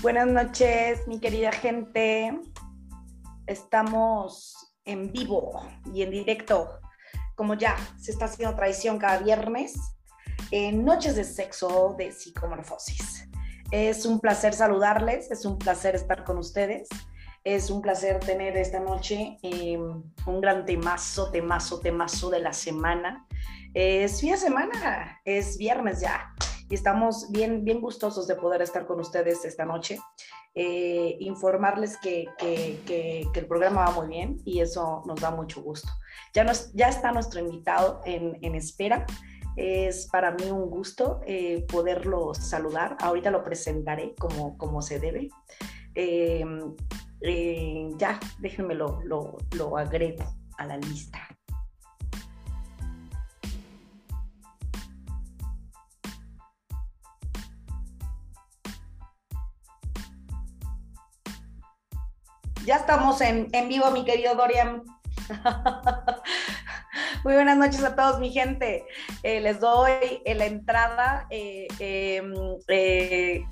[0.00, 2.40] Buenas noches, mi querida gente.
[3.48, 5.60] Estamos en vivo
[5.92, 6.78] y en directo,
[7.34, 9.74] como ya se está haciendo tradición cada viernes,
[10.52, 13.28] en Noches de Sexo de Psicomorfosis.
[13.72, 16.88] Es un placer saludarles, es un placer estar con ustedes.
[17.42, 23.26] Es un placer tener esta noche em, un gran temazo, temazo, temazo de la semana.
[23.74, 26.32] Es fin de semana, es viernes ya
[26.68, 29.98] y estamos bien, bien gustosos de poder estar con ustedes esta noche.
[30.54, 35.88] Eh, informarles que, que, el programa va muy bien y eso nos da mucho gusto.
[36.34, 39.06] Ya, nos, ya está nuestro invitado en, en espera.
[39.56, 42.96] Es para mí un gusto eh, poderlo saludar.
[43.00, 45.30] Ahorita lo presentaré como, como se debe.
[45.94, 46.44] Eh,
[47.96, 50.24] ya, déjenme lo, lo, lo agrego
[50.58, 51.27] a la lista.
[62.68, 64.82] Ya estamos en, en vivo, mi querido Dorian.
[67.24, 68.86] Muy buenas noches a todos, mi gente.
[69.22, 69.92] Eh, les doy
[70.24, 72.34] eh, la entrada eh, em,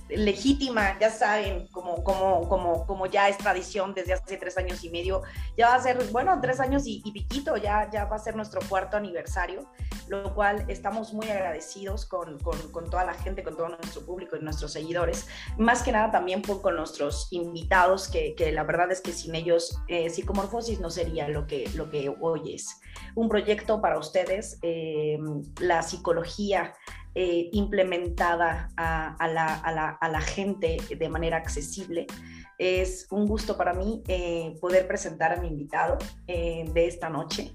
[0.08, 4.90] legítima, ya saben, como, como, como, como ya es tradición desde hace tres años y
[4.90, 5.22] medio.
[5.56, 8.60] Ya va a ser, bueno, tres años y, piquito, ya, ya va a ser nuestro
[8.68, 9.70] cuarto aniversario,
[10.08, 14.36] lo cual estamos muy agradecidos con, con, con toda la gente, con todo nuestro público
[14.36, 15.26] y nuestros seguidores.
[15.58, 19.78] Más que nada también con nuestros invitados, que, que, la verdad es que sin ellos
[19.88, 22.80] Psicomorfosis no sería lo que, lo que hoy es.
[23.14, 25.18] Un proyecto para ustedes, eh,
[25.60, 26.72] la psicología
[27.14, 32.06] eh, implementada a, la, gente de manera accesible.
[32.58, 37.54] Es un gusto para mí eh, poder presentar a mi invitado de esta noche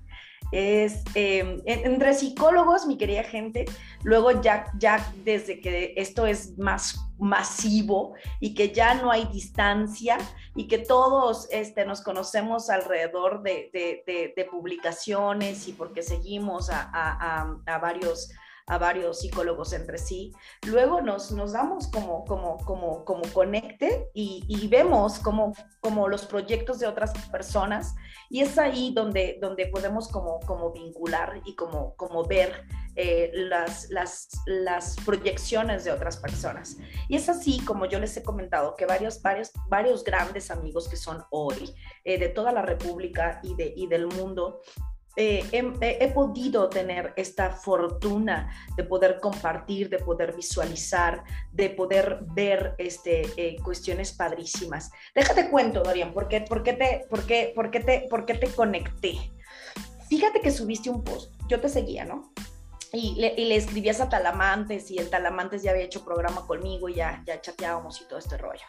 [0.51, 3.65] es em, entre psicólogos, mi querida gente,
[4.03, 10.17] luego ya, ya desde que esto es más masivo y que ya no hay distancia
[10.55, 17.55] y que todos este, nos conocemos alrededor de, de, publicaciones y porque seguimos a, a,
[17.65, 18.31] a varios
[18.71, 20.31] a varios psicólogos entre sí.
[20.65, 26.25] Luego nos, nos damos como, como, como, como conecte y, y vemos como, como los
[26.25, 27.93] proyectos de otras personas
[28.29, 32.63] y es ahí donde, donde podemos como, como vincular y como, como ver
[32.95, 36.77] eh, las, las, las, proyecciones de otras personas.
[37.09, 40.95] Y es así, como yo les he comentado, que varios, varios, varios grandes amigos que
[40.95, 44.61] son hoy eh, de toda la República y, de, y del mundo
[45.17, 52.75] eh, he, podido tener esta fortuna de poder compartir, de poder visualizar, de poder ver
[52.77, 54.89] este, eh, cuestiones padrísimas.
[55.13, 58.35] Déjate cuento, Dorian, ¿por qué, por, qué te, por, qué, por, qué te, ¿por qué
[58.35, 59.31] te conecté?
[60.09, 62.31] Fíjate que subiste un post, yo te seguía, ¿no?
[62.93, 66.89] Y le, y le, escribías a Talamantes y el Talamantes ya había hecho programa conmigo
[66.89, 68.65] y ya, ya chateábamos y todo este rollo.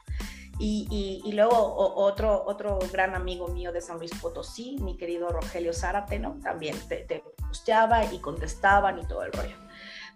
[0.59, 6.19] Y, luego otro, otro gran amigo mío de San Luis Potosí, mi querido Rogelio Zárate,
[6.19, 6.39] ¿no?
[6.43, 9.57] También te, te posteaba y contestaban y todo el rollo.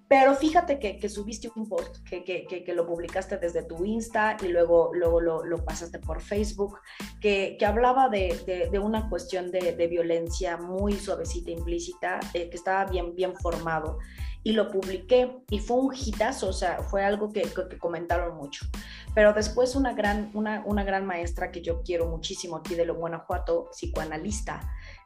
[0.09, 4.37] Pero fíjate que, que subiste un post, que, que, que, lo publicaste desde tu Insta
[4.41, 6.79] y luego, luego lo, lo pasaste por Facebook,
[7.21, 12.57] que, hablaba de, de, de, una cuestión de, de, violencia muy suavecita, implícita, eh, que
[12.57, 13.99] estaba bien, bien formado
[14.47, 18.65] y lo publiqué y fue un hitazo, o sea, fue algo que, que, comentaron mucho.
[19.13, 22.95] Pero después una gran, una, una gran maestra que yo quiero muchísimo aquí de lo
[22.95, 24.61] Guanajuato, psicoanalista,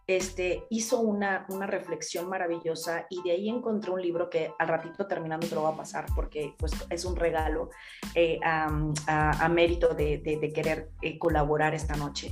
[0.07, 5.07] este, hizo una, una reflexión maravillosa y de ahí encontré un libro que al ratito
[5.07, 7.71] terminando te lo va a pasar porque pues, es un regalo
[8.15, 8.69] eh, a,
[9.07, 12.31] a, mérito de, de, querer eh, colaborar esta noche.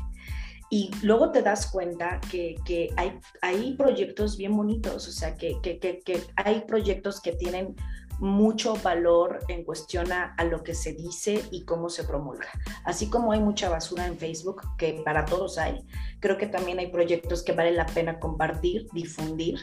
[0.70, 5.58] Y luego te das cuenta que, que hay, hay proyectos bien bonitos, o sea, que,
[5.62, 7.74] que, que hay proyectos que tienen
[8.18, 12.48] mucho valor en cuestión a, lo que se dice y cómo se promulga.
[12.84, 15.84] Así como hay mucha basura en Facebook, que para todos hay,
[16.20, 19.58] creo que también hay proyectos que vale la pena compartir, difundir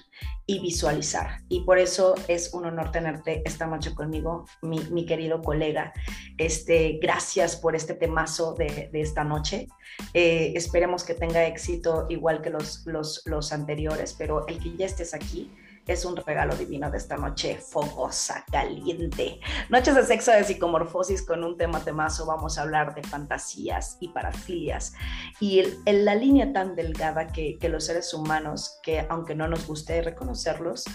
[0.46, 1.40] y visualizar.
[1.50, 5.94] Y por eso es un honor tenerte esta noche conmigo, mi, querido colega.
[6.38, 9.68] Este, gracias por este temazo de, esta noche.
[10.14, 14.86] Eh, esperemos que tenga éxito igual que los, los, los anteriores, pero el que ya
[14.86, 15.52] estés aquí
[15.88, 19.40] es un regalo divino de esta noche fogosa, caliente.
[19.70, 22.26] Noches de sexo de psicomorfosis con un tema temazo.
[22.26, 24.94] Vamos a hablar de fantasías y parafilias
[25.40, 29.68] y en la línea tan delgada que, que, los seres humanos, que aunque no nos
[29.68, 30.86] guste reconocerlos,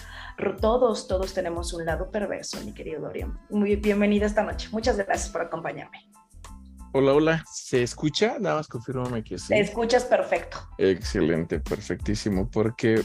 [0.59, 3.39] todos, todos tenemos un lado perverso, mi querido Dorian.
[3.49, 4.69] Muy bienvenida esta noche.
[4.71, 6.09] Muchas gracias por acompañarme.
[6.93, 8.37] Hola, hola, ¿se escucha?
[8.37, 9.47] Nada más confírmame que sí.
[9.47, 10.57] Te escuchas perfecto.
[10.77, 13.01] Excelente, perfectísimo, porque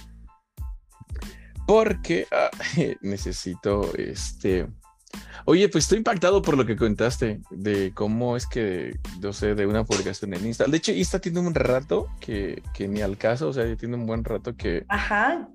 [1.67, 2.51] porque ah,
[3.01, 4.67] necesito este
[5.45, 9.67] Oye, pues estoy impactado por lo que contaste de cómo es que, no sé, de
[9.67, 10.65] una publicación en Insta.
[10.65, 14.07] De hecho, Insta tiene un rato que, que ni al caso, o sea, tiene un
[14.07, 14.85] buen rato que.
[14.89, 15.49] Ajá.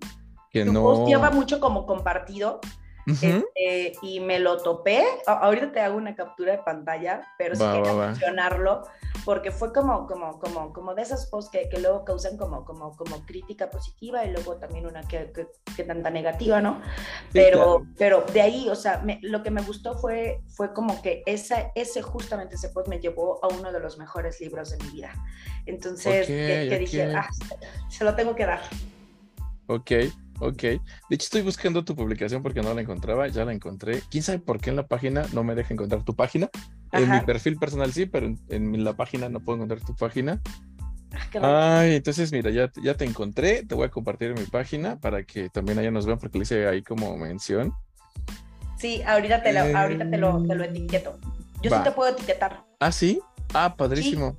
[0.50, 0.82] Que tu no.
[0.82, 2.62] post lleva mucho como compartido.
[3.08, 5.04] este, y me lo topé.
[5.26, 8.84] ahorita te hago una captura de pantalla, pero sí quería mencionarlo
[9.26, 12.96] porque fue como, como, como, como de esas posts que, que, luego causan como, como,
[12.96, 15.32] como crítica positiva y luego también una que,
[15.76, 16.82] que, tanta negativa, ¿no?
[17.32, 21.72] Pero, pero de ahí, o sea, lo que me gustó fue, fue como que esa,
[21.76, 25.14] ese justamente ese post me llevó a uno de los mejores libros de mi vida.
[25.66, 27.30] Entonces, que, dije, ah,
[27.90, 28.62] se lo tengo que dar.
[29.68, 29.92] Ok,
[30.40, 30.62] ok.
[30.62, 30.80] De
[31.10, 34.02] hecho, estoy buscando tu publicación porque no la encontraba, ya la encontré.
[34.10, 36.50] ¿Quién sabe por qué en la página no me deja encontrar tu página?
[36.92, 40.42] En mi perfil personal sí, pero en, la página no puedo encontrar tu página.
[41.42, 45.24] Ah, Ay, entonces mira, ya, ya te encontré, te voy a compartir mi página para
[45.24, 47.74] que también allá nos vean porque le hice ahí como mención.
[48.78, 51.20] Sí, ahorita te lo, ahorita te lo, te lo etiqueto.
[51.62, 52.64] Yo sí te puedo etiquetar.
[52.80, 53.22] Ah, sí.
[53.54, 54.38] Ah, padrísimo.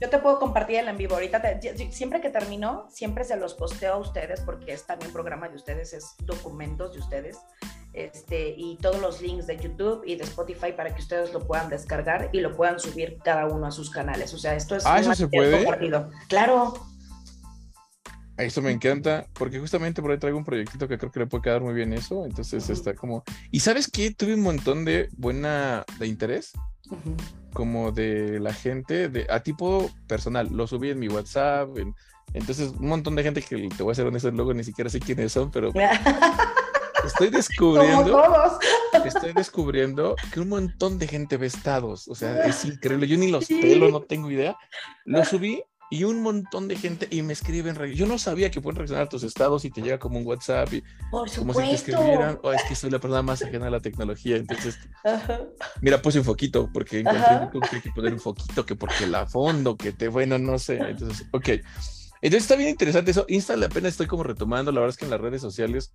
[0.00, 1.14] Yo te puedo compartir el en vivo.
[1.14, 1.42] Ahorita,
[1.90, 5.92] siempre que termino, siempre se los posteo a ustedes porque es también programa de ustedes,
[5.92, 7.36] es documentos de ustedes.
[7.92, 11.68] Este, y todos los links de YouTube y de Spotify para que ustedes lo puedan
[11.68, 14.32] descargar y lo puedan subir cada uno a sus canales.
[14.32, 15.64] O sea, esto es ah, ¿eso se puede?
[15.64, 16.08] compartido.
[16.28, 16.72] Claro.
[18.38, 21.42] Eso me encanta, porque justamente por ahí traigo un proyectito que creo que le puede
[21.42, 22.24] quedar muy bien eso.
[22.24, 23.22] Entonces está como.
[23.50, 24.14] ¿Y sabes qué?
[24.14, 26.52] Tuve un montón de buena de interés
[27.52, 30.48] como de la gente, de, a tipo personal.
[30.50, 31.68] Lo subí en mi WhatsApp,
[32.32, 35.00] entonces un montón de gente que te voy a hacer honesto, luego ni siquiera sé
[35.00, 35.72] quiénes son, pero
[37.04, 38.22] estoy descubriendo,
[39.04, 43.08] estoy descubriendo que un montón de gente ve estados, o sea, es increíble.
[43.08, 44.56] Yo ni los pelo, no tengo idea.
[45.04, 47.76] Lo subí y un montón de gente y me escriben.
[47.94, 50.72] Yo no sabía que pueden reaccionar a tus estados y te llega como un WhatsApp
[50.72, 52.38] y como si te escribieran.
[52.42, 54.36] Oh, es que soy la persona más ajena a la tecnología.
[54.36, 54.78] Entonces,
[55.82, 59.26] mira, puse un foquito porque encontré que hay que poner un foquito, que porque la
[59.26, 60.78] fondo, que te, bueno, no sé.
[60.78, 61.48] Entonces, ok.
[62.22, 63.24] Entonces está bien interesante eso.
[63.28, 64.70] Insta apenas estoy como retomando.
[64.72, 65.94] La verdad es que en las redes sociales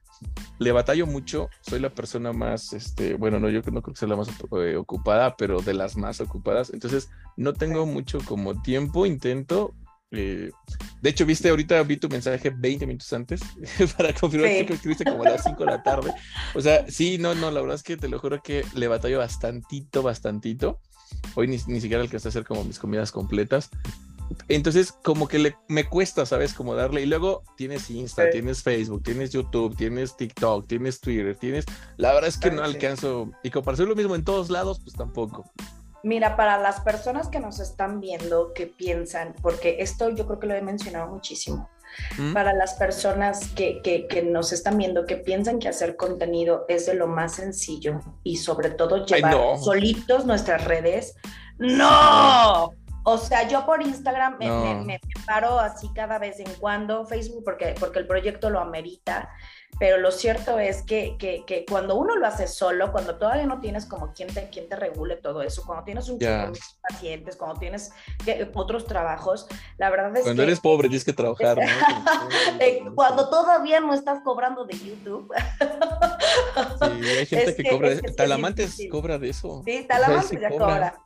[0.57, 1.49] le batallo mucho.
[1.61, 4.75] Soy la persona más, este, bueno, no, yo no creo que sea la más eh,
[4.75, 6.71] ocupada, pero de las más ocupadas.
[6.73, 9.05] Entonces no tengo mucho como tiempo.
[9.05, 9.75] Intento,
[10.17, 10.51] eh,
[11.01, 13.41] de hecho, viste, ahorita vi tu mensaje 20 minutos antes
[13.97, 16.13] para confirmar que escribiste como a las 5 de la tarde.
[16.53, 19.19] O sea, sí, no, no, la verdad es que te lo juro que le batallo
[19.19, 20.79] bastantito, bastantito.
[21.35, 23.69] Hoy ni, ni siquiera alcancé a hacer como mis comidas completas.
[24.47, 26.53] Entonces, como que le, me cuesta, ¿sabes?
[26.53, 27.01] Como darle.
[27.01, 31.65] Y luego tienes Insta, tienes Facebook, tienes YouTube, tienes TikTok, tienes Twitter, tienes.
[31.97, 33.31] La verdad es que no alcanzo.
[33.43, 35.51] Y como para hacer lo mismo en todos lados, pues tampoco.
[36.05, 40.45] Mira, para las personas que nos están viendo, que piensan, porque esto yo creo que
[40.45, 41.67] lo he mencionado muchísimo,
[42.19, 42.31] ¿Mm?
[42.31, 46.93] para las personas que, que, nos están viendo, que piensan que hacer contenido es de
[46.93, 51.15] lo más sencillo y sobre todo llevar solitos nuestras redes,
[51.57, 52.69] no.
[53.07, 57.43] O sea, yo por Instagram me, me, me, paro así cada vez en cuando, Facebook
[57.43, 59.29] porque, porque el proyecto lo amerita,
[59.77, 63.59] pero lo cierto es que, que, que, cuando uno lo hace solo, cuando todavía no
[63.59, 66.51] tienes como quien te, quien te regule todo eso, cuando tienes un yeah.
[66.87, 67.91] pacientes, cuando tienes
[68.53, 70.47] otros trabajos, la verdad es cuando que...
[70.47, 71.65] eres pobre tienes que trabajar, ¿no?
[72.59, 75.33] Eh, cuando todavía no estás cobrando de YouTube.
[76.79, 79.61] sí, hay gente que, que, cobra, es Talamantes cobra de eso.
[79.65, 81.03] Sí, Talamantes ya cobra.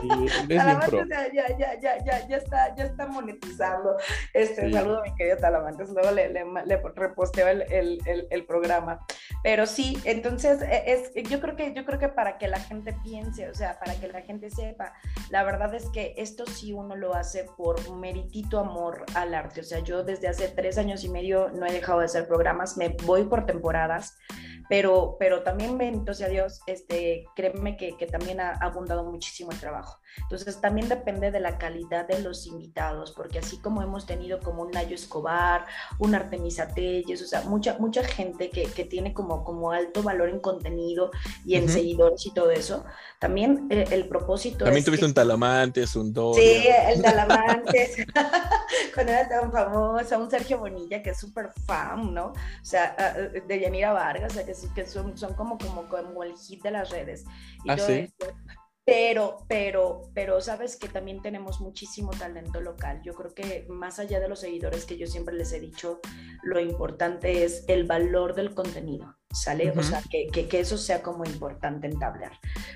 [0.00, 0.08] Sí,
[0.48, 3.96] Talamantes ya, ya, ya, ya, ya, está, ya está monetizando.
[4.32, 4.72] Este, sí.
[4.72, 9.04] Saludo a mi querido Talamantes, luego le, le, le reposteo el, el el, programa.
[9.42, 12.94] Pero sí, entonces e, es, yo, creo que, yo creo que para que la gente
[13.04, 14.92] piense, o sea, para que la gente sepa,
[15.30, 19.60] la verdad es que esto sí uno lo hace por meritito amor al arte.
[19.60, 22.76] O sea, yo desde hace tres años y medio no he dejado de hacer programas,
[22.76, 24.16] me voy por temporadas
[24.72, 29.60] pero, pero también bendito sea Dios, este, créeme que, que, también ha abundado muchísimo el
[29.60, 30.00] trabajo.
[30.20, 34.62] Entonces también depende de la calidad de los invitados, porque así como hemos tenido como
[34.62, 35.66] un Nayo Escobar,
[35.98, 40.28] un Artemisa Telles, o sea, mucha, mucha gente que, que tiene como, como alto valor
[40.28, 41.10] en contenido
[41.44, 41.70] y en uh -huh.
[41.70, 42.84] seguidores y todo eso,
[43.18, 46.42] también el, el propósito También es tuviste que, un Talamantes, un Doria.
[46.42, 47.96] Sí, el Talamantes,
[48.94, 52.26] cuando era tan famoso, un Sergio Bonilla que es súper fan, ¿no?
[52.26, 52.94] O sea,
[53.46, 56.70] de Yanira Vargas, o sea, que, que son, son como, como, como el hit de
[56.70, 57.24] las redes.
[57.64, 57.92] Y ah, todo sí.
[57.92, 58.26] esto.
[58.84, 63.00] Pero, pero, pero sabes que también tenemos muchísimo talento local.
[63.04, 66.00] Yo creo que más allá de los seguidores que yo siempre les he dicho,
[66.42, 69.70] lo importante es el valor del contenido, ¿sale?
[69.70, 69.80] Uh -huh.
[69.80, 72.32] O sea, que, que, que, eso sea como importante entablar.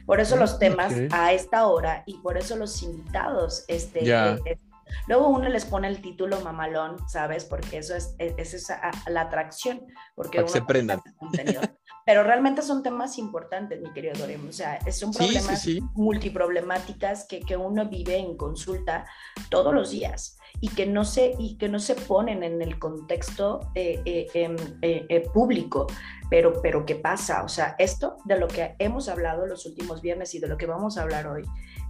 [0.06, 1.08] Por eso los temas okay.
[1.10, 4.34] a esta hora y por eso los invitados, este, yeah.
[4.44, 4.60] este
[5.06, 7.44] Luego uno les pone el título mamalón, ¿sabes?
[7.44, 9.86] Porque eso es, e, es, esa, la atracción.
[10.14, 11.00] Porque Para que se prendan.
[12.06, 14.48] Pero realmente son temas importantes, mi querido Dorem.
[14.48, 19.06] O sea, son problemas multiproblemáticas que, que uno vive en consulta
[19.50, 23.72] todos los días y que no se, y que no se ponen en el contexto
[23.74, 25.88] eh, eh, em, eh, público.
[26.30, 27.42] Pero, pero, ¿qué pasa?
[27.42, 30.66] O sea, esto de lo que hemos hablado los últimos viernes y de lo que
[30.66, 31.42] vamos a hablar hoy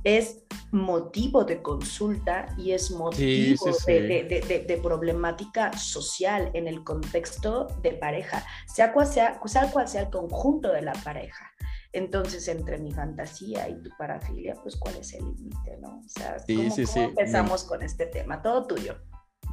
[0.05, 8.45] es motivo de consulta y es motivo De, problemática social en el contexto de pareja,
[8.67, 11.51] sea cual sea, sea cual sea el conjunto de la pareja.
[11.93, 16.03] Entonces, entre mi fantasía y tu parafilia, pues, ¿cuál es el límite, no?
[16.05, 18.43] O sea, ¿cómo, empezamos con este tema?
[18.43, 18.97] Todo tuyo.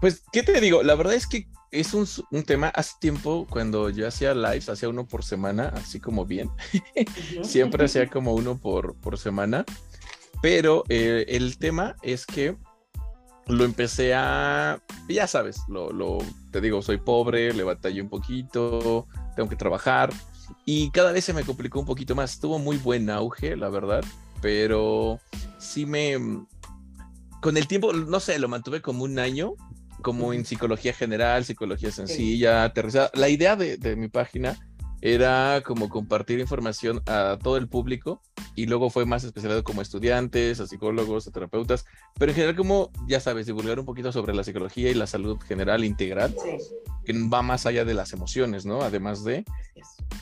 [0.02, 0.84] Pues, ¿qué te digo?
[0.84, 5.08] La verdad es que es un, tema, hace tiempo cuando yo hacía lives, hacía uno
[5.08, 6.50] por semana, así como bien,
[7.44, 9.66] siempre hacía como uno por, por semana,
[10.44, 12.58] pero eh, el tema es que
[13.48, 16.18] lo empecé a, ya sabes, lo, lo,
[16.52, 19.08] te digo, soy pobre, le batallé un poquito,
[19.38, 20.10] tengo que trabajar,
[20.66, 22.42] y cada vez se me complicó un poquito más.
[22.42, 24.04] Tuvo muy buen auge, la verdad,
[24.42, 25.18] pero
[25.60, 26.18] sí me...
[27.42, 29.54] Con el tiempo, no sé, lo mantuve como un año,
[30.02, 33.12] como en psicología general, psicología sencilla, aterrizada.
[33.14, 34.58] La idea de, de mi página
[35.06, 38.22] era como compartir información a todo el público
[38.56, 41.86] y luego fue más especializado como estudiantes, a psicólogos, a terapeutas,
[42.18, 45.38] pero en general como, ya sabes, divulgar un poquito sobre la psicología y la salud
[45.42, 46.34] general integral,
[47.04, 48.82] que va más allá de las emociones, ¿no?
[48.82, 49.44] Además de...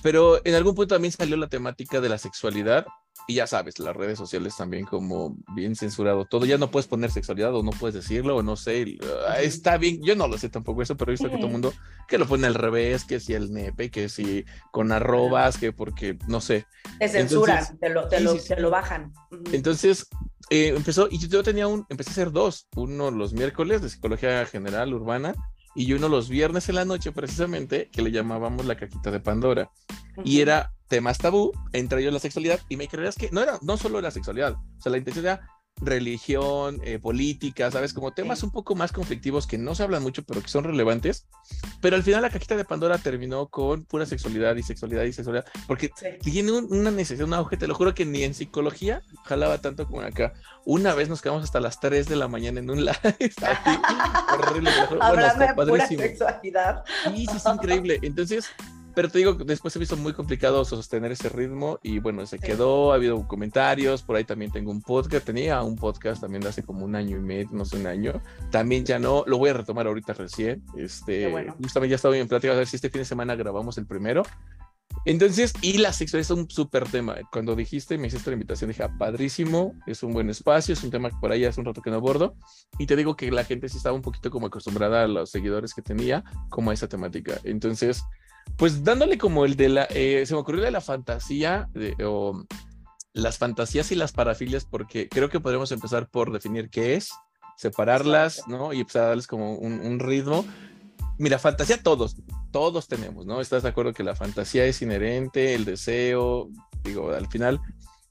[0.02, 2.88] Pero en algún punto también salió la temática de la sexualidad
[3.28, 6.46] y ya sabes, las redes sociales también como bien censurado todo.
[6.46, 8.98] Ya no puedes poner sexualidad o no puedes decirlo o no sé.
[9.28, 11.52] Ah, está bien, yo no lo sé tampoco eso, pero he visto que todo el
[11.52, 11.74] mundo
[12.08, 16.18] que lo pone al revés, que si el nepe, que si con arrobas, que porque
[16.28, 16.66] no sé.
[17.00, 19.14] Te censuran, te, lo, te, lo, bajan.
[19.52, 20.08] Entonces
[20.50, 24.46] eh, empezó, y yo tenía un, empecé a hacer dos, uno los miércoles de psicología
[24.46, 25.34] general urbana
[25.76, 29.72] y uno los viernes en la noche precisamente, que le llamábamos la caquita de Pandora.
[30.26, 33.78] Y era temas tabú, entre ellos la sexualidad, y me creerás que no era, no
[33.78, 37.94] solo la sexualidad, o sea, la intención era religión, eh, política, ¿sabes?
[37.94, 41.28] Como temas un poco más conflictivos que no se hablan mucho, pero que son relevantes.
[41.80, 45.46] Pero al final la cajita de Pandora terminó con pura sexualidad y sexualidad y sexualidad,
[45.66, 45.90] porque
[46.22, 50.02] tiene una necesidad, un auge, te lo juro que ni en psicología jalaba tanto como
[50.02, 50.34] acá.
[50.66, 53.16] Una vez nos quedamos hasta las 3 de la mañana en un live.
[54.34, 54.70] horrible.
[55.00, 56.84] Hablando de pura sexualidad.
[57.06, 58.00] Sí, sí, es increíble.
[58.04, 58.52] Entonces,
[59.02, 62.38] pero te digo, después se me hizo muy complicado sostener ese ritmo y bueno, se
[62.38, 66.50] quedó, ha habido comentarios, por ahí también tengo un podcast, tenía un podcast también de
[66.50, 69.50] hace como un año y medio, no sé, un año, también ya no, lo voy
[69.50, 71.56] a retomar ahorita recién, este, bueno.
[71.60, 74.22] justamente ya estaba en plática, a ver si este fin de semana grabamos el primero.
[75.06, 77.16] Entonces, y la sexualidad es un súper tema.
[77.32, 80.92] Cuando dijiste, me hiciste la invitación, dije, ah, padrísimo, es un buen espacio, es un
[80.92, 82.36] tema que por ahí hace un rato que no abordo.
[82.78, 85.74] Y te digo que la gente sí estaba un poquito como acostumbrada a los seguidores
[85.74, 87.40] que tenía, como a esa temática.
[87.44, 88.04] Entonces,
[88.58, 91.70] pues dándole como el de la, eh, se me ocurrió de la fantasía,
[92.04, 92.44] o
[93.14, 97.12] las fantasías y las parafilias, porque creo que podríamos empezar por definir qué es,
[97.58, 98.74] separarlas, ¿no?
[98.74, 100.46] Y empezar a darles como un, ritmo.
[101.18, 102.16] Mira, fantasía todos,
[102.52, 103.42] todos tenemos, ¿no?
[103.42, 106.50] ¿Estás de acuerdo que la fantasía es inherente, el deseo,
[106.84, 107.60] digo, al final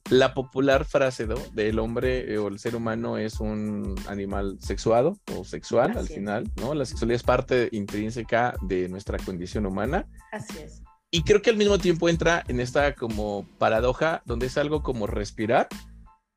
[0.09, 1.35] la popular frase ¿no?
[1.53, 6.51] del hombre eh, o el ser humano es un animal sexuado o sexual al final,
[6.57, 6.73] ¿no?
[6.73, 10.07] La sexualidad es parte intrínseca de nuestra condición humana.
[10.31, 10.81] Así es.
[11.11, 15.07] Y creo que al mismo tiempo entra en esta como paradoja donde es algo como
[15.07, 15.67] respirar,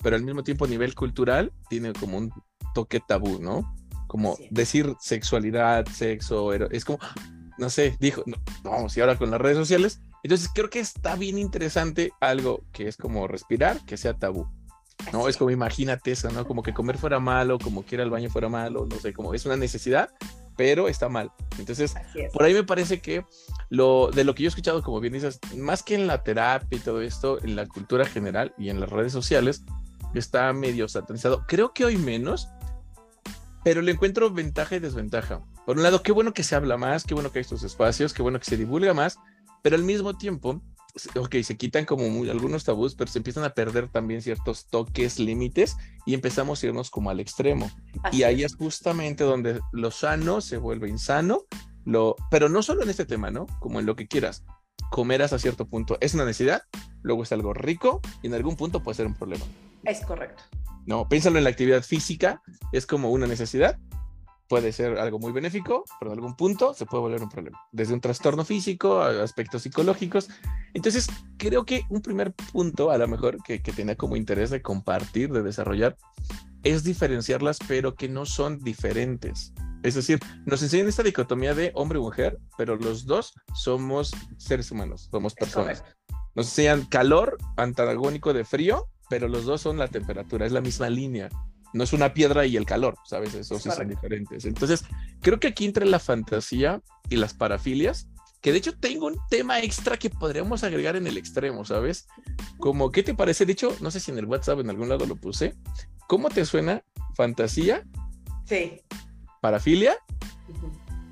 [0.03, 2.33] pero al mismo tiempo a nivel cultural tiene como un
[2.75, 3.73] toque tabú, ¿no?
[4.09, 6.99] Como decir sexualidad, sexo, es como,
[7.57, 11.17] no sé, dijo, no, vamos, y ahora con las redes sociales, entonces creo que está
[11.17, 14.49] bien interesante algo que es como respirar, que sea tabú.
[15.13, 16.47] No, es como imagínate eso, ¿no?
[16.47, 19.35] Como que comer fuera malo, como que ir al baño fuera malo, no sé, como
[19.35, 20.09] es una necesidad,
[20.57, 21.31] pero está mal.
[21.59, 21.95] Entonces,
[22.33, 23.23] por ahí me parece que
[23.69, 26.79] lo de lo que yo he escuchado, como bien dices, más que en la terapia
[26.79, 29.63] y todo esto, en la cultura general y en las redes sociales,
[30.15, 31.45] está medio satanizado.
[31.47, 32.49] Creo que hoy menos,
[33.63, 35.43] pero le encuentro ventaja y desventaja.
[35.67, 38.15] Por un lado, qué bueno que se habla más, qué bueno que hay estos espacios,
[38.15, 39.19] qué bueno que se divulga más,
[39.65, 40.61] pero al mismo tiempo,
[41.17, 45.79] ok, se quitan como algunos tabús, pero se empiezan a perder también ciertos toques, límites
[46.05, 47.71] y empezamos a irnos como al extremo.
[48.13, 48.57] y ahí es.
[48.57, 51.47] justamente donde lo sano se vuelve insano,
[51.87, 53.47] lo, pero no solo en este tema, ¿no?
[53.59, 54.45] Como en lo que quieras.
[54.91, 56.61] Comer hasta cierto punto es una necesidad,
[57.01, 59.47] luego es algo rico y en algún punto puede ser un problema.
[59.85, 60.43] Es correcto.
[60.85, 62.43] No, piénsalo en la actividad física,
[62.73, 63.79] es como una necesidad
[64.49, 67.95] puede ser algo muy benéfico, pero en algún punto se puede volver un problema, desde
[67.95, 70.29] un trastorno físico a aspectos psicológicos.
[70.75, 74.63] Entonces, creo que un primer punto, a lo mejor, que, que tenía como interés de
[74.63, 75.97] compartir, de desarrollar,
[76.63, 79.53] es diferenciarlas, pero que no son diferentes.
[79.83, 84.71] Es decir, nos enseñan esta dicotomía de hombre y mujer, pero los dos somos seres
[84.71, 85.85] humanos, somos personas.
[86.35, 90.89] Nos enseñan calor antagónico de frío, pero los dos son la temperatura, es la misma
[90.89, 91.29] línea.
[91.75, 93.35] No es una piedra y el calor, ¿sabes?
[93.35, 94.47] Esos sí son diferentes.
[94.47, 94.85] Entonces,
[95.21, 98.09] creo que aquí entra la fantasía y las parafilias,
[98.41, 102.07] que de hecho tengo un tema extra que podríamos agregar en el extremo, ¿sabes?
[102.59, 103.45] Como, ¿qué te parece?
[103.45, 105.55] De hecho, no sé si en el WhatsApp en algún lado lo puse.
[106.07, 106.83] ¿Cómo te suena
[107.15, 107.85] fantasía?
[108.47, 108.81] Sí
[109.45, 109.99] parafilia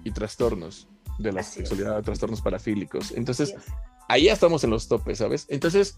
[0.04, 0.88] y trastornos
[1.18, 3.10] de la sexualidad, trastornos parafílicos.
[3.10, 3.54] Entonces,
[4.08, 5.44] ahí ya estamos en los topes, ¿sabes?
[5.50, 5.96] Entonces,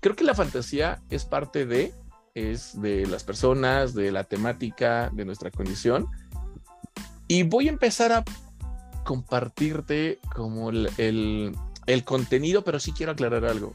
[0.00, 1.92] creo que la fantasía es parte de,
[2.34, 6.06] es de las personas, de la temática, de nuestra condición.
[7.28, 8.24] Y voy a empezar a
[9.04, 13.74] compartirte como el, el contenido, pero sí quiero aclarar algo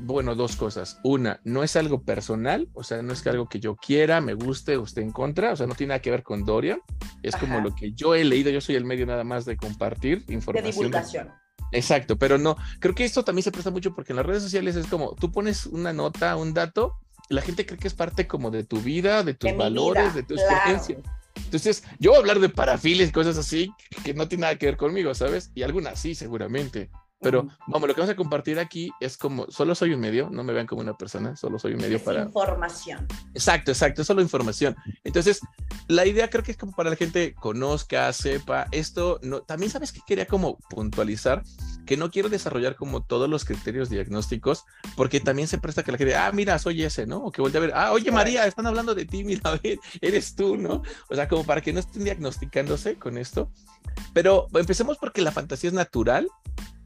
[0.00, 0.98] bueno, dos cosas.
[1.02, 4.76] Una, no es algo personal, o sea, no es algo que yo quiera, me guste
[4.76, 6.80] o esté en contra, o sea, no tiene nada que ver con Dorian.
[7.22, 10.24] Es como lo que yo he leído, yo soy el medio nada más de compartir
[10.28, 10.64] información.
[10.64, 11.30] De divulgación.
[11.72, 14.76] Exacto, pero no, creo que esto también se presta mucho porque en las redes sociales
[14.76, 18.50] es como tú pones una nota, un dato, la gente cree que es parte como
[18.50, 20.98] de tu vida, de tus valores, de tu experiencia.
[21.36, 23.72] Entonces, yo voy a hablar de parafiles cosas así
[24.04, 25.50] que no tiene nada que ver conmigo, ¿sabes?
[25.54, 26.90] Y algunas sí, seguramente.
[27.20, 30.44] Pero vamos, lo que vamos a compartir aquí es como, solo soy un medio, no
[30.44, 32.24] me vean como una persona, solo soy un medio para...
[32.24, 33.06] Información.
[33.32, 34.76] Exacto, exacto, es solo información.
[35.04, 35.40] Entonces,
[35.88, 39.20] la idea creo que es como para la gente conozca, sepa esto.
[39.22, 41.42] No, también sabes que quería como puntualizar
[41.86, 44.64] que no quiero desarrollar como todos los criterios diagnósticos,
[44.96, 47.18] porque también se presta que la gente, ah, mira, soy ese, ¿no?
[47.18, 49.78] O que vuelve a ver, ah, oye María, están hablando de ti, mira, a ver,
[50.00, 50.82] eres tú, ¿no?
[51.08, 53.50] O sea, como para que no estén diagnosticándose con esto.
[54.12, 56.28] Pero empecemos porque la fantasía es natural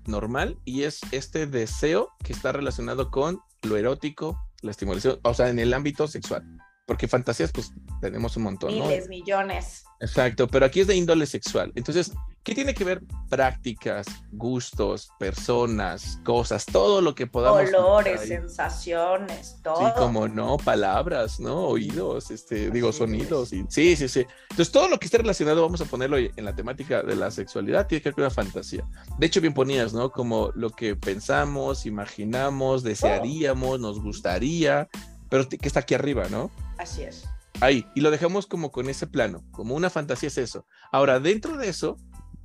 [0.07, 5.49] normal y es este deseo que está relacionado con lo erótico, la estimulación, o sea,
[5.49, 6.45] en el ámbito sexual.
[6.89, 7.71] Porque fantasías, pues
[8.01, 9.85] tenemos un montón, Miles, millones.
[10.01, 11.71] Exacto, pero aquí es de índole sexual.
[11.75, 17.71] Entonces, ¿qué tiene que ver prácticas, gustos, personas, cosas, todo lo que podamos...
[17.71, 19.87] Colores, sensaciones, todo.
[19.87, 21.67] Sí, como no, palabras, ¿no?
[21.67, 23.53] Oídos, este, digo, sonidos.
[23.53, 24.25] Y, sí, sí, sí.
[24.49, 27.87] Entonces, todo lo que esté relacionado, vamos a ponerlo en la temática de la sexualidad,
[27.87, 28.83] tiene que ver con una fantasía.
[29.19, 30.11] De hecho, bien ponías, ¿no?
[30.11, 34.89] Como lo que pensamos, imaginamos, desearíamos, nos gustaría,
[35.29, 36.51] pero que está aquí arriba, ¿no?
[36.79, 37.25] Así es.
[37.61, 40.67] Ahí, y lo dejamos como con ese plano, como una fantasía es eso.
[40.93, 41.97] Ahora, dentro de eso,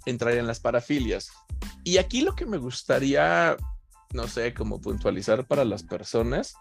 [0.05, 1.29] entrarían las parafilias.
[1.83, 3.55] Y aquí lo que me gustaría,
[4.13, 6.55] no sé, como puntualizar para las personas,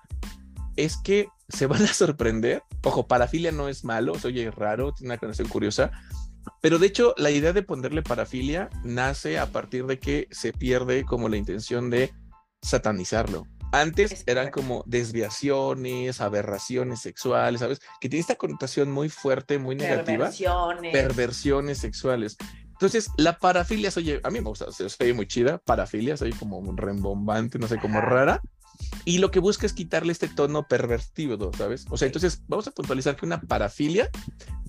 [0.76, 2.62] es que se van a sorprender.
[2.82, 5.90] Ojo, parafilia no es malo, se oye raro, tiene una condición curiosa,
[6.60, 11.04] pero de hecho la idea de ponerle parafilia nace a partir de que se pierde
[11.04, 12.12] como la intención de
[12.62, 13.46] satanizarlo.
[13.72, 17.80] Antes eran como desviaciones, aberraciones sexuales, ¿sabes?
[18.00, 20.26] Que tiene esta connotación muy fuerte, muy negativa.
[20.26, 20.92] Perversiones.
[20.92, 22.36] Perversiones sexuales.
[22.72, 26.58] Entonces, la parafilia, oye, a mí me gusta, se oye muy chida, parafilia, soy como
[26.58, 28.42] un rembombante, no sé, como rara.
[29.04, 31.86] Y lo que busca es quitarle este tono pervertido, ¿sabes?
[31.90, 34.10] O sea, entonces vamos a puntualizar que una parafilia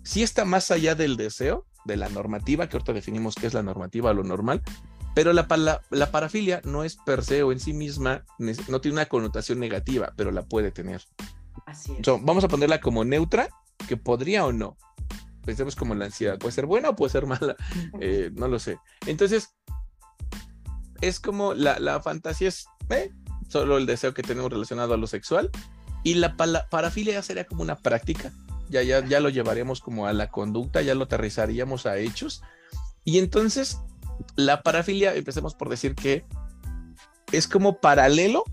[0.03, 3.63] sí está más allá del deseo, de la normativa, que ahorita definimos qué es la
[3.63, 4.61] normativa, lo normal,
[5.13, 5.47] pero la,
[5.89, 10.13] la, parafilia no es per se o en sí misma, no tiene una connotación negativa,
[10.15, 11.03] pero la puede tener.
[11.65, 12.05] Así es.
[12.21, 13.49] vamos a ponerla como neutra,
[13.87, 14.77] que podría o no.
[15.45, 16.39] Pensemos como la ansiedad.
[16.39, 17.55] Puede ser buena o puede ser mala.
[17.99, 18.79] Eh, no lo sé.
[19.05, 19.53] Entonces,
[21.01, 23.11] es como la, la fantasía es eh,
[23.49, 25.51] solo el deseo que tenemos relacionado a lo sexual.
[26.03, 28.31] Y la parafilia sería como una práctica.
[28.69, 32.41] Ya, ya, ya lo llevaríamos como a la conducta, ya lo aterrizaríamos a hechos.
[33.05, 33.79] Y entonces
[34.35, 36.25] la parafilia, empecemos por decir que
[37.31, 38.43] es como paralelo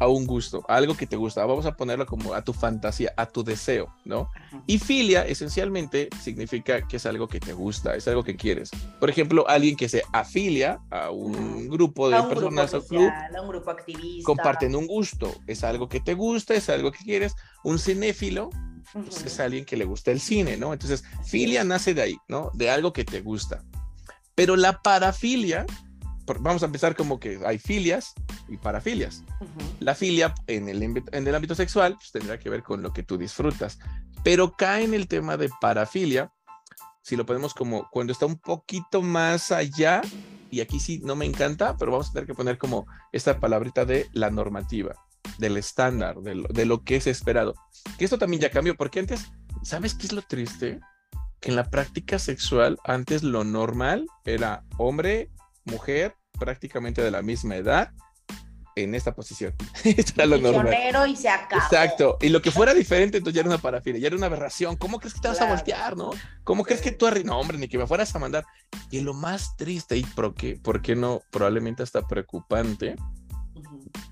[0.00, 1.44] a un gusto, a algo que te gusta.
[1.44, 4.28] Vamos a ponerlo como a tu fantasía, a tu deseo, ¿no?
[4.66, 8.70] Y filia esencialmente significa que es algo que te gusta, es algo que quieres.
[8.98, 13.48] Por ejemplo, alguien que se afilia a un grupo de personas o club, a un
[13.48, 14.24] grupo activista.
[14.24, 17.34] comparten un gusto, es algo que te gusta, es algo que quieres.
[17.62, 18.50] Un cinéfilo
[18.92, 20.72] pues, es alguien que le gusta el cine, ¿no?
[20.72, 22.50] Entonces, filia nace de ahí, ¿no?
[22.54, 23.62] De algo que te gusta.
[24.34, 25.66] Pero la parafilia,
[26.40, 28.14] vamos a empezar como que hay filias
[28.48, 29.22] y parafilias.
[29.80, 33.02] La filia en el, en el ámbito sexual pues, tendrá que ver con lo que
[33.02, 33.78] tú disfrutas,
[34.22, 36.32] pero cae en el tema de parafilia,
[37.02, 40.00] si lo ponemos como cuando está un poquito más allá,
[40.50, 43.84] y aquí sí no me encanta, pero vamos a tener que poner como esta palabrita
[43.84, 44.94] de la normativa,
[45.38, 47.54] del estándar, de lo, de lo que es esperado.
[47.98, 49.30] Que esto también ya cambió, porque antes,
[49.62, 50.80] ¿sabes qué es lo triste?
[51.44, 55.30] En la práctica sexual antes lo normal era hombre,
[55.64, 57.92] mujer, prácticamente de la misma edad,
[58.76, 59.54] en esta posición.
[59.84, 60.74] Esto era lo normal.
[61.08, 61.62] y se acabó.
[61.62, 62.18] Exacto.
[62.20, 64.76] Y lo que fuera diferente, entonces ya era una parafilia, ya era una aberración.
[64.76, 66.10] ¿Cómo crees que te vas a voltear, no?
[66.42, 68.44] ¿Cómo crees que tú, no, hombre, ni que me fueras a mandar?
[68.90, 72.96] Y lo más triste y por qué, por qué no, probablemente hasta preocupante,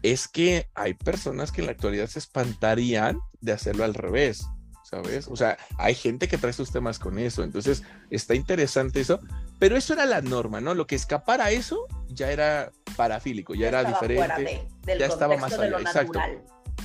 [0.02, 4.46] es que hay personas que en la actualidad se espantarían de hacerlo al revés.
[4.92, 5.26] ¿Sabes?
[5.28, 9.20] O sea, hay gente que trae sus temas con eso, entonces está interesante eso,
[9.58, 10.74] pero eso era la norma, ¿no?
[10.74, 15.78] Lo que escapara a eso ya era parafílico, ya, era diferente, ya estaba más allá,
[15.80, 16.20] exacto.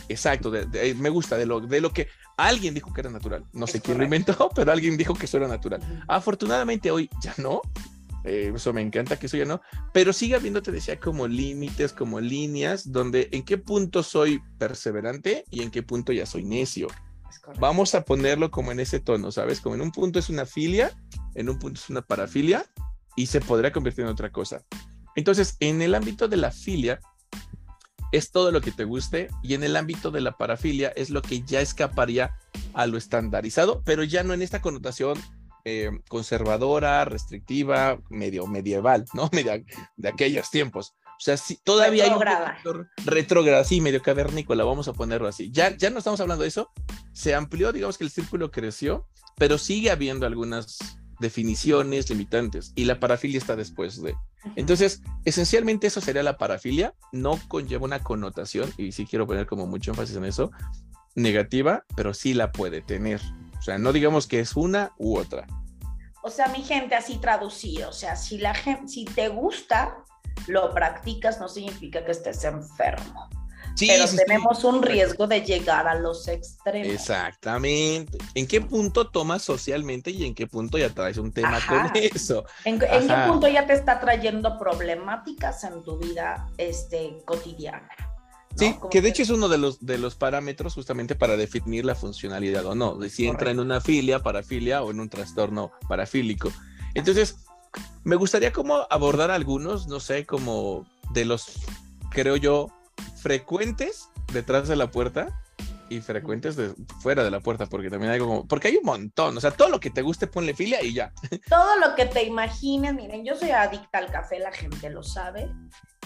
[0.10, 0.54] Exacto,
[0.96, 3.44] me gusta de lo, de lo que alguien dijo que era natural.
[3.52, 5.82] No sé quién lo inventó, pero alguien dijo que eso era natural.
[6.08, 7.62] Afortunadamente hoy ya no.
[8.24, 9.60] Eh, eso me encanta que eso ya no.
[9.92, 15.44] Pero sigue habiendo, te decía, como límites, como líneas, donde en qué punto soy perseverante
[15.50, 16.88] y en qué punto ya soy necio.
[17.60, 19.62] Vamos a ponerlo como en ese tono, ¿sabes?
[19.62, 20.92] Como en un punto es una filia,
[21.36, 22.66] en un punto es una parafilia
[23.16, 24.64] y se podrá convertir en otra cosa.
[25.16, 27.00] Entonces, en el ámbito de la filia,
[28.12, 31.22] es todo lo que te guste y en el ámbito de la parafilia es lo
[31.22, 32.38] que ya escaparía
[32.74, 35.18] a lo estandarizado, pero ya no en esta connotación
[35.66, 39.30] eh, conservadora, restrictiva, medio medieval, ¿no?
[39.98, 44.94] de aquellos tiempos, o sea, sí, todavía hay un retrógrada, sí, medio cavernícola, vamos a
[44.94, 45.50] ponerlo así.
[45.52, 46.70] Ya, ya no estamos hablando de eso.
[47.12, 50.78] Se amplió, digamos que el círculo creció, pero sigue habiendo algunas
[51.20, 54.16] definiciones limitantes y la parafilia está después de.
[54.56, 59.66] Entonces, esencialmente eso sería la parafilia, no conlleva una connotación, y sí quiero poner como
[59.66, 60.52] mucho énfasis en eso,
[61.16, 63.20] negativa, pero sí la puede tener.
[63.58, 65.48] O sea, no digamos que es una u otra.
[66.22, 69.98] O sea, mi gente así traducido, o sea, si la gente, si te gusta,
[70.48, 73.30] lo practicas no significa que estés enfermo.
[73.80, 76.94] pero tenemos un riesgo de llegar a los extremos.
[76.94, 78.18] Exactamente.
[78.36, 82.46] ¿En qué punto tomas socialmente y en qué punto ya traes un tema con eso?
[82.66, 82.88] ¿En, qué
[83.28, 87.90] punto ya te está trayendo problemáticas en tu vida este, cotidiana?
[88.58, 91.94] Sí, que de hecho es uno de los, de los parámetros justamente para definir la
[91.94, 96.52] funcionalidad o no, de si entra en una filia, parafilia o en un trastorno parafílico.
[96.96, 97.38] Entonces,
[98.04, 101.60] me gustaría como abordar algunos, no sé, como de los,
[102.12, 102.68] creo yo,
[103.22, 105.42] frecuentes detrás de la puerta
[105.90, 109.38] y frecuentes de fuera de la puerta, porque también hay como, porque hay un montón,
[109.38, 111.14] o sea, todo lo que te guste ponle filia y ya.
[111.50, 115.50] Todo lo que te imagines, miren, yo soy adicta al café, la gente lo sabe,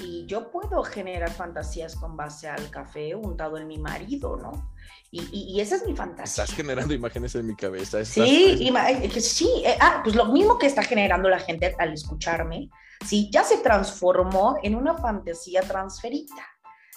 [0.02, 4.72] y yo puedo generar fantasías con base al café untado en mi marido, ¿no?
[5.13, 6.44] Y, esa es mi fantasía.
[6.44, 8.06] Estás generando imágenes en mi cabeza.
[8.06, 8.72] Sí,
[9.20, 9.63] sí.
[9.65, 12.70] Eh, ah, pues lo mismo que está generando la gente al escucharme,
[13.06, 16.48] sí, ya se transformó en una fantasía transferida.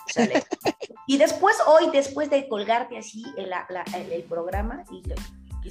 [1.07, 3.51] y después, hoy, después de colgarte así el,
[4.11, 5.03] el, programa, y,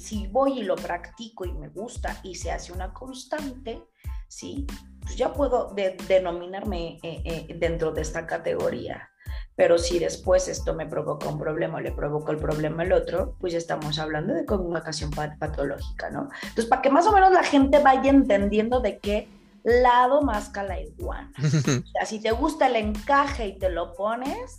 [0.00, 3.82] si voy y lo practico y me gusta y se hace una constante,
[4.28, 4.66] ¿sí?
[5.00, 5.74] Pues ya puedo
[6.08, 9.10] denominarme eh, eh, dentro de esta categoría.
[9.56, 13.36] Pero si después esto me provoca un problema o le provoca el problema al otro,
[13.38, 16.28] pues ya estamos hablando de conjugación patológica, ¿no?
[16.42, 19.28] Entonces, para que más o menos la gente vaya entendiendo de qué
[19.64, 21.32] lado más la iguana.
[21.38, 24.58] o sea, si te gusta el encaje y te lo pones,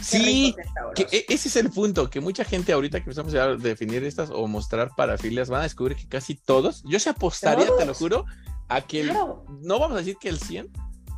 [0.00, 0.54] Sí,
[0.94, 4.30] que e, ese es el punto, que mucha gente ahorita que empezamos a definir estas
[4.30, 8.24] o mostrar parafilias van a descubrir que casi todos, yo se apostaría, te lo juro,
[8.68, 10.70] a que no vamos a decir que el 100,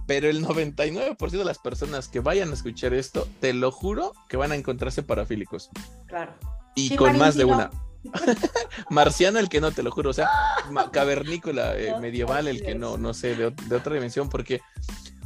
[0.06, 4.36] pero el 99% de las personas que vayan a escuchar esto, te lo juro que
[4.36, 5.70] van a encontrarse parafílicos.
[6.06, 6.34] Claro.
[6.74, 7.70] Y con más de una.
[8.90, 10.28] Marciano el que no, te lo juro, o sea,
[10.92, 14.60] cavernícola eh, medieval el que no, no sé, de, otra dimensión, porque,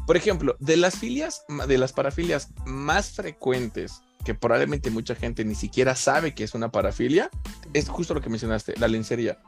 [0.07, 5.55] por ejemplo, de las filias, de las parafilias más frecuentes, que probablemente mucha gente ni
[5.55, 7.31] siquiera sabe que es una parafilia,
[7.73, 9.39] es justo lo que mencionaste, la lencería.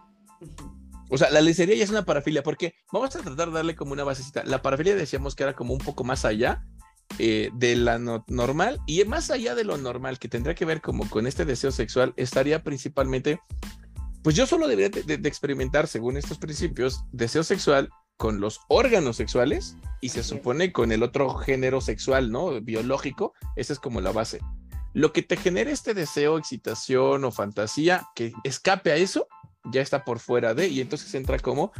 [1.10, 3.92] O sea, la lencería ya es una parafilia, porque vamos a tratar de darle como
[3.92, 4.42] una basecita.
[4.44, 6.64] La parafilia decíamos que era como un poco más allá
[7.18, 11.08] eh, de la normal y más allá de lo normal, que tendría que ver como
[11.08, 13.40] con este deseo sexual, estaría principalmente,
[14.22, 19.76] pues yo solo debería de, experimentar, según estos principios, deseo sexual con los órganos sexuales
[20.00, 22.60] y se supone con el otro género sexual, ¿no?
[22.60, 24.40] Biológico, esa es como la base.
[24.92, 29.28] Lo que te genere este deseo, excitación o fantasía que escape a eso,
[29.72, 31.72] ya está por fuera de, y entonces entra como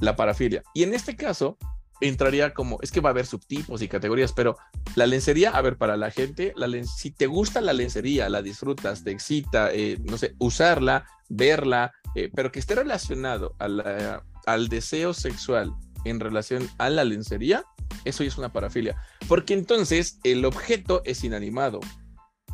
[0.00, 0.62] la parafilia.
[0.74, 1.58] Y en este caso,
[2.00, 4.56] entraría como, es que va a haber subtipos y categorías, pero
[4.94, 9.04] la lencería, a ver, para la gente, la si te gusta la lencería, la disfrutas,
[9.04, 15.74] te excita, eh, no sé, usarla, verla, eh, pero que esté relacionado al deseo sexual
[16.04, 17.64] en relación a la lencería,
[18.04, 18.96] eso ya es una parafilia,
[19.28, 21.80] porque entonces el objeto es inanimado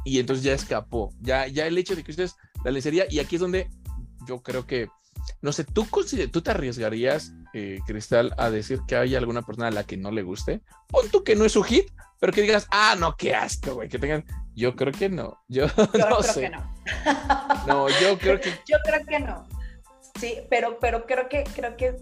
[0.04, 3.36] y entonces ya escapó, ya, ya el hecho de que ustedes la lencería, y aquí
[3.36, 3.70] es donde
[4.26, 4.88] yo creo que,
[5.42, 5.86] no sé, ¿tú,
[6.32, 10.10] tú te arriesgarías eh, Cristal, a decir que hay alguna persona a la que no
[10.10, 10.60] le guste?
[10.88, 13.88] Pon tú que no es su hit, pero que digas, ah, no, qué asco, güey,
[13.88, 14.24] que tengan.
[14.54, 15.38] Yo creo que no.
[15.48, 16.40] Yo, no creo sé.
[16.42, 16.74] que no.
[17.66, 18.50] no, yo creo que.
[18.66, 19.48] Yo creo que no.
[20.18, 21.96] Sí, pero, pero creo que, creo que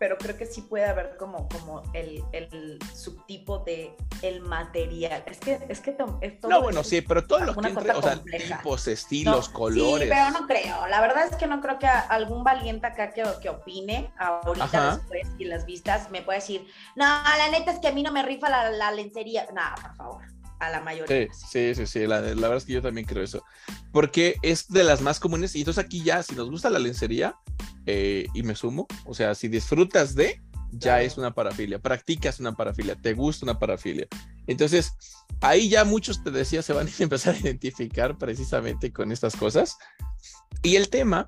[0.00, 5.22] pero creo que sí puede haber como, como el, el subtipo de el material.
[5.26, 5.90] Es que, es que
[6.22, 10.08] es todo No, bueno, sí, pero todos los o sea, tipos, estilos, colores.
[10.08, 10.86] Sí, pero no creo.
[10.86, 15.28] La verdad es que no creo que algún valiente acá que, que opine ahorita después
[15.38, 18.22] y las vistas me pueda decir, no, la neta es que a mí no me
[18.22, 19.48] rifa la, la lencería.
[19.52, 21.28] No, por favor a la mayoría.
[21.32, 23.42] Sí, sí, sí, La, la, verdad es que yo también creo eso.
[23.92, 25.56] Porque es de las más comunes.
[25.56, 27.36] Y entonces aquí ya, si nos gusta la lencería,
[27.86, 32.52] eh, y me sumo, o sea, si disfrutas de, ya es una parafilia, practicas una
[32.52, 34.06] parafilia, te gusta una parafilia.
[34.46, 34.92] Entonces,
[35.40, 39.78] ahí ya muchos, te decía, se van a empezar a identificar precisamente con estas cosas.
[40.62, 41.26] Y el tema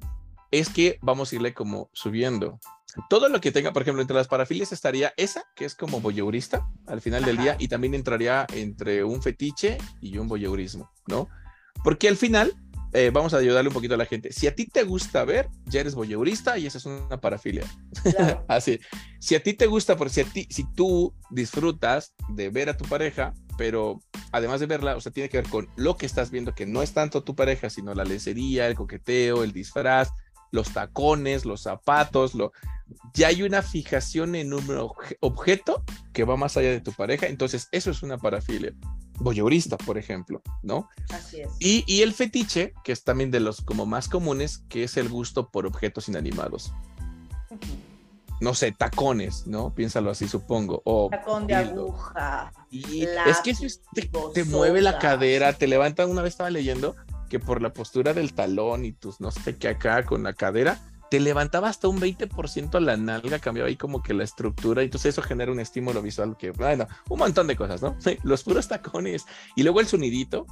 [0.51, 2.61] es que vamos a irle como subiendo
[3.09, 6.69] todo lo que tenga, por ejemplo, entre las parafilias estaría esa, que es como voyeurista
[6.87, 11.29] al final del día, y también entraría entre un fetiche y un voyeurismo, ¿no?
[11.85, 12.55] Porque al final,
[12.93, 14.33] eh, vamos a ayudarle un poquito a la gente.
[14.33, 17.65] Si a ti te gusta ver, ya eres voyeurista y esa es una parafilia.
[18.49, 18.79] Así.
[19.19, 22.77] Si a ti te gusta, porque si, a ti, si tú disfrutas de ver a
[22.77, 24.01] tu pareja, pero
[24.33, 26.83] además de verla, o sea, tiene que ver con lo que estás viendo, que no
[26.83, 30.11] es tanto tu pareja, sino la lencería, el coqueteo, el disfraz,
[30.53, 32.53] los tacones, los zapatos, lo,
[33.15, 34.65] ya hay una fijación en un
[35.21, 38.73] objeto que va más allá de tu pareja, entonces eso es una parafilia.
[39.19, 40.89] Voyeurista, por ejemplo, ¿no?
[41.11, 41.51] Así es.
[41.61, 45.51] Y, el fetiche, que es también de los como más comunes, que es el gusto
[45.51, 46.73] por objetos inanimados.
[48.41, 49.73] No sé, tacones, ¿no?
[49.73, 50.83] Piénsalo así, supongo.
[50.85, 52.53] O Tacón de aguja.
[52.71, 56.07] Y es que eso te, te mueve la cadera, te levanta.
[56.07, 56.97] Una vez estaba leyendo
[57.33, 60.79] que por la postura del talón y tus no sé qué acá con la cadera,
[61.11, 65.15] te levantaba hasta un 20% la nalga, cambiaba ahí como que la estructura, y entonces
[65.15, 67.97] eso genera un estímulo visual que, bueno, un montón de cosas, ¿no?
[68.23, 69.25] Los puros tacones,
[69.57, 70.45] y luego el sonidito,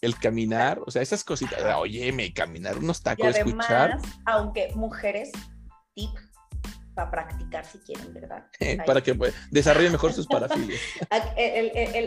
[0.00, 3.98] el caminar, o sea, esas cositas, oye, me caminar unos tacos, y además, escuchar.
[4.26, 5.30] Aunque mujeres,
[5.94, 6.10] tip,
[6.96, 8.46] para practicar si quieren, ¿verdad?
[8.84, 10.80] para que pues, desarrollen mejor sus parafilias.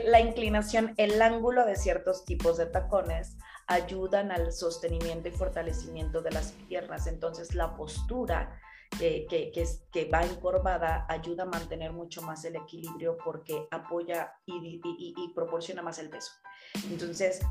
[0.04, 3.38] la inclinación, el ángulo de ciertos tipos de tacones
[3.68, 7.08] ayudan al sostenimiento y fortalecimiento de las piernas.
[7.08, 8.60] Entonces la postura
[8.98, 9.52] que, que,
[9.92, 15.82] que, va encorvada ayuda a mantener mucho más el equilibrio porque apoya y, y proporciona
[15.82, 16.32] más el peso.
[16.90, 17.42] Entonces,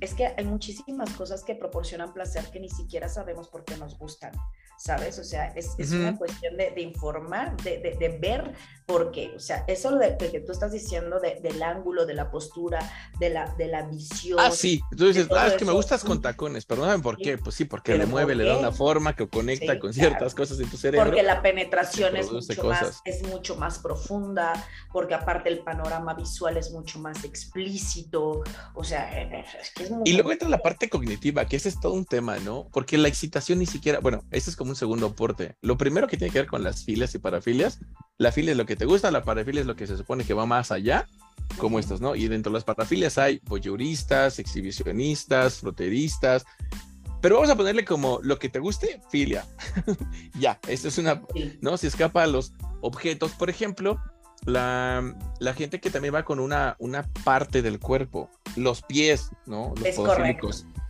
[0.00, 3.98] es que hay muchísimas cosas que proporcionan placer que ni siquiera sabemos por qué nos
[3.98, 4.32] gustan.
[4.78, 5.18] ¿sabes?
[5.18, 8.54] O sea, es, es una cuestión de, de informar, de, de, de, ver
[8.86, 9.32] por qué.
[9.34, 12.78] O sea, eso de, que tú estás diciendo del ángulo, de la postura,
[13.18, 14.38] de la, de la visión.
[14.40, 14.80] Ah, sí.
[14.96, 17.36] Tú dices, ah, es que me gustas con tacones, pero saben por qué.
[17.38, 20.70] Pues sí, porque le mueve, le da una forma que conecta con ciertas cosas en
[20.70, 21.06] tu cerebro.
[21.06, 24.52] Porque la penetración es mucho, más, es mucho más profunda,
[24.92, 28.44] porque aparte el panorama visual es mucho más explícito.
[28.74, 30.02] O sea, es que es muy.
[30.04, 32.68] Y luego entra la parte cognitiva, que ese es todo un tema, ¿no?
[32.72, 35.56] Porque la excitación ni siquiera, bueno, ese es como un segundo aporte.
[35.62, 37.80] Lo primero que tiene que ver con las filias y parafilias,
[38.18, 40.34] la filia es lo que te gusta, la parafilia es lo que se supone que
[40.34, 41.06] va más allá,
[41.56, 42.14] como estos, ¿no?
[42.14, 46.44] Y dentro de las parafilias hay voyeuristas, exhibicionistas, froteristas,
[47.20, 49.44] pero vamos a ponerle como lo que te guste, filia.
[50.38, 51.22] ya, esto es una,
[51.60, 51.76] ¿no?
[51.76, 54.00] Se escapa a los objetos, por ejemplo,
[54.46, 59.74] la, la, gente que también va con una, una parte del cuerpo, los pies, ¿no?
[59.76, 59.98] Los es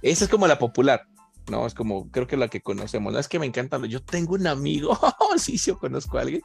[0.03, 1.07] Esa es como la popular.
[1.51, 1.67] ¿no?
[1.67, 3.19] Es como, creo que la que conocemos, ¿no?
[3.19, 4.99] Es que me encanta, yo tengo un amigo,
[5.37, 6.43] sí, sí, yo conozco a alguien,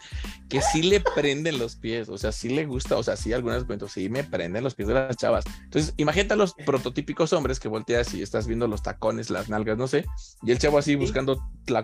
[0.50, 3.64] que sí le prenden los pies, o sea, sí le gusta, o sea, sí, algunas
[3.66, 5.46] cuentos, sí me prenden los pies de las chavas.
[5.64, 9.78] Entonces, imagínate a los prototípicos hombres que volteas y estás viendo los tacones, las nalgas,
[9.78, 10.06] no sé,
[10.42, 11.42] y el chavo así buscando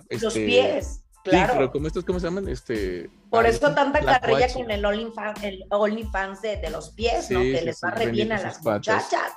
[0.10, 1.02] este, los pies.
[1.30, 1.54] Claro.
[1.54, 2.48] pero como estos, ¿cómo se llaman?
[2.48, 3.10] Este.
[3.30, 6.10] Por eso tanta carrilla con el OnlyFans el Only
[6.42, 7.42] de, de, los pies, ¿no?
[7.42, 9.34] Que les va re bien a las muchachas.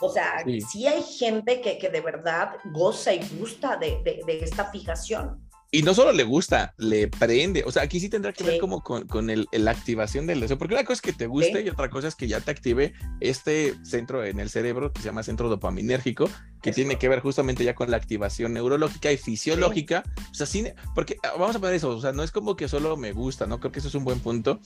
[0.00, 4.64] O sea, sí, hay gente que, que, de verdad goza y gusta de, de, esta
[4.66, 5.48] fijación.
[5.74, 7.64] Y no solo le gusta, le prende.
[7.66, 10.58] O sea, aquí sí tendrá que ver como con, con el, la activación del deseo.
[10.58, 12.92] Porque una cosa es que te guste y otra cosa es que ya te active
[13.20, 16.28] este centro en el cerebro que se llama centro dopaminérgico,
[16.60, 20.02] que tiene que ver justamente ya con la activación neurológica y fisiológica.
[20.30, 20.62] O sea, sí,
[20.94, 21.88] porque ah, vamos a poner eso.
[21.88, 23.58] O sea, no es como que solo me gusta, ¿no?
[23.58, 24.60] Creo que eso es un buen punto.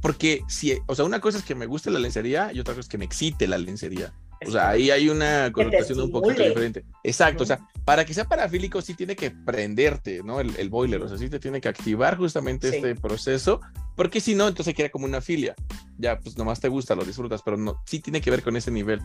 [0.00, 2.82] Porque si, o sea, una cosa es que me guste la lencería y otra cosa
[2.82, 4.12] es que me excite la lencería.
[4.46, 6.84] O sea, ahí hay una connotación un poquito diferente.
[7.02, 10.40] Exacto, o sea, para que sea parafílico sí tiene que prenderte, ¿no?
[10.40, 13.60] El, boiler, o sea, sí te tiene que activar justamente este proceso,
[13.96, 15.54] porque si no, entonces queda como una filia.
[15.98, 18.70] Ya, pues nomás te gusta, lo disfrutas, pero no, sí tiene que ver con ese
[18.70, 19.00] nivel.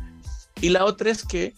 [0.61, 1.53] Y la otra es que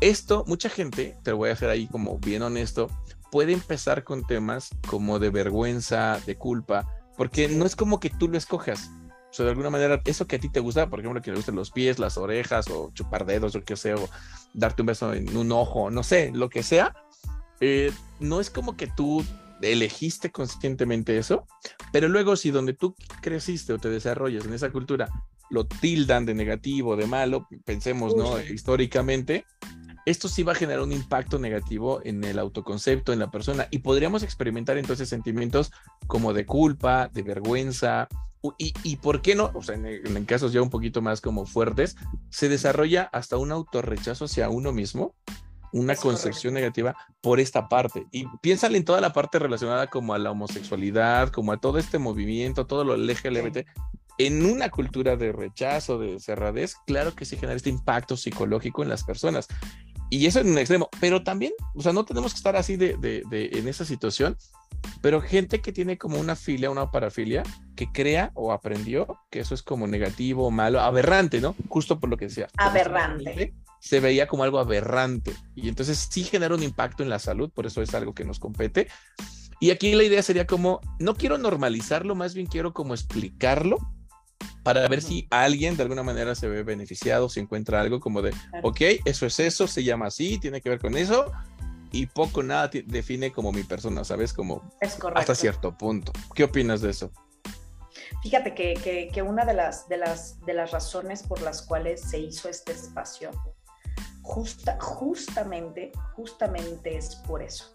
[0.00, 2.90] esto, mucha gente, te lo voy a hacer ahí como bien honesto,
[3.30, 8.28] puede empezar con temas como de vergüenza, de culpa, porque no es como que tú
[8.28, 8.90] lo escojas.
[9.30, 11.36] O sea, de alguna manera, eso que a ti te gusta, por ejemplo, que le
[11.36, 14.08] gusten los pies, las orejas, o chupar dedos, o qué sea, o
[14.54, 16.94] darte un beso en un ojo, no sé, lo que sea,
[17.60, 19.24] eh, no es como que tú
[19.60, 21.46] elegiste conscientemente eso,
[21.92, 25.08] pero luego si donde tú creciste o te desarrollas en esa cultura
[25.50, 28.40] lo tildan de negativo, de malo, pensemos, ¿no?
[28.40, 29.46] Históricamente,
[30.08, 33.78] esto sí va a generar un impacto negativo en el autoconcepto, en la persona, y
[33.78, 35.70] podríamos experimentar entonces sentimientos
[36.06, 38.08] como de culpa, de vergüenza,
[38.56, 41.44] y, y por qué no, o sea, en, en, casos ya un poquito más como
[41.44, 41.96] fuertes,
[42.30, 45.14] se desarrolla hasta un autorrechazo hacia uno mismo,
[45.72, 48.06] una concepción negativa por esta parte.
[48.12, 51.98] Y piénsale en toda la parte relacionada como a la homosexualidad, como a todo este
[51.98, 53.66] movimiento, todo lo LGBT.
[54.18, 58.88] En una cultura de rechazo, de cerradez, claro que sí genera este impacto psicológico en
[58.88, 59.46] las personas.
[60.10, 62.96] Y eso en un extremo, pero también, o sea, no tenemos que estar así de,
[62.96, 64.36] de, de, en esa situación,
[65.02, 67.42] pero gente que tiene como una filia, una parafilia,
[67.76, 71.54] que crea o aprendió que eso es como negativo, malo, aberrante, ¿no?
[71.68, 72.48] Justo por lo que decía.
[72.56, 77.50] Aberrante se veía como algo aberrante y entonces sí genera un impacto en la salud,
[77.50, 78.88] por eso es algo que nos compete.
[79.60, 83.78] Y aquí la idea sería como, no quiero normalizarlo, más bien quiero como explicarlo
[84.68, 88.34] para ver si alguien de alguna manera se ve beneficiado, si encuentra algo como de,
[88.62, 91.32] ok, eso es eso, se llama así, tiene que ver con eso,
[91.90, 94.34] y poco nada define como mi persona, ¿sabes?
[94.34, 94.62] Como
[95.14, 96.12] hasta cierto punto.
[96.34, 97.10] ¿Qué opinas de eso?
[98.22, 102.02] Fíjate que, que, que, una de las, de, las, de las razones por las cuales
[102.02, 103.30] se hizo este espacio
[104.20, 107.72] justa, justamente, justamente es por eso.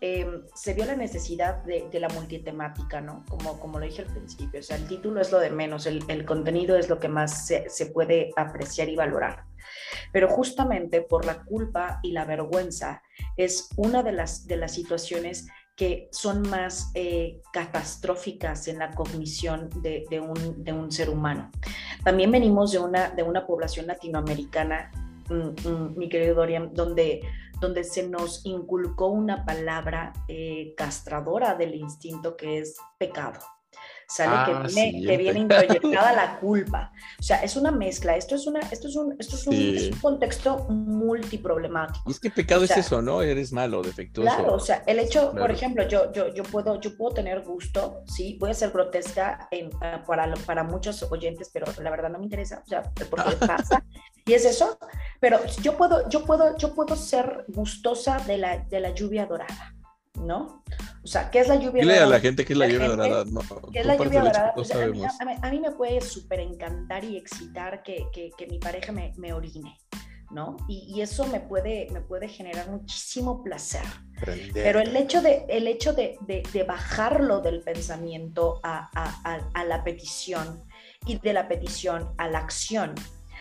[0.00, 3.24] Em, se vio la necesidad de, la multitemática, ¿no?
[3.28, 6.24] Como, como lo dije al principio, o sea, el título es lo de menos, el,
[6.24, 9.44] contenido es lo que más se, puede apreciar y valorar.
[10.12, 13.02] Pero justamente por la culpa y la vergüenza
[13.36, 19.68] es una de las, de las situaciones que son más eh, catastróficas en la cognición
[19.82, 21.50] de, de, un, de, un, ser humano.
[22.04, 24.90] También venimos de una, de una población latinoamericana
[25.28, 27.20] Mm, mm, mi querido Dorian, donde,
[27.60, 33.40] donde se nos inculcó una palabra eh, castradora del instinto que es pecado
[34.08, 36.92] sale que, ah, viene, que viene introyectada la culpa.
[37.18, 38.16] O sea, es una mezcla.
[38.16, 42.10] Esto es, una, esto es, un, esto es, un, contexto multiproblemático.
[42.10, 43.20] es que pecado es eso, ¿no?
[43.22, 44.34] Eres malo, defectuoso.
[44.34, 48.02] Claro, o sea, el hecho, por ejemplo, yo, yo, yo, puedo, yo puedo tener gusto,
[48.06, 52.18] sí, voy a ser grotesca en, ah, para, para muchos oyentes, pero la verdad no
[52.18, 53.84] me interesa, o sea, porque pasa.
[54.28, 54.78] Y es eso,
[55.20, 59.74] pero yo puedo, yo puedo, yo puedo ser gustosa de la, de la lluvia dorada.
[60.18, 60.62] ¿no?
[61.02, 62.06] O sea, ¿qué es la lluvia Dile dorada?
[62.06, 63.24] a la gente qué es la, lluvia dorada.
[63.24, 63.40] No,
[63.72, 64.52] ¿Qué es la lluvia dorada?
[64.54, 65.02] Pues a, mí,
[65.42, 69.32] a, mí, me puede súper encantar y excitar que, que, que mi pareja me, me
[69.32, 69.78] orine.
[70.30, 70.58] ¿no?
[70.68, 73.84] Y, y, eso me puede, me puede generar muchísimo placer.
[74.52, 79.64] Pero el hecho de, el hecho de, de, de bajarlo del pensamiento a, a, a,
[79.64, 80.64] la petición
[81.06, 82.94] y de la petición a la acción,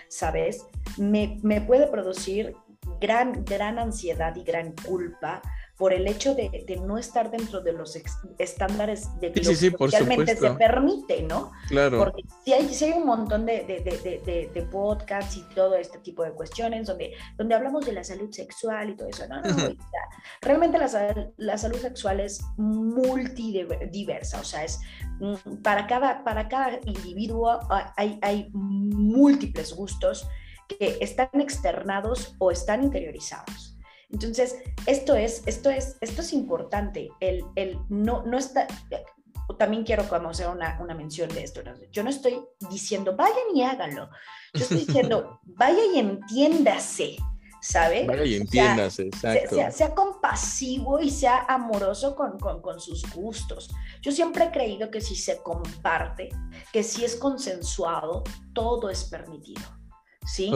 [0.09, 0.65] ¿sabes?
[0.97, 2.55] Me, me puede producir
[2.99, 5.41] gran, gran ansiedad y gran culpa
[5.77, 7.97] por el hecho de, de, no estar dentro de los
[8.39, 11.51] estándares de sí, sí, que realmente se permite, ¿no?
[11.69, 11.99] Claro.
[11.99, 16.23] Porque si hay, si hay un montón de, de, de, podcasts y todo este tipo
[16.23, 19.39] de cuestiones donde, donde hablamos de la salud sexual y todo eso, ¿no?
[19.41, 19.75] no, no
[20.41, 24.79] realmente la, la, salud sexual es multidiversa, o sea, es
[25.19, 27.59] mm, para cada, para cada individuo
[27.95, 30.27] hay, hay múltiples gustos
[30.67, 33.66] que están externados o están interiorizados.
[34.09, 34.55] Entonces,
[34.85, 37.09] esto es, esto es, esto es importante.
[37.19, 38.67] El, el no, no está,
[39.57, 41.61] también quiero como hacer una, una mención de esto.
[41.91, 42.39] Yo no estoy
[42.69, 44.09] diciendo, vayan y háganlo.
[44.53, 47.17] Yo estoy diciendo, vaya y entiéndase.
[47.59, 48.05] ¿sabe?
[48.05, 49.55] Vaya y entiéndase, exacto.
[49.55, 53.69] Sea, sea, compasivo y sea amoroso con, con, con, sus gustos.
[54.01, 56.29] Yo siempre he creído que si se comparte,
[56.71, 59.63] que si es consensuado, todo es permitido.
[60.25, 60.51] ¿Sí?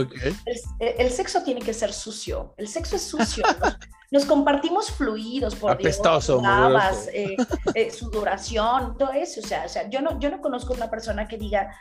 [0.80, 3.44] El, sexo tiene que ser sucio, el sexo es sucio.
[4.12, 7.38] Nos, compartimos fluidos, por Apestoso, lavas, eh,
[7.76, 9.40] eh, sudoración, todo eso.
[9.40, 11.74] O sea, o sea yo, no, yo no conozco una persona que diga,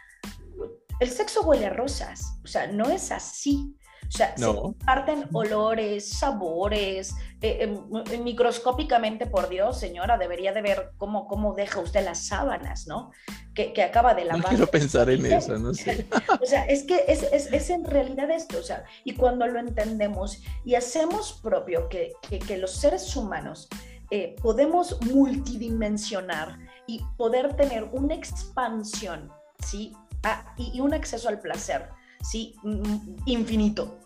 [1.01, 2.39] el sexo huele a rosas.
[2.45, 3.75] O sea, no es así.
[4.13, 7.77] O sea, se comparten olores, sabores, eh,
[8.11, 13.13] em, microscópicamente, por Dios, señora, debería de ver cómo, cómo deja usted las sábanas, ¿no?
[13.55, 14.43] Que, que acaba de lavar.
[14.43, 16.09] No quiero pensar en eso, no sé.
[16.41, 19.61] o sea, es que es, es, es, en realidad esto, o sea, y cuando lo
[19.61, 23.69] entendemos y hacemos propio que, que, que los seres humanos
[24.11, 26.59] eh, podemos multidimensionar
[26.89, 29.31] y poder tener una expansión,
[29.65, 29.93] ¿sí?
[30.25, 31.91] Ah, y, y un acceso al placer
[32.23, 32.55] ¿sí?
[33.27, 33.99] Infinito,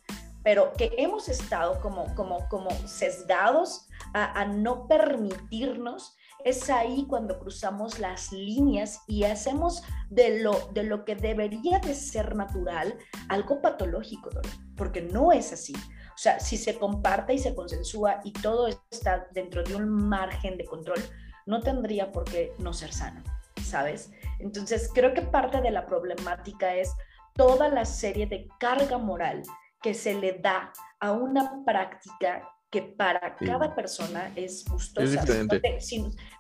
[0.42, 7.98] pero que hemos estado como, como, como sesgados a, no permitirnos, es ahí cuando cruzamos
[7.98, 12.96] las líneas y hacemos de lo, de lo que debería de ser natural
[13.28, 14.30] algo patológico,
[14.76, 15.72] porque no es así.
[16.14, 20.56] O sea, si se comparte y se consensúa y todo está dentro de un margen
[20.58, 21.00] de control,
[21.46, 23.22] no tendría por qué no ser sano,
[23.62, 24.12] ¿sabes?
[24.38, 26.94] Entonces, creo que parte de la problemática es
[27.34, 29.42] toda la serie de carga moral
[29.82, 35.24] que se le da a una práctica que para cada persona es gustosa.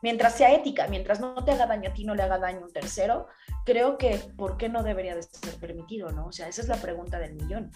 [0.02, 2.64] mientras sea ética, mientras no te haga daño a ti, no le haga daño a
[2.64, 3.28] un tercero,
[3.64, 6.26] creo que ¿por qué no debería de ser permitido, no?
[6.26, 7.70] O sea, esa es la pregunta del millón.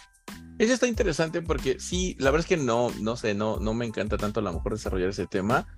[0.59, 3.85] Eso está interesante porque sí, la verdad es que no, no sé, no, no me
[3.85, 5.69] encanta tanto a lo mejor desarrollar ese tema,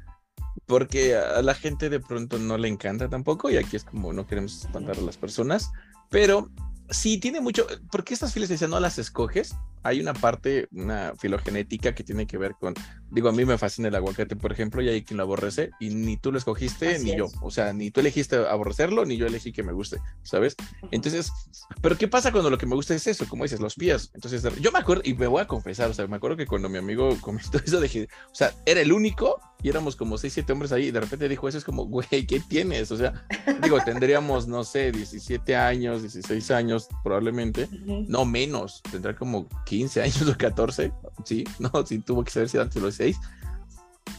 [0.65, 4.27] porque a la gente de pronto no le encanta tampoco y aquí es como no
[4.27, 5.71] queremos espantar a las personas,
[6.09, 6.49] pero
[6.91, 11.95] sí tiene mucho, porque estas filas dicen no las escoges, hay una parte, una filogenética
[11.95, 12.75] que tiene que ver con,
[13.11, 15.91] digo, a mí me fascina el aguacate, por ejemplo, y hay quien lo aborrece y
[15.91, 19.53] ni tú lo escogiste ni yo, o sea, ni tú elegiste aborrecerlo, ni yo elegí
[19.53, 20.57] que me guste, ¿sabes?
[20.91, 21.33] Entonces,
[21.81, 23.27] pero ¿qué pasa cuando lo que me gusta es eso?
[23.29, 24.11] Como dices, los pies.
[24.15, 26.69] Entonces, yo me acuerdo, y me voy a confesar, o sea, me acuerdo que cuando
[26.69, 30.53] mi amigo comentó eso, dije, o sea, era el único y éramos como seis, siete
[30.53, 32.91] hombres ahí y de repente dijo, eso es como, güey, ¿qué tienes?
[32.91, 33.27] O sea,
[33.63, 37.69] digo, tendríamos, no sé, 17 años, 16 años probablemente,
[38.09, 40.93] no menos, tendrá como 15 años o 14,
[41.25, 43.17] sí, no, sí tuvo que saber si antes de los 6.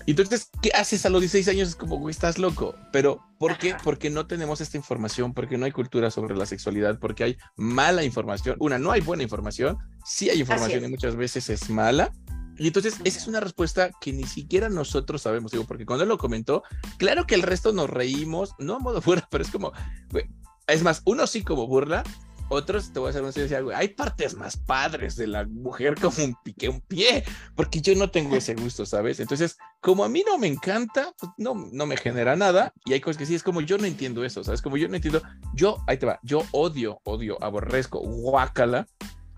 [0.06, 1.68] Y entonces, ¿qué haces a los 16 años?
[1.68, 2.74] Es como, güey, estás loco.
[2.94, 3.76] Pero, ¿por qué?
[3.84, 8.04] Porque no tenemos esta información, porque no hay cultura sobre la sexualidad, porque hay mala
[8.06, 8.56] información.
[8.60, 12.14] Una, no hay buena información, sí hay información y muchas veces es mala.
[12.58, 16.10] Y entonces, esa es una respuesta que ni siquiera nosotros sabemos, digo, porque cuando él
[16.10, 16.64] lo comentó,
[16.98, 19.74] claro que el resto nos reímos, no a modo fuera, pero es como,
[20.12, 20.30] güey,
[20.68, 22.04] es más, uno sí como burla,
[22.52, 26.24] otros, te voy a hacer una serie hay partes más padres de la mujer como
[26.24, 27.24] un pique, un pie,
[27.56, 29.20] porque yo no tengo ese gusto, ¿sabes?
[29.20, 33.00] Entonces, como a mí no me encanta, pues no, no me genera nada, y hay
[33.00, 34.62] cosas que sí, es como yo no entiendo eso, ¿sabes?
[34.62, 35.22] Como yo no entiendo,
[35.54, 38.86] yo, ahí te va, yo odio, odio, aborrezco, guácala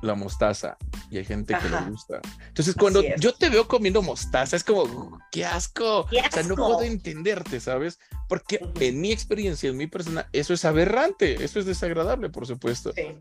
[0.04, 0.78] la mostaza
[1.10, 2.22] y hay gente que le gusta.
[2.48, 6.02] Entonces, cuando yo te veo comiendo mostaza, es como, qué asco.
[6.02, 8.00] O sea, no puedo entenderte, ¿sabes?
[8.28, 12.92] Porque en mi experiencia, en mi persona, eso es aberrante, eso es desagradable, por supuesto.
[12.94, 13.18] Sí.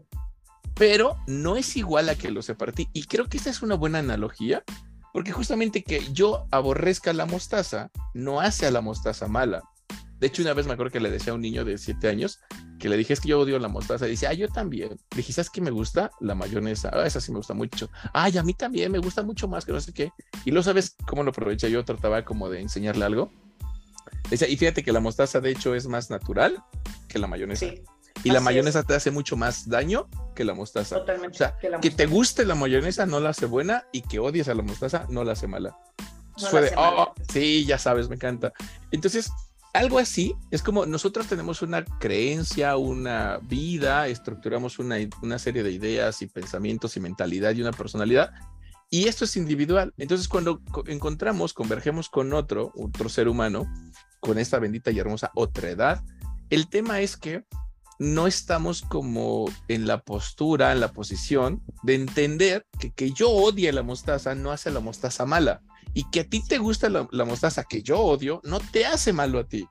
[0.74, 2.88] Pero no es igual a que lo separé.
[2.92, 4.64] Y creo que esta es una buena analogía,
[5.12, 9.62] porque justamente que yo aborrezca la mostaza no hace a la mostaza mala.
[10.22, 12.38] De hecho, una vez me acuerdo que le decía a un niño de 7 años
[12.78, 14.06] que le dije es que yo odio la mostaza.
[14.06, 14.90] Y dice, ah, yo también.
[14.90, 16.12] Le dije, ¿sabes qué me gusta?
[16.20, 16.90] La mayonesa.
[16.92, 17.90] Ah, esa sí me gusta mucho.
[18.12, 20.12] Ay, a mí también me gusta mucho más que no sé qué.
[20.44, 21.72] Y lo sabes cómo lo aproveché.
[21.72, 23.32] Yo trataba como de enseñarle algo.
[24.30, 26.62] Decía, y fíjate que la mostaza, de hecho, es más natural
[27.08, 27.66] que la mayonesa.
[28.22, 30.98] Y la mayonesa te hace mucho más daño que la mostaza.
[31.00, 31.34] Totalmente.
[31.34, 34.54] O sea, que, te guste la mayonesa no la hace buena y que odies a
[34.54, 35.76] la mostaza no la hace mala.
[36.76, 38.52] oh, sí, ya sabes, me encanta.
[38.92, 39.32] Entonces,
[39.72, 45.72] algo así, es como nosotros tenemos una creencia, una vida, estructuramos una, una, serie de
[45.72, 48.32] ideas y pensamientos y mentalidad y una personalidad,
[48.90, 49.94] y esto es individual.
[49.96, 53.66] Entonces, cuando encontramos, convergemos con otro, otro ser humano,
[54.20, 56.04] con esta bendita y hermosa otra edad,
[56.50, 57.46] el tema es que
[58.02, 63.72] no estamos como en la postura, en la posición de entender que que yo odie
[63.72, 65.62] la mostaza no hace la mostaza mala
[65.94, 69.38] y que a ti te gusta la, mostaza que yo odio, no te hace malo
[69.38, 69.66] a ti.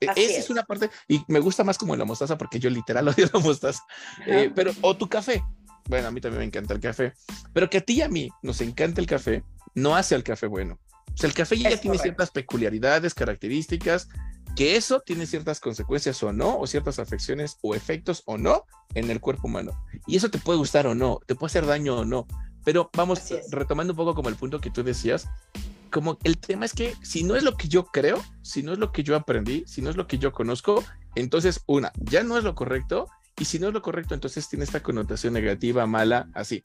[0.00, 0.50] E, esa es.
[0.50, 3.82] una parte, y me gusta más como la mostaza porque yo literal odio la mostaza.
[4.26, 5.42] Eh, pero, o tu café.
[5.88, 7.14] Bueno, a mí también me encanta el café.
[7.52, 9.42] Pero que a ti y a mí nos encanta el café,
[9.74, 10.78] no hace al café bueno.
[11.12, 14.08] O sea, el café ya tiene ciertas peculiaridades, características,
[14.56, 19.10] que eso tiene ciertas consecuencias o no, o ciertas afecciones o efectos o no en
[19.10, 19.84] el cuerpo humano.
[20.06, 22.26] Y eso te puede gustar o no, te puede hacer daño o no.
[22.64, 25.28] Pero vamos retomando un poco como el punto que tú decías,
[25.90, 28.78] como el tema es que si no es lo que yo creo, si no es
[28.78, 30.84] lo que yo aprendí, si no es lo que yo conozco,
[31.14, 34.64] entonces una, ya no es lo correcto, y si no es lo correcto, entonces tiene
[34.64, 36.62] esta connotación negativa, mala, así.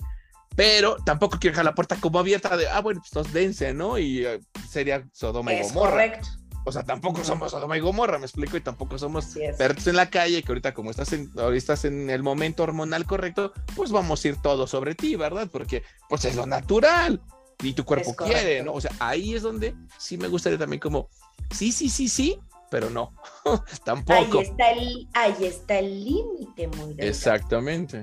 [0.56, 3.98] Pero tampoco quiero dejar la puerta como abierta de, ah, bueno, pues todos dense, ¿no?
[3.98, 4.40] Y eh,
[4.70, 5.90] sería Sodoma y Gomorra.
[5.90, 6.28] Correcto.
[6.66, 10.10] O sea, tampoco somos Sodoma y Gomorra, me explico, y tampoco somos perros en la
[10.10, 14.24] calle, que ahorita como estás en, ahorita estás en el momento hormonal correcto, pues vamos
[14.24, 15.50] a ir todo sobre ti, ¿verdad?
[15.52, 17.22] Porque pues es lo natural
[17.62, 18.74] y tu cuerpo quiere, ¿no?
[18.74, 21.10] O sea, ahí es donde sí me gustaría también como,
[21.52, 22.40] sí, sí, sí, sí,
[22.72, 23.14] pero no,
[23.84, 24.40] tampoco.
[24.40, 28.00] Ahí está el, ahí está el límite muy Exactamente.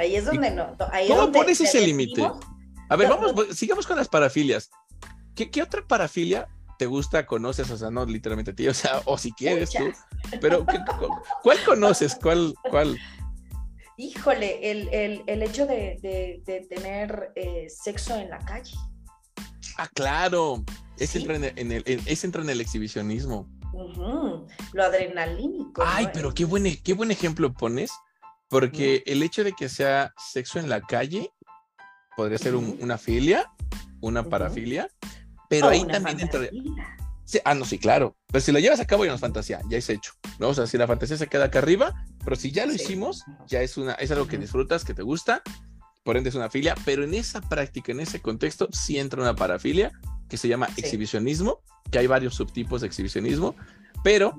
[0.00, 0.76] Ahí es donde no.
[0.92, 2.26] Ahí ¿Cómo pones ese límite?
[2.88, 4.70] A ver, vamos, sigamos con las parafilias.
[5.34, 6.48] ¿Qué, ¿Qué otra parafilia
[6.78, 9.92] te gusta, conoces, o sea, no literalmente a ti, o sea, o si quieres tú,
[10.40, 10.64] pero
[11.42, 12.14] ¿cuál conoces?
[12.14, 12.54] ¿Cuál?
[12.70, 12.96] cuál?
[13.98, 15.98] Híjole, el, el, el hecho de,
[16.46, 18.74] de, tener eh, sexo en la calle.
[19.76, 20.64] Ah, claro.
[20.96, 23.46] Ese, entra, en el, entra en el exhibicionismo.
[24.72, 25.82] Lo adrenalínico.
[25.84, 27.90] Ay, pero qué buen, qué buen ejemplo pones,
[28.50, 31.32] porque el hecho de que sea sexo en la calle
[32.16, 33.50] podría ser una filia,
[34.00, 34.90] una parafilia,
[35.48, 36.40] pero ahí también entra.
[37.44, 38.16] ah, no, sí, claro.
[38.26, 40.12] Pero si lo llevas a cabo ya no es fantasía, ya es hecho.
[40.40, 40.48] ¿no?
[40.48, 41.94] O sea, si la fantasía se queda acá arriba,
[42.24, 45.42] pero si ya lo hicimos, ya es, una, es algo que disfrutas, que te gusta,
[46.02, 49.36] por ende es una filia, pero en esa práctica, en ese contexto, sí entra una
[49.36, 49.92] parafilia
[50.28, 53.54] que se llama exhibicionismo, que hay varios subtipos de exhibicionismo,
[54.02, 54.34] pero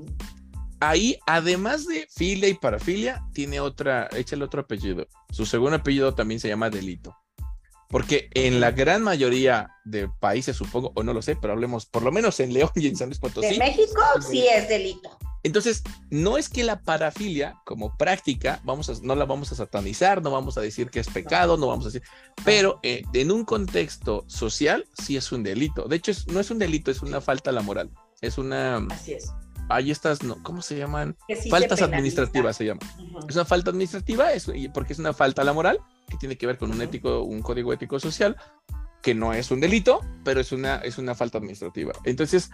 [0.82, 5.07] ahí, además de filia y parafilia, tiene otra, échale otro apellido.
[5.29, 7.15] Su segundo apellido también se llama delito.
[7.88, 12.03] Porque en la gran mayoría de países, supongo, o no lo sé, pero hablemos por
[12.03, 13.49] lo menos en León y en San Luis Potosí.
[13.49, 15.17] De México sí es delito.
[15.43, 20.21] Entonces, no es que la parafilia como práctica, vamos a, no la vamos a satanizar,
[20.21, 22.03] no vamos a decir que es pecado, no vamos a decir,
[22.45, 25.88] pero eh, en un contexto social sí es un delito.
[25.88, 27.89] De hecho, no es un delito, es una falta a la moral.
[28.21, 28.77] Es una...
[28.91, 29.32] Así es.
[29.74, 31.15] Ahí estas, no, ¿cómo se llaman?
[31.49, 32.82] Faltas administrativas se llama.
[33.28, 36.47] Es una falta administrativa es, porque es una falta a la moral que tiene que
[36.47, 38.36] ver con un ético, un código ético social
[39.01, 41.93] que no es un delito, pero es una, es una falta administrativa.
[42.03, 42.51] Entonces,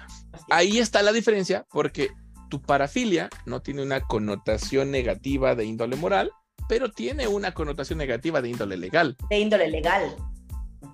[0.50, 2.12] ahí está la diferencia porque
[2.50, 6.32] tu parafilia no tiene una connotación negativa de índole moral,
[6.70, 9.18] pero tiene una connotación negativa de índole legal.
[9.30, 10.16] De índole legal.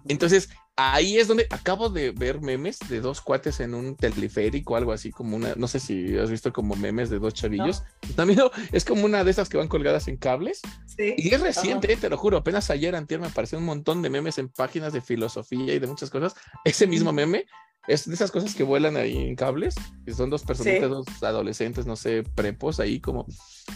[0.07, 4.91] Entonces, ahí es donde acabo de ver memes de dos cuates en un teleférico, algo
[4.91, 7.83] así como una, no sé si has visto como memes de dos chavillos.
[8.15, 8.39] También
[8.71, 10.61] es como una de esas que van colgadas en cables.
[10.85, 11.15] Sí.
[11.17, 14.37] Y es reciente, te lo juro, apenas ayer, antier, me apareció un montón de memes
[14.37, 16.35] en páginas de filosofía y de muchas cosas.
[16.65, 17.45] Ese mismo meme
[17.87, 21.85] es de esas cosas que vuelan ahí en cables, que son dos personitas, dos adolescentes,
[21.85, 23.25] no sé, prepos ahí como,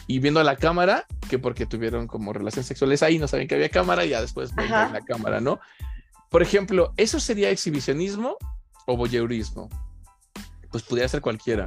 [0.08, 3.56] y viendo a la cámara, que porque tuvieron como relaciones sexuales ahí, no saben que
[3.56, 5.60] había cámara, y ya después ven la cámara, ¿no?
[6.30, 8.38] Por ejemplo, ¿eso sería exhibicionismo
[8.86, 9.70] o voyeurismo?
[10.72, 11.66] Pues podría ser cualquiera.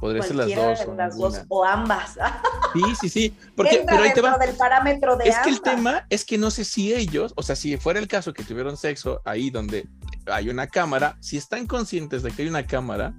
[0.00, 0.80] Podría ser las dos.
[0.86, 2.18] o, las dos o ambas.
[2.72, 3.36] Sí, sí, sí.
[3.54, 4.36] Porque, pero ahí te va.
[4.36, 7.56] del parámetro de es que el tema es que no sé si ellos, o sea,
[7.56, 9.88] si fuera el caso que tuvieron sexo ahí donde
[10.30, 13.14] hay una cámara, si están conscientes de que hay una cámara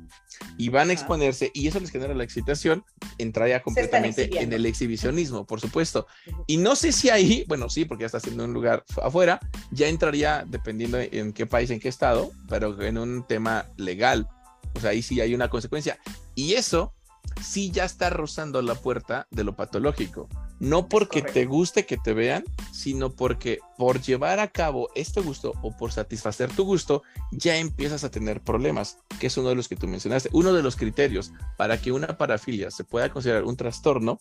[0.58, 2.84] y van a exponerse y eso les genera la excitación,
[3.18, 6.08] entraría completamente en el exhibicionismo, por supuesto.
[6.46, 9.40] Y no sé si ahí, bueno, sí, porque ya está haciendo un lugar afuera,
[9.72, 14.28] ya entraría, dependiendo en qué país, en qué estado, pero en un tema legal.
[14.76, 16.00] O sea, ahí sí hay una consecuencia.
[16.36, 16.94] Y eso
[17.42, 20.30] sí ya está rozando la puerta de lo patológico.
[20.60, 25.54] No porque te guste que te vean, sino porque por llevar a cabo este gusto
[25.62, 29.68] o por satisfacer tu gusto, ya empiezas a tener problemas, que es uno de los
[29.68, 30.30] que tú mencionaste.
[30.34, 34.20] Uno de los criterios para que una parafilia se pueda considerar un trastorno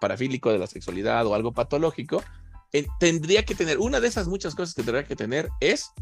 [0.00, 2.22] parafílico de la sexualidad o algo patológico,
[2.72, 5.92] eh, tendría que tener, una de esas muchas cosas que tendría que tener es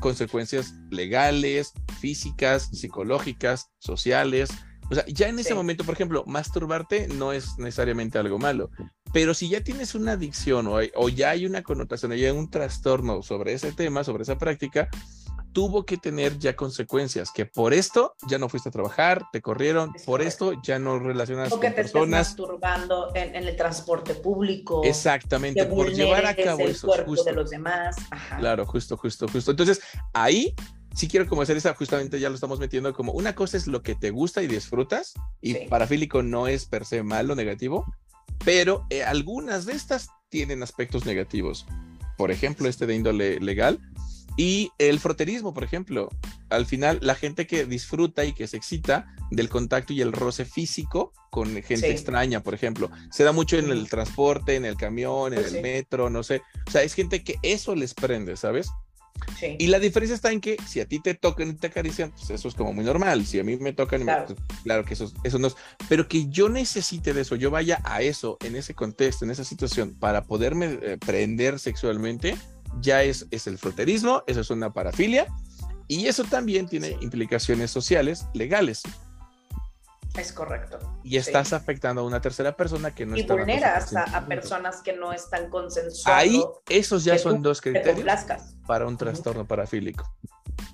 [0.00, 4.50] consecuencias legales, físicas, psicológicas, sociales,
[4.90, 8.70] o sea, ya en ese momento, por ejemplo, masturbarte no es necesariamente algo malo,
[9.12, 13.22] pero si ya tienes una adicción o, ya hay una connotación, ya hay un trastorno
[13.22, 14.88] sobre ese tema, sobre esa práctica,
[15.52, 19.92] tuvo que tener ya consecuencias, que por esto ya no fuiste a trabajar, te corrieron,
[20.06, 22.28] por esto ya no relacionas o que te personas.
[22.28, 24.82] masturbando en, el transporte público.
[24.84, 27.96] Exactamente, por llevar a cabo el cuerpo de los demás.
[28.38, 29.50] Claro, justo, justo, justo.
[29.50, 29.80] Entonces,
[30.12, 30.54] ahí
[30.94, 33.82] sí quiero como hacer esa, justamente ya lo estamos metiendo como una cosa es lo
[33.82, 37.84] que te gusta y disfrutas, y parafílico no es per se malo, negativo,
[38.44, 41.66] pero eh, algunas de estas tienen aspectos negativos.
[42.16, 43.80] Por ejemplo, este de índole legal
[44.36, 46.08] y el froterismo, por ejemplo.
[46.48, 50.44] Al final, la gente que disfruta y que se excita del contacto y el roce
[50.44, 52.90] físico con gente extraña, por ejemplo.
[53.10, 56.42] Se da mucho en el transporte, en el camión, en pues el metro, no sé.
[56.66, 58.70] O sea, es gente que eso les prende, ¿sabes?
[59.58, 62.30] Y la diferencia está en que si a ti te tocan y te acarician, pues
[62.30, 63.24] eso es como muy normal.
[63.26, 65.56] Si a mí me tocan, claro, pues, claro que eso, eso no es.
[65.88, 69.44] Pero que yo necesite de eso, yo vaya a eso, en ese contexto, en esa
[69.44, 72.36] situación, para poderme eh, prender sexualmente,
[72.80, 75.26] ya es, es el froterismo, eso es una parafilia.
[75.88, 78.82] Y eso también tiene implicaciones sociales, legales.
[80.16, 80.78] Es correcto.
[81.04, 83.34] Y estás afectando a una tercera persona que no está.
[83.34, 86.20] Y vulneras a, personas que no están consensuando.
[86.20, 88.06] Ahí, esos ya son dos criterios
[88.66, 90.12] para un trastorno parafílico.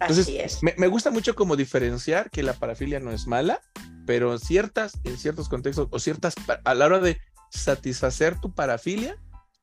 [0.00, 0.62] Entonces, Así es.
[0.62, 3.60] Me, gusta mucho como diferenciar que la parafilia no es mala,
[4.06, 6.34] pero ciertas, en ciertos contextos o ciertas,
[6.64, 7.20] a la hora de
[7.50, 9.16] satisfacer tu parafilia,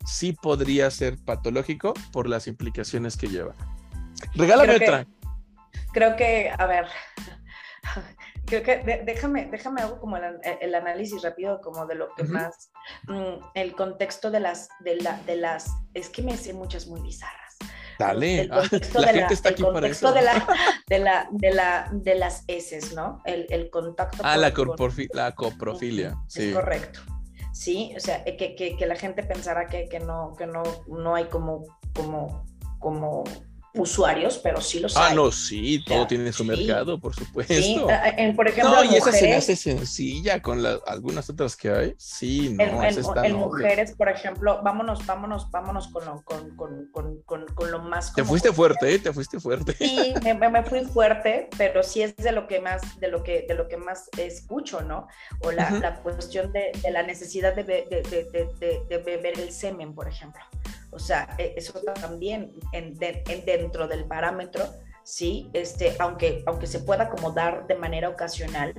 [0.06, 3.56] sí podría ser patológico por las implicaciones que lleva.
[4.36, 5.08] Regálame otra.
[5.94, 6.86] creo que, a ver,
[8.46, 12.72] creo que déjame, déjame hago como el, análisis rápido como de lo que más,
[13.08, 17.02] mm, el contexto de las, de, la, de las, es que me sé muchas muy
[17.02, 17.44] bizarras,
[18.00, 20.12] Dale, la, gente está aquí para eso.
[20.12, 20.48] De la,
[20.88, 23.22] de, la, de, la, de las heces, ¿no?
[23.26, 24.18] El, el contacto.
[24.24, 24.52] Ah, la,
[25.14, 26.50] la coprofilia, sí.
[26.50, 27.02] Es correcto.
[27.52, 31.16] Sí, o sea, que, que, que la gente pensará que, que, no, que no, no
[31.16, 31.64] hay como,
[31.94, 32.46] como,
[32.80, 33.24] como
[33.76, 35.12] usuarios, pero sí los ah, hay.
[35.12, 37.54] Ah, no, sí, todo tiene su mercado, por supuesto.
[37.54, 37.82] Sí,
[38.36, 41.96] por ejemplo, no, y esa se me hace sencilla con algunas otras que hay.
[41.98, 47.46] Sí, no, en, en, mujeres, por ejemplo, vámonos, vámonos, vámonos con lo, con, con, con,
[47.48, 48.14] con lo más.
[48.14, 49.00] Te fuiste fuerte, ¿eh?
[49.00, 49.74] Te fuiste fuerte.
[49.74, 53.46] Sí, me, me, fui fuerte, pero sí es de lo que más, de lo que,
[53.48, 55.08] de lo que más escucho, ¿no?
[55.42, 60.42] O la, la cuestión de, de, la necesidad de, de beber el semen, por ejemplo.
[60.94, 64.66] O sea, e, eso también en, dentro del parámetro,
[65.04, 65.50] ¿sí?
[65.54, 68.74] Este, aunque, aunque se pueda acomodar de manera ocasional,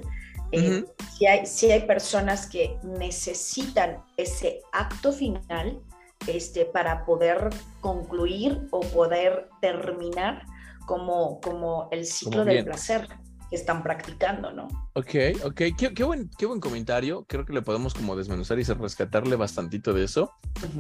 [0.53, 0.85] eh,
[1.17, 5.81] si, hay, si hay personas que necesitan ese acto final
[6.27, 7.51] este, para poder
[7.81, 10.45] concluir o poder terminar
[10.87, 13.09] como, como el ciclo del placer
[13.51, 14.69] que están practicando, ¿no?
[14.95, 15.63] Ok, ok,
[15.95, 17.25] qué, buen, qué buen comentario.
[17.27, 20.33] Creo que le podemos como desmenuzar y rescatarle bastantito de eso,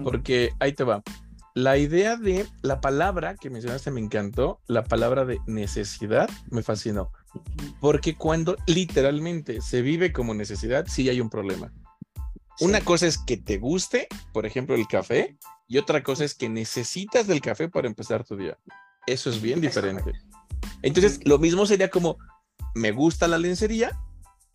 [0.02, 1.02] porque ahí te va.
[1.56, 7.12] La idea de la palabra que mencionaste me encantó, la palabra de necesidad me fascinó,
[7.80, 11.72] porque cuando literalmente se vive como necesidad, sí hay un problema.
[12.58, 15.38] Una cosa es que te guste, por ejemplo, el café,
[15.68, 18.58] y otra cosa es que necesitas del café para empezar tu día.
[19.06, 20.10] Eso es bien diferente.
[20.82, 22.18] Entonces, lo mismo sería como,
[22.74, 23.96] me gusta la lencería,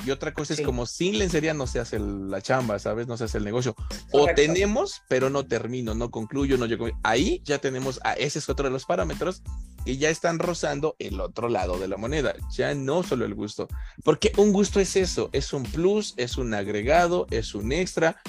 [0.06, 3.08] y otra cosa es como sin lencería no se hace la chamba, ¿sabes?
[3.08, 3.76] No se hace el negocio.
[4.12, 6.88] O tenemos, pero no termino, no concluyo, no llego.
[7.04, 9.43] Ahí ya tenemos, a ese es otro de los parámetros
[9.86, 13.68] que ya están rozando el otro lado de la moneda, ya no solo el gusto.
[14.04, 18.22] Porque un gusto es eso, es un plus, es un agregado, es un extra,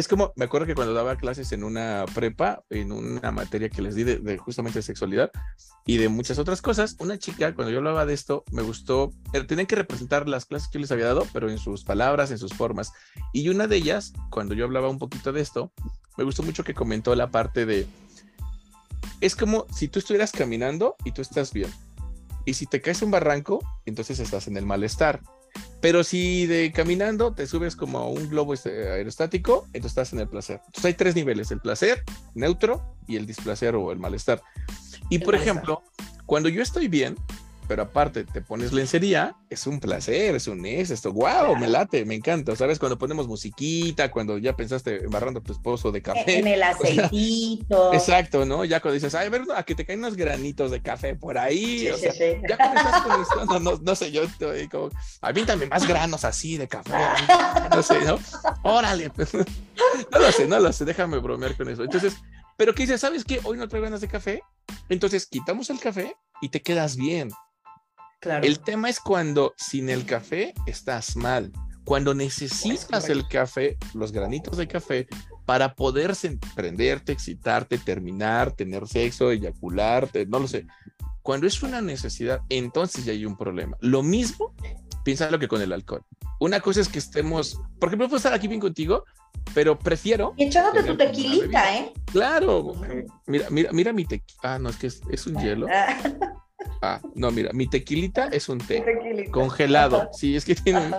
[0.00, 3.82] es como, me acuerdo que cuando daba clases en una prepa, en una materia que
[3.82, 5.30] les di de, justamente sexualidad
[5.86, 9.44] y de muchas otras cosas, una chica, cuando yo hablaba de esto, me gustó, eh,
[9.44, 12.38] tenían que representar las clases que yo les había dado, pero en sus palabras, en
[12.38, 12.92] sus formas.
[13.32, 15.72] Y una de ellas, cuando yo hablaba un poquito de esto,
[16.16, 17.86] me gustó mucho que comentó la parte de,
[19.20, 21.70] es como si tú estuvieras caminando y tú estás bien.
[22.46, 25.20] Y si te caes un barranco, entonces estás en el malestar.
[25.80, 30.20] Pero si de caminando te subes como a un globo este, aerostático, entonces estás en
[30.20, 30.60] el placer.
[30.66, 34.42] Entonces hay tres niveles, el placer, neutro y el displacer o el malestar.
[35.08, 35.82] Y por ejemplo,
[36.26, 37.16] cuando yo estoy bien,
[37.70, 42.04] pero aparte te pones lencería, es un placer, es un es esto, wow, me late,
[42.04, 42.80] me encanta, ¿sabes?
[42.80, 46.40] Cuando ponemos musiquita, cuando ya pensaste embarrando a tu esposo de café.
[46.40, 47.94] En el aceitito.
[47.94, 48.64] exacto, ¿no?
[48.64, 51.38] Ya cuando dices, ay, a ver, a que te caen unos granitos de café por
[51.38, 54.90] ahí, o sea, ya cuando estás con esto, no, no, no, sé, yo estoy como,
[55.20, 56.90] a mí también más granos así de café,
[57.70, 58.18] no sé, ¿no?
[58.64, 59.12] Órale,
[60.10, 61.84] no lo sé, no lo sé, déjame bromear con eso.
[61.84, 62.16] Entonces,
[62.56, 63.00] pero ¿qué dices?
[63.00, 63.38] ¿Sabes qué?
[63.44, 64.42] Hoy no traigo ganas de café,
[64.88, 67.30] entonces quitamos el café y te quedas bien.
[68.22, 71.50] El tema es cuando sin el café estás mal.
[71.84, 75.08] Cuando necesitas el café, los granitos de café,
[75.46, 76.12] para poder
[76.54, 80.66] prenderte, excitarte, terminar, tener sexo, eyacularte, no lo sé.
[81.22, 83.78] Cuando es una necesidad, entonces ya hay un problema.
[83.80, 84.54] Lo mismo,
[85.02, 86.04] piénsalo que con el alcohol.
[86.40, 89.04] Una cosa es que estemos, por ejemplo, puedo estar aquí bien contigo,
[89.54, 90.34] pero prefiero.
[90.36, 91.92] Y echándote tu tequilita, ¿eh?
[92.12, 92.74] Claro.
[93.26, 94.40] Mira, mira, mira mi tequila.
[94.42, 95.66] Ah, no, es que es un hielo.
[96.82, 100.08] Ah, no, mira, mi tequilita es un té congelado.
[100.12, 100.90] Sí, es que tiene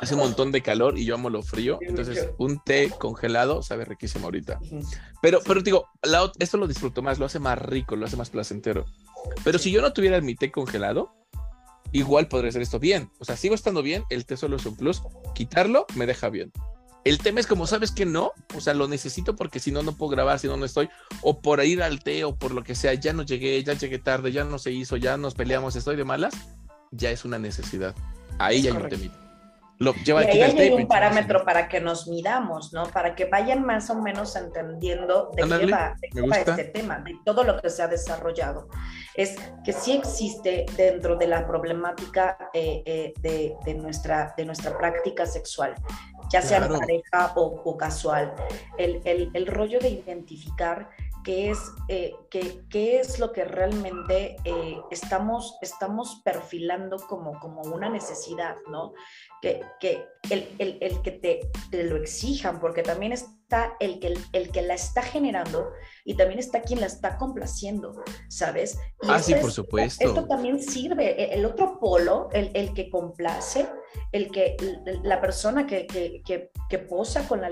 [0.00, 1.78] hace un montón de calor y yo amo lo frío.
[1.80, 4.58] Entonces, un té congelado sabe riquísimo ahorita.
[5.20, 5.88] Pero, pero digo,
[6.38, 8.84] esto lo disfruto más, lo hace más rico, lo hace más placentero.
[9.44, 11.14] Pero si yo no tuviera mi té congelado,
[11.92, 13.10] igual podría ser esto bien.
[13.18, 15.02] O sea, sigo estando bien, el té solo es un plus.
[15.34, 16.52] Quitarlo me deja bien.
[17.04, 19.96] El tema es como sabes que no, o sea, lo necesito porque si no, no
[19.96, 20.88] puedo grabar, si no, no estoy,
[21.20, 23.98] o por ir al té o por lo que sea, ya no llegué, ya llegué
[23.98, 26.34] tarde, ya no se hizo, ya nos peleamos, estoy de malas,
[26.92, 27.94] ya es una necesidad.
[28.38, 29.21] Ahí ya hay un temita.
[29.82, 32.84] Lo lleva y ahí hay un parámetro para que nos midamos, ¿no?
[32.84, 35.96] Para que vayan más o menos entendiendo de qué va,
[36.38, 38.68] este tema, de todo lo que se ha desarrollado.
[39.14, 44.76] Es que sí existe dentro de la problemática eh, eh, de, de, nuestra, de nuestra
[44.78, 45.74] práctica sexual
[46.30, 48.34] ya sea pareja o, casual.
[48.78, 50.88] El, el, el, rollo de identificar
[51.22, 51.58] qué es,
[51.88, 58.56] eh, qué, qué, es lo que realmente eh, estamos, estamos perfilando como, como una necesidad,
[58.70, 58.92] ¿no?
[59.40, 64.14] Que, que el, el, el, que te, te, lo exijan, porque también está el que,
[64.32, 65.70] el, que la está generando
[66.04, 68.78] y también está quien la está complaciendo, ¿sabes?
[69.08, 70.04] ah, sí, por supuesto.
[70.06, 73.68] Esto también sirve, e, el otro polo, el, el que complace,
[74.12, 74.56] el que
[75.02, 76.22] la persona que, que,
[76.68, 77.50] que, posa con la,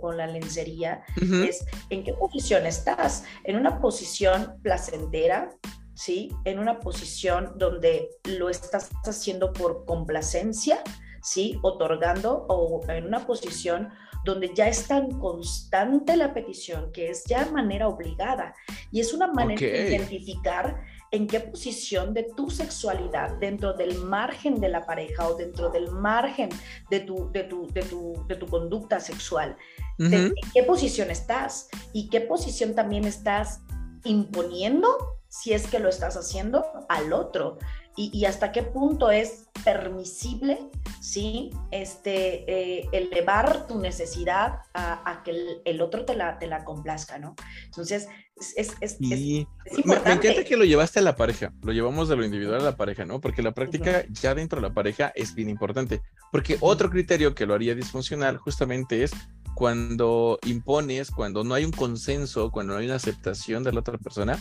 [0.00, 1.02] con la lencería
[1.46, 5.50] es en qué posición está, estás en una posición placentera,
[5.94, 6.30] ¿sí?
[6.44, 10.82] En una posición donde lo estás haciendo por complacencia,
[11.22, 11.58] ¿sí?
[11.62, 13.90] Otorgando o en una posición
[14.24, 18.54] donde ya es tan constante la petición que es ya manera obligada
[18.90, 20.80] y es una manera de identificar
[21.14, 25.88] en qué posición de tu sexualidad dentro del margen de la pareja o dentro del
[25.92, 26.48] margen
[26.90, 29.56] de tu, de tu, de tu, de tu conducta sexual,
[29.98, 33.60] en qué posición estás y qué posición también estás
[34.02, 34.88] imponiendo
[35.28, 37.58] si es que lo estás haciendo al otro
[37.96, 40.58] y, hasta qué punto es permisible,
[41.00, 41.50] ¿sí?
[41.70, 47.36] Este, eh, elevar tu necesidad a, que el, otro te la, te la complazca, ¿no?
[47.66, 48.08] Entonces,
[48.56, 49.46] es, es, me,
[49.84, 53.04] encanta que lo llevaste a la pareja, lo llevamos de lo individual a la pareja,
[53.04, 53.20] ¿no?
[53.20, 57.46] Porque la práctica ya dentro de la pareja es bien importante, porque otro criterio que
[57.46, 59.12] lo haría disfuncional justamente es
[59.54, 63.98] cuando impones, cuando no hay un consenso, cuando no hay una aceptación de la otra
[63.98, 64.36] persona,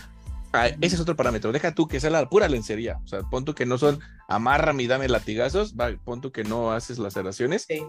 [0.53, 1.51] Ah, ese es otro parámetro.
[1.51, 2.99] Deja tú que sea la pura lencería.
[3.03, 5.75] O sea, pon tú que no son amárrame y dame latigazos.
[5.75, 7.65] Va, pon tú que no haces laceraciones.
[7.67, 7.81] Sí.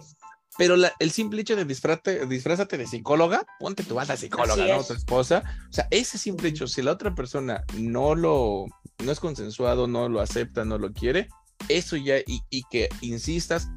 [0.57, 4.85] Pero el simple hecho de disfrazarte, disfrázate de psicóloga, ponte tu banda psicóloga, ¿no?
[4.85, 5.43] Tu esposa.
[5.69, 8.67] O sea, ese simple hecho, si la otra persona no lo,
[9.05, 11.29] no es consensuado, no lo acepta, no lo quiere,
[11.69, 13.69] eso ya, y, y que insistas,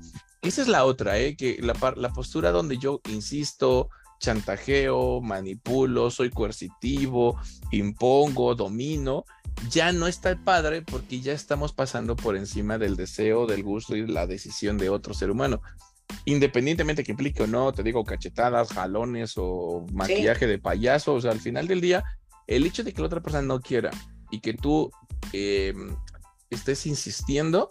[0.43, 1.35] esa es la otra, ¿eh?
[1.35, 3.89] Que la, la postura donde yo insisto,
[4.19, 7.39] chantajeo, manipulo, soy coercitivo,
[7.71, 9.25] impongo, domino,
[9.69, 13.95] ya no está el padre porque ya estamos pasando por encima del deseo, del gusto
[13.95, 15.61] y la decisión de otro ser humano.
[16.25, 21.31] Independientemente que implique o no, te digo cachetadas, jalones o maquillaje de payaso, o sea,
[21.31, 22.03] al final del día,
[22.47, 23.91] el hecho de que la otra persona no quiera
[24.31, 24.91] y que tú
[25.33, 25.95] em,
[26.49, 27.69] estés insistiendo,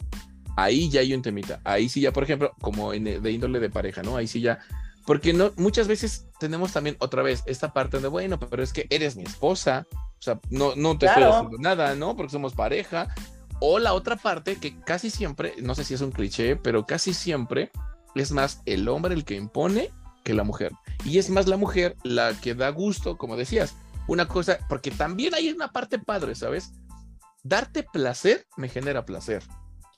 [0.57, 1.61] ahí ya hay un temita.
[1.64, 4.16] Ahí sí ya, por ejemplo, como de índole de pareja, ¿no?
[4.16, 4.59] Ahí sí ya
[5.07, 8.86] porque no, muchas veces tenemos también otra vez esta parte de, bueno, pero es que
[8.90, 12.16] eres mi esposa, o sea, no, no te estoy haciendo nada, ¿no?
[12.16, 13.14] Porque somos pareja.
[13.61, 17.14] O la otra parte que casi siempre, no sé si es un cliché, pero casi
[17.14, 17.70] siempre
[18.14, 19.90] es más el hombre el que impone
[20.24, 20.72] que la mujer.
[21.04, 23.76] Y es más la mujer la que da gusto, como decías.
[24.09, 26.72] Una cosa, porque también hay una parte padre, ¿sabes?
[27.44, 29.42] Darte placer me genera placer.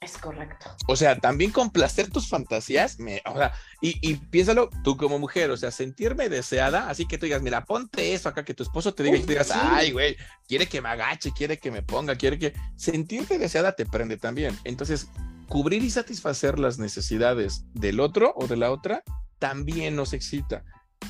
[0.01, 0.71] Es correcto.
[0.87, 5.57] O sea, también complacer tus fantasías, me, o sea, y, piénsalo tú como mujer, o
[5.57, 9.03] sea, sentirme deseada, así que tú digas, mira, ponte eso acá, que tu esposo te
[9.03, 12.39] diga y tú digas, ay, güey, quiere que me agache, quiere que me ponga, quiere
[12.39, 12.53] que...
[12.77, 14.57] Sentirte deseada te prende también.
[14.63, 15.09] Entonces,
[15.49, 19.03] cubrir y satisfacer las necesidades del otro o de la otra
[19.41, 20.63] también nos excita.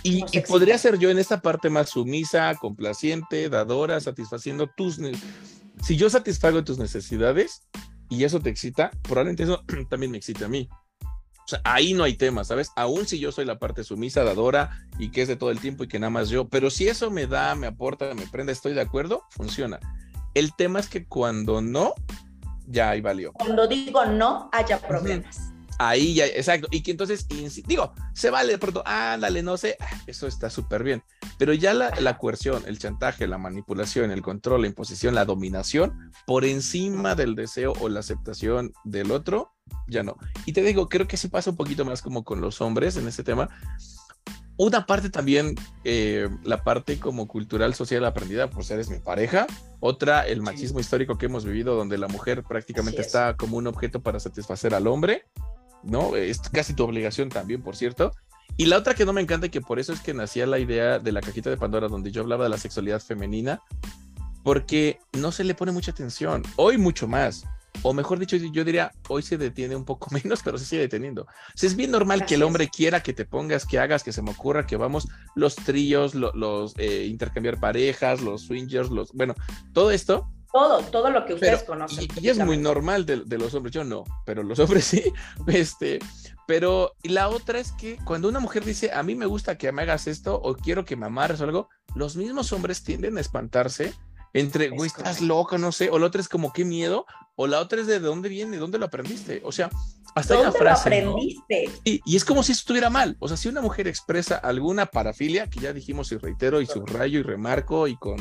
[0.02, 4.98] Y, y podría ser yo en esta parte más sumisa, complaciente, dadora, satisfaciendo tus...
[5.82, 7.62] Si yo satisfago tus necesidades,
[8.08, 10.68] y eso te excita, probablemente eso también me excite a mí.
[11.00, 12.72] O sea, ahí no hay tema, ¿sabes?
[12.76, 15.82] Aún si yo soy la parte sumisa, dadora y que es de todo el tiempo
[15.82, 18.74] y que nada más yo, pero si eso me da, me aporta, me prende, estoy
[18.74, 19.80] de acuerdo, funciona.
[20.34, 21.94] El tema es que cuando no,
[22.66, 23.32] ya ahí valió.
[23.32, 25.54] Cuando digo no, haya problemas.
[25.78, 26.68] Ahí ya, exacto.
[26.70, 27.26] Y que entonces,
[27.66, 31.02] digo, se vale de pronto, ándale, no sé, ah, eso está súper bien.
[31.38, 36.12] Pero ya la, la, coerción, el chantaje, la manipulación, el control, la imposición, la dominación,
[36.26, 39.52] por encima del deseo o la aceptación del otro,
[39.86, 40.16] ya no.
[40.46, 43.06] Y te digo, creo que sí pasa un poquito más como con los hombres en
[43.06, 43.48] este tema.
[44.56, 45.54] Una parte también,
[45.84, 49.46] eh, la parte como cultural, social aprendida, pues eres mi pareja.
[49.78, 54.02] Otra, el machismo histórico que hemos vivido, donde la mujer prácticamente está como un objeto
[54.02, 55.26] para satisfacer al hombre.
[55.82, 56.16] ¿No?
[56.16, 58.12] Es casi tu obligación también, por cierto.
[58.56, 60.58] Y la otra que no me encanta y que por eso es que nacía la
[60.58, 63.62] idea de la cajita de Pandora donde yo hablaba de la sexualidad femenina,
[64.42, 66.42] porque no se le pone mucha atención.
[66.56, 67.44] Hoy mucho más.
[67.82, 71.22] O mejor dicho, yo diría, hoy se detiene un poco menos, pero se sigue deteniendo.
[71.22, 74.22] O es bien normal que el hombre quiera que te pongas, que hagas, que se
[74.22, 75.06] me ocurra, que vamos
[75.36, 79.34] los tríos, los eh, intercambiar parejas, los swingers, los, bueno,
[79.72, 82.08] todo esto todo, todo lo que ustedes conocen.
[82.20, 85.04] Y, es muy normal de, los hombres, yo no, pero los hombres sí.
[85.46, 85.98] Este,
[86.46, 89.82] pero la otra es que cuando una mujer dice, a mí me gusta que me
[89.82, 93.92] hagas esto o quiero que me amarres o algo, los mismos hombres tienden a espantarse
[94.34, 97.06] entre, güey, estás loca, no sé, o la otra es como, qué miedo,
[97.36, 99.40] o la otra es de dónde viene, dónde lo aprendiste.
[99.44, 99.70] O sea,
[100.14, 100.90] hasta hay una frase.
[101.02, 101.70] Lo aprendiste?
[101.84, 103.16] Y, y, es como si estuviera mal.
[103.20, 107.20] O sea, si una mujer expresa alguna parafilia, que ya dijimos y reitero y subrayo
[107.20, 108.18] y remarco y con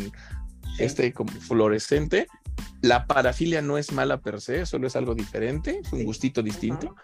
[0.78, 2.28] este como fluorescente.
[2.82, 6.95] La parafilia no es mala per se, solo es algo diferente, es un gustito distinto.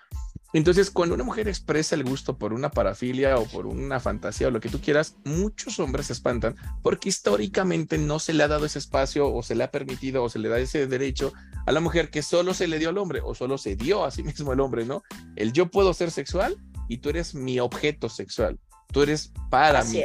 [0.54, 4.52] Entonces, cuando una mujer expresa el gusto por una parafilia o por una fantasía o
[4.52, 8.68] lo que tú quieras, muchos hombres se espantan porque históricamente no se le ha dado
[8.68, 11.34] ese espacio o se le ha permitido o se le da ese derecho
[11.66, 14.12] a la mujer que solo se le dio al hombre o solo se dio a
[14.12, 15.02] sí mismo el hombre, ¿no?
[15.36, 16.56] El yo puedo ser sexual
[16.88, 18.60] y tú eres mi objeto sexual,
[18.94, 20.02] tú eres para mí.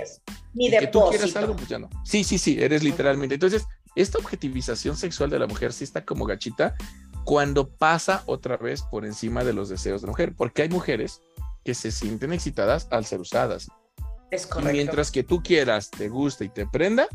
[0.55, 0.81] Mi depósito.
[0.81, 1.89] Que tú quieras algo, pues ya no.
[2.05, 3.35] Sí, sí, sí, eres literalmente.
[3.35, 6.75] Entonces, esta objetivización sexual de la mujer sí está como gachita
[7.25, 11.23] cuando pasa otra vez por encima de los deseos de la mujer, porque hay mujeres
[11.65, 13.69] que se sienten excitadas al ser usadas.
[14.31, 14.73] Es correcto.
[14.73, 17.07] mientras que tú quieras, te guste y te prenda,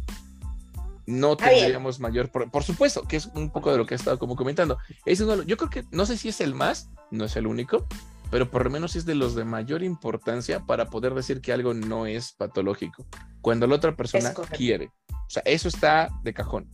[1.05, 2.29] no tendríamos mayor.
[2.29, 4.77] Por, supuesto, que es un poco de lo que he estado como comentando.
[5.05, 7.87] Es yo creo que no sé si es el más, no es el único,
[8.33, 11.75] pero por lo menos es de los de mayor importancia para poder decir que algo
[11.75, 13.05] no es patológico.
[13.41, 14.89] Cuando la otra persona quiere.
[15.11, 16.71] O sea, eso está de cajón.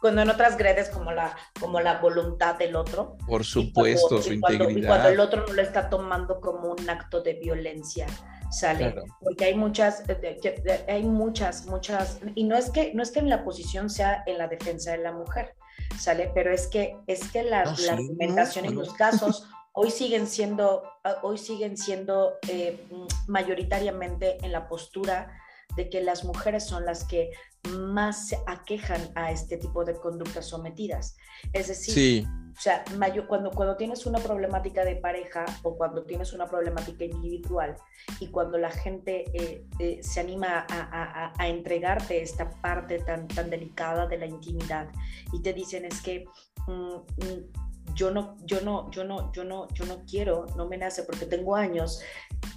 [0.00, 3.18] Cuando no transgredes como la, como la voluntad del otro.
[3.26, 4.70] Por supuesto, su integridad.
[4.70, 8.06] y cuando el otro no lo está tomando como un acto de violencia
[8.50, 13.18] sale porque hay muchas eh, hay muchas muchas y no es que no es que
[13.18, 15.56] en la posición sea en la defensa de la mujer
[15.98, 20.82] sale pero es que es que la, la argumentación en los casos hoy siguen siendo
[21.04, 22.86] ah, hoy siguen siendo eh,
[23.26, 25.30] mayoritariamente en la postura
[25.76, 27.30] de que las mujeres son las que
[27.70, 31.16] más se aquejan a este tipo de conductas sometidas.
[31.52, 32.84] Es decir, o sea,
[33.26, 37.76] cuando, cuando tienes una problemática de pareja o cuando tienes una problemática individual
[38.20, 43.50] y cuando la gente eh, eh, se anima a, a, entregarte esta parte tan, tan
[43.50, 44.88] delicada de la intimidad
[45.32, 46.26] y te dicen es que
[46.68, 50.78] mm, mm, yo no, yo no, yo no, yo no, yo no quiero, no me
[50.78, 52.00] nace porque tengo años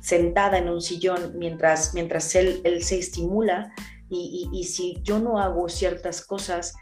[0.02, 3.74] sentada en un sillón mientras, mientras él, se estimula
[4.10, 6.76] y, y, y si yo no hago ciertas cosas,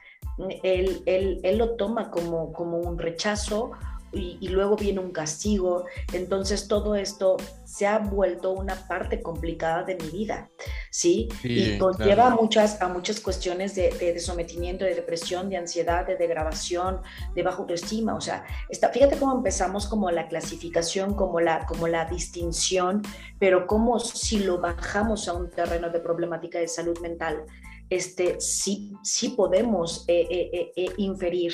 [0.64, 3.72] él, él, él lo toma como, como un rechazo
[4.16, 5.86] y, luego viene un castigo.
[6.14, 10.50] Entonces todo esto se ha vuelto una parte complicada de mi vida,
[10.90, 11.28] ¿sí?
[11.44, 16.16] y conlleva a, muchas, a muchas cuestiones de, de, sometimiento, de depresión, de ansiedad, de
[16.16, 17.02] degradación,
[17.34, 18.16] de baja autoestima.
[18.16, 23.02] O sea, está, fíjate cómo empezamos como la clasificación, como la, como la distinción,
[23.40, 27.44] pero cómo si lo bajamos a un terreno de problemática de salud mental,
[27.90, 31.54] este, sí, sí podemos eh, eh, eh, inferir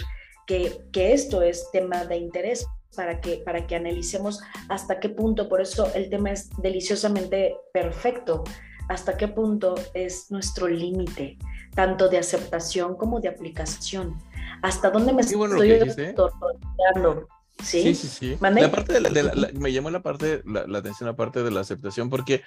[0.51, 5.47] que, que, esto es tema de interés para que, para que analicemos hasta qué punto,
[5.47, 8.43] por eso el tema es deliciosamente perfecto,
[8.89, 11.37] hasta qué punto es nuestro límite,
[11.73, 14.17] tanto de aceptación como de aplicación.
[14.61, 15.39] ¿Hasta dónde me estoy
[17.63, 17.95] ¿Sí?
[17.95, 21.51] sí, sí, La parte de me llamó la parte, la, la atención la parte de
[21.51, 22.41] la aceptación porque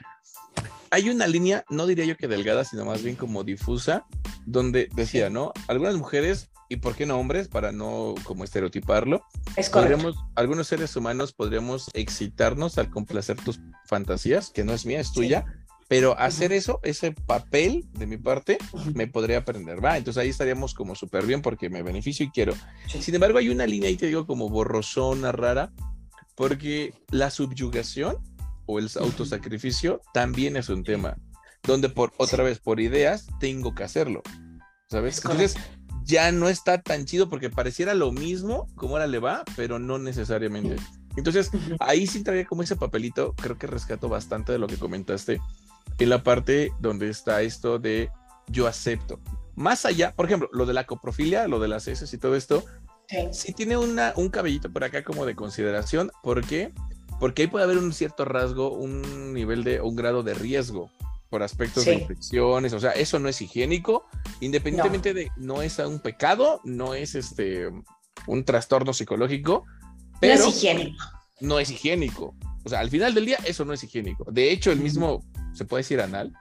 [0.91, 4.05] hay una línea, no diría yo que delgada, sino más bien como difusa,
[4.45, 5.53] donde decía, ¿no?
[5.69, 9.23] Algunas mujeres, y por qué no hombres, para no como estereotiparlo,
[9.57, 15.01] es podríamos, algunos seres humanos podríamos excitarnos al complacer tus fantasías, que no es mía,
[15.01, 15.45] es tuya,
[15.89, 18.59] pero hacer eso, ese papel de mi parte,
[18.95, 19.97] me podría aprender, ¿va?
[19.97, 22.55] Entonces ahí estaríamos como súper bien porque me beneficio y quiero.
[22.89, 25.73] Sin embargo, hay una línea ahí, te digo, como borrosona, rara,
[26.35, 28.17] porque la subyugación
[28.67, 31.17] o el autosacrificio también es un tema,
[31.63, 34.23] donde por otra vez, por ideas, tengo que hacerlo,
[34.89, 35.19] ¿sabes?
[35.19, 35.57] Entonces
[36.05, 39.99] ya no está tan chido porque pareciera lo mismo como ahora le va, pero no
[39.99, 40.77] necesariamente.
[41.17, 41.51] Entonces,
[41.81, 45.41] ahí sí traía como ese papelito, creo que rescato bastante de lo que comentaste,
[45.99, 48.11] en la parte donde está esto de
[48.49, 49.21] yo acepto.
[49.55, 52.65] Más allá, por ejemplo, lo de la coprofilia, lo de las heces y todo esto,
[53.33, 56.73] sí, tiene una, un cabellito por acá como de consideración, porque
[57.21, 60.91] porque ahí puede haber un cierto rasgo, un nivel de, un grado de riesgo
[61.35, 64.07] por aspectos de infecciones, o sea, eso no es higiénico,
[64.39, 67.71] independientemente de, no es un pecado, no es este,
[68.29, 69.65] un trastorno psicológico,
[70.21, 71.05] pero no es higiénico.
[71.41, 72.37] No es higiénico.
[72.65, 74.31] O sea, al final del día eso no es higiénico.
[74.31, 75.25] De hecho, el mismo,
[75.55, 76.33] se puede decir anal,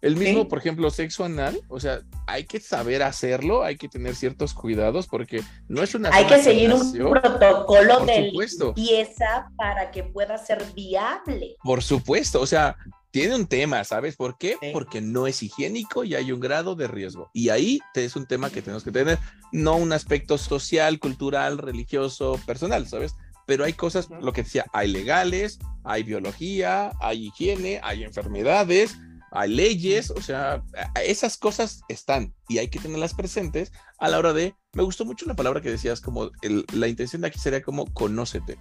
[0.00, 4.14] El mismo, por ejemplo, sexo anal, o sea, hay que saber hacerlo, hay que tener
[4.14, 6.10] ciertos cuidados porque no es una...
[6.12, 11.56] Hay que seguir un protocolo de limpieza para que pueda ser viable.
[11.62, 12.76] Por supuesto, o sea,
[13.10, 14.56] tiene un tema, ¿sabes por qué?
[14.72, 17.30] Porque no es higiénico y hay un grado de riesgo.
[17.34, 19.18] Y ahí es un tema que tenemos que tener,
[19.52, 23.14] no un aspecto social, cultural, religioso, personal, ¿sabes?
[23.50, 28.96] Pero hay cosas, lo que decía, hay legales, hay biología, hay higiene, hay enfermedades,
[29.32, 30.62] hay leyes, o sea,
[31.04, 35.26] esas cosas están y hay que tenerlas presentes a la hora de, me gustó mucho
[35.26, 36.30] la palabra que decías, como
[36.72, 38.56] la intención de aquí sería como conócete.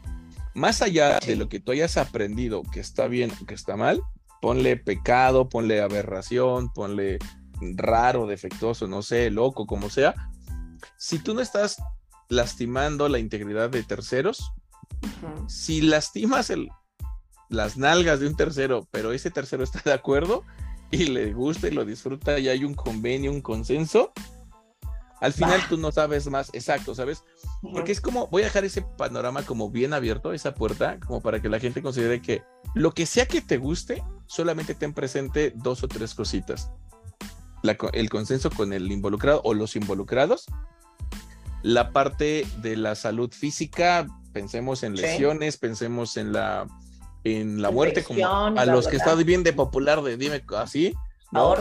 [0.56, 4.02] Más allá de lo que tú hayas aprendido que está bien o que está mal,
[4.42, 7.20] ponle pecado, ponle aberración, ponle
[7.62, 10.16] raro, defectuoso, no sé, loco, como sea.
[10.98, 11.78] Si tú no estás
[12.28, 14.52] lastimando la integridad de terceros,
[15.48, 16.70] si lastimas el,
[17.50, 20.44] las nalgas de un tercero, pero ese tercero está de acuerdo
[20.92, 24.12] y le gusta y lo disfruta y hay un convenio, un consenso,
[25.22, 27.26] Al final tú no sabes más exacto, ¿sabes?
[27.62, 31.42] Porque es como, voy a dejar ese panorama como bien abierto, esa puerta, como para
[31.42, 32.42] que la gente considere que
[32.74, 36.72] lo que sea que te guste, solamente ten presente dos o tres cositas.
[37.92, 40.46] el consenso con el involucrado o los involucrados,
[41.64, 44.08] la parte de la salud física,
[44.40, 46.66] pensemos en lesiones, pensemos en la,
[47.26, 50.94] en la muerte, como a los que está bien de popular de dime así,
[51.32, 51.56] ¿no?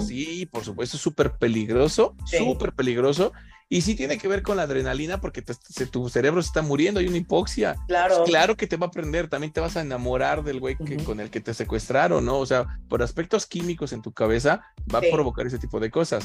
[0.00, 3.32] Sí, por supuesto, es súper peligroso, súper peligroso.
[3.70, 7.08] Y sí tiene que ver con la adrenalina porque tu cerebro se está muriendo, hay
[7.08, 7.76] una hipoxia.
[7.86, 8.24] Claro.
[8.24, 11.28] claro que te va a aprender, también te vas a enamorar del güey con el
[11.28, 12.38] que te secuestraron, ¿no?
[12.38, 16.24] O sea, por aspectos químicos en tu cabeza va a provocar ese tipo de cosas.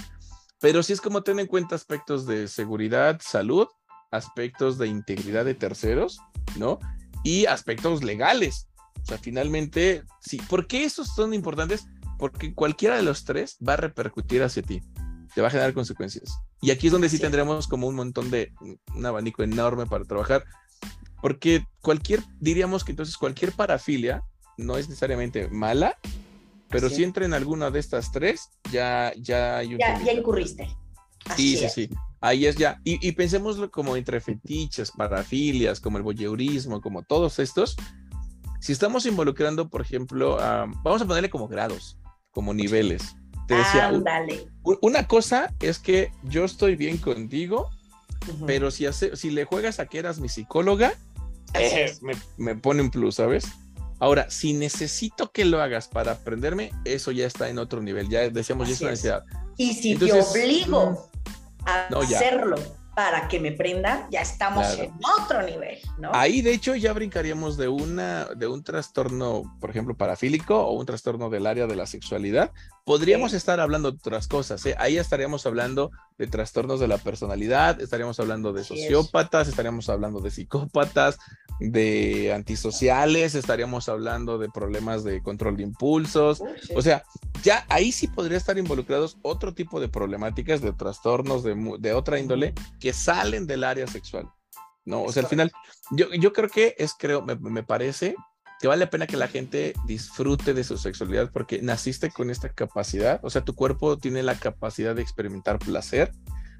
[0.62, 3.68] Pero sí es como tener en cuenta aspectos de seguridad, salud,
[4.14, 6.20] aspectos de integridad de terceros,
[6.58, 6.80] ¿no?
[7.24, 8.68] Y aspectos legales.
[9.02, 10.38] O sea, finalmente, sí.
[10.50, 11.86] ¿Por qué esos son importantes?
[12.24, 14.82] porque cualquiera de los tres va a repercutir hacia ti,
[15.36, 16.40] te va a generar consecuencias.
[16.62, 18.54] Y aquí es donde sí, tendremos como un montón de,
[18.96, 20.46] un abanico enorme para trabajar,
[21.22, 24.24] porque cualquier, diríamos que entonces cualquier parafilia
[24.58, 25.98] no es necesariamente mala,
[26.70, 29.80] pero si entra en alguna de estas tres, ya, ya hay un...
[29.80, 30.70] Ya, ya incurriste.
[31.36, 31.90] sí, sí, sí.
[32.24, 32.80] Ahí es ya.
[32.86, 37.76] Y, y pensémoslo como entre fetiches, parafilias, como el voyeurismo, como todos estos.
[38.62, 41.98] Si estamos involucrando, por ejemplo, vamos a ponerle como grados
[42.32, 43.18] como niveles.
[43.46, 43.92] Te decía,
[44.82, 47.70] una cosa es que yo estoy bien contigo,
[48.48, 50.94] pero si, hace, si le juegas a que eras mi psicóloga,
[51.56, 51.94] eh,
[52.38, 53.48] me, pone un plus, ¿sabes?
[54.00, 58.08] Ahora, si necesito que lo hagas para aprenderme, eso ya está en otro nivel.
[58.08, 59.26] Ya decíamos, ya es una necesidad.
[59.58, 61.12] Y si te obligo
[61.66, 62.58] a hacerlo
[62.96, 66.12] para que me prenda, ya estamos en otro nivel, ¿no?
[66.14, 70.86] Ahí, de hecho, ya brincaríamos de, una, de un trastorno, por ejemplo, parafílico o un
[70.86, 72.52] trastorno del área de la sexualidad.
[72.86, 74.76] Podríamos estar hablando de otras cosas, ¿eh?
[74.78, 80.32] Ahí estaríamos hablando de trastornos de la personalidad, estaríamos hablando de sociópatas, estaríamos hablando de
[80.32, 81.18] psicópatas,
[81.62, 86.42] de antisociales, estaríamos hablando de problemas de control de impulsos.
[86.76, 87.04] O sea,
[87.42, 92.20] ya ahí sí podría estar involucrados otro tipo de problemáticas, de trastornos de, de otra
[92.20, 94.30] índole que salen del área sexual.
[94.86, 95.52] No, o sea, al final,
[95.92, 98.16] yo, yo creo que es, creo, me, me parece
[98.64, 102.48] que vale la pena que la gente disfrute de su sexualidad porque naciste con esta
[102.48, 106.14] capacidad, o sea, tu cuerpo tiene la capacidad de experimentar placer.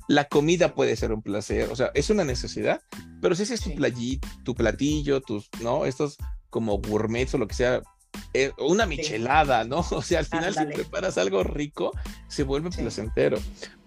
[0.10, 2.82] La comida puede ser un placer, o sea, es una necesidad,
[3.22, 3.72] pero si ese es tu,
[4.44, 5.86] tu platillo, tus, ¿no?
[5.86, 6.18] Estos
[6.50, 7.82] como gourmets o lo que sea,
[8.34, 9.78] eh, una michelada, ¿no?
[9.92, 11.94] O sea, al final si preparas algo rico,
[12.28, 13.38] se vuelve placentero,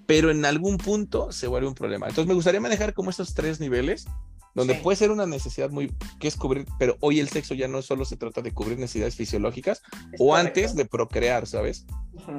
[0.07, 2.09] pero en algún punto se vuelve un problema.
[2.09, 4.07] Entonces me gustaría manejar como estos tres niveles,
[4.57, 7.82] donde puede ser una necesidad muy, que es cubrir, pero hoy el sexo ya no
[7.82, 9.82] solo se trata de cubrir necesidades fisiológicas
[10.18, 11.84] o antes de procrear, ¿sabes?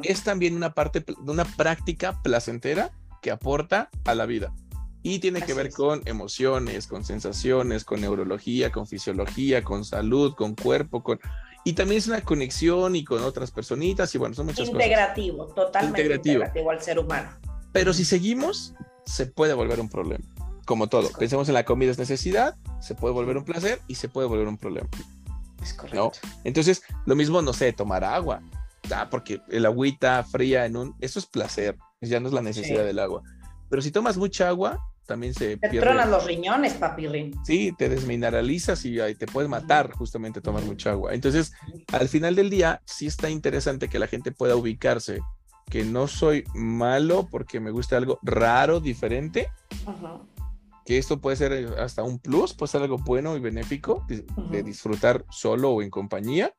[0.02, 2.92] Es también una parte, una práctica placentera
[3.22, 4.52] que aporta a la vida.
[5.04, 10.56] Y tiene que ver con emociones, con sensaciones, con neurología, con fisiología, con salud, con
[10.56, 11.20] cuerpo, con
[11.64, 15.56] y también es una conexión y con otras personitas y bueno, son muchas integrativo, cosas.
[15.56, 17.30] Totalmente integrativo, integrativo al ser humano.
[17.74, 18.74] Pero si seguimos,
[19.06, 20.26] se puede volver un problema.
[20.68, 24.10] Como todo, pensemos en la comida es necesidad, se puede volver un placer y se
[24.10, 24.90] puede volver un problema.
[25.64, 26.12] Es correcto.
[26.44, 28.42] Entonces, lo mismo, no sé, tomar agua.
[28.94, 32.84] Ah, porque el agüita fría en un, eso es placer, ya no es la necesidad
[32.84, 33.24] del agua.
[33.70, 37.34] Pero si tomas mucha agua, también se te tronan los riñones, papirrín.
[37.46, 41.14] Sí, te desmineralizas y te puedes matar justamente tomar mucha agua.
[41.14, 41.54] Entonces,
[41.94, 45.22] al final del día, sí está interesante que la gente pueda ubicarse
[45.70, 49.50] que no soy malo porque me gusta algo raro, diferente.
[50.88, 55.26] Que esto puede ser hasta un plus, puede ser algo bueno y benéfico de, disfrutar
[55.30, 56.54] solo o en compañía,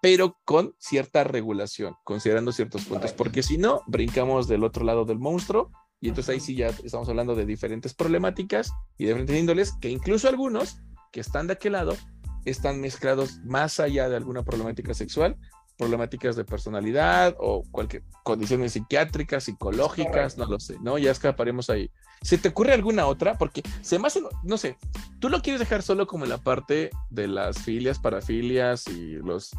[0.00, 5.18] pero con cierta regulación, considerando ciertos puntos, porque si no, brincamos del otro lado del
[5.18, 9.72] monstruo y entonces ahí sí ya estamos hablando de diferentes problemáticas y de diferentes índoles,
[9.80, 10.78] que incluso algunos
[11.10, 11.96] que están de aquel lado
[12.44, 15.36] están mezclados más allá de alguna problemática sexual,
[15.80, 20.98] problemáticas de personalidad o cualquier condiciones psiquiátricas, psicológicas, no lo sé, ¿no?
[20.98, 21.90] Ya escaparemos ahí.
[22.20, 23.38] ¿Se te ocurre alguna otra?
[23.38, 24.76] Porque se me hace, no sé,
[25.20, 29.52] tú lo quieres dejar solo como en la parte de las filias, parafilias y los,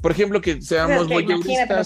[0.00, 1.26] por ejemplo, que seamos muy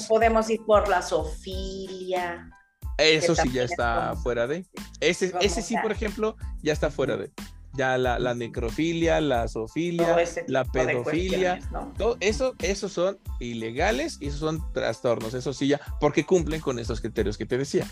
[0.07, 2.51] podemos ir por la sofilia.
[2.99, 4.67] Eso sí ya está fuera de.
[5.01, 7.31] Ese, ese sí, por ejemplo, ya está fuera de.
[7.75, 10.17] Ya la, la necrofilia, la zoofilia,
[10.47, 11.61] la pedofilia,
[11.97, 16.79] todo eso, esos son ilegales y esos son trastornos, eso sí ya, porque cumplen con
[16.79, 17.87] esos criterios que te decía.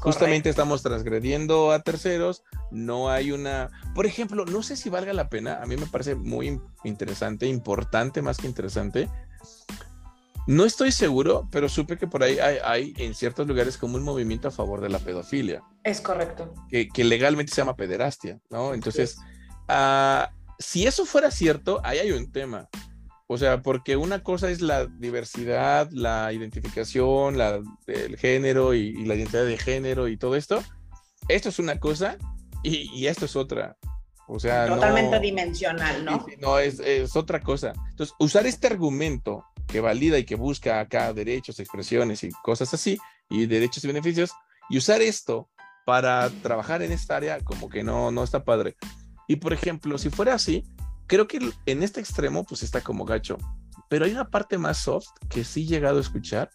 [0.00, 5.28] Justamente estamos transgrediendo a terceros, no hay una, por ejemplo, no sé si valga la
[5.28, 9.08] pena, a mí me parece muy interesante, importante más que interesante,
[10.46, 14.48] No estoy seguro, pero supe que por ahí hay, en ciertos lugares como un movimiento
[14.48, 15.62] a favor de la pedofilia.
[15.84, 16.52] Es correcto.
[16.68, 18.74] Que, legalmente se llama pederastia, ¿no?
[18.74, 19.18] Entonces,
[19.68, 22.68] ah, si eso fuera cierto, ahí hay un tema.
[23.26, 29.14] O sea, porque una cosa es la diversidad, la identificación, la, el género y, la
[29.14, 30.62] identidad de género y todo esto.
[31.28, 32.18] Esto es una cosa
[32.62, 33.76] y, esto es otra.
[34.34, 36.24] O sea, totalmente dimensional, ¿no?
[36.40, 37.74] no, es, es, otra cosa.
[37.90, 42.98] Entonces, usar este argumento que valida y que busca acá derechos, expresiones y cosas así,
[43.28, 44.30] y derechos y beneficios,
[44.70, 45.50] y usar esto
[45.84, 48.74] para trabajar en esta área como que no, no está padre.
[49.28, 50.64] Y por ejemplo, si fuera así,
[51.06, 53.36] creo que en este extremo pues está como gacho,
[53.90, 56.50] pero hay una parte más soft que sí he llegado a escuchar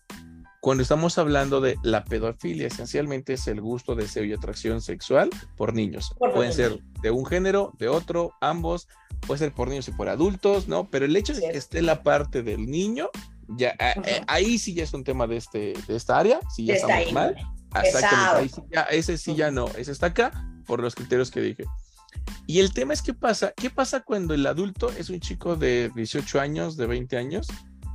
[0.60, 5.74] cuando estamos hablando de la pedofilia, esencialmente es el gusto, deseo y atracción sexual por
[5.74, 6.16] niños.
[6.18, 8.88] Pueden ser de un género, de otro, ambos,
[9.26, 10.90] puede ser por niños y por adultos, ¿no?
[10.90, 13.10] Pero el hecho de que esté la parte del niño,
[13.48, 16.76] ya eh, ahí sí ya es un tema de, este, de esta área, sí ya
[16.76, 17.36] está estamos mal.
[17.84, 20.32] Exactamente, sí ya, ese sí ya no, ese está acá
[20.66, 21.66] por los criterios que dije.
[22.46, 25.92] Y el tema es qué pasa, qué pasa cuando el adulto es un chico de
[25.96, 27.48] 18 años, de 20 años,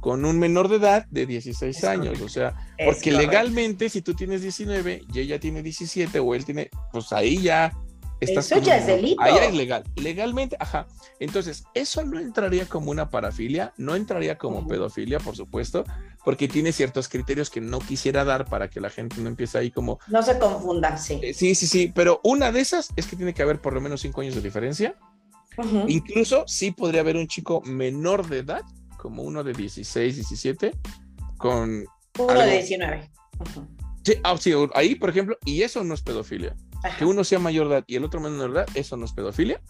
[0.02, 4.42] con un menor de edad de 16 años, o sea, porque legalmente si tú tienes
[4.42, 7.72] 19 y ella tiene 17 o él tiene, pues ahí ya
[8.18, 9.22] eso ya es delito.
[9.22, 9.84] Ahí es legal.
[9.94, 10.88] Legalmente, ajá.
[11.20, 15.84] Entonces, eso no entraría como una parafilia, no entraría como pedofilia, por supuesto,
[16.24, 19.70] porque tiene ciertos criterios que no quisiera dar para que la gente no empiece ahí
[19.70, 20.00] como...
[20.08, 21.20] No se confunda, sí.
[21.22, 23.80] Eh, sí, sí, sí, pero una de esas es que tiene que haber por lo
[23.80, 24.96] menos cinco años de diferencia.
[25.86, 28.62] Incluso sí podría haber un chico menor de edad,
[29.02, 30.70] como uno de 16, 17,
[31.36, 31.84] con...
[32.20, 33.10] Uno de 19.
[34.04, 36.54] Sí, ah, sí, ahí, por ejemplo, y eso no es pedofilia.
[36.98, 39.12] Que uno sea mayor de edad y el otro menor de edad, eso no es
[39.12, 39.60] pedofilia.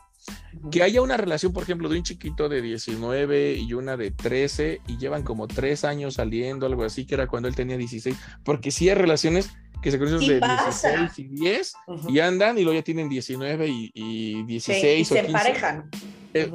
[0.70, 4.82] Que haya una relación, por ejemplo, de un chiquito de 19 y una de 13
[4.86, 8.14] y llevan como tres años saliendo, algo así, que era cuando él tenía 16,
[8.44, 9.48] porque sí hay relaciones
[9.82, 11.72] que se conocen de 16 y 10
[12.08, 15.90] y andan y luego ya tienen 19 y, 16 y se emparejan.
[16.34, 16.50] Eh,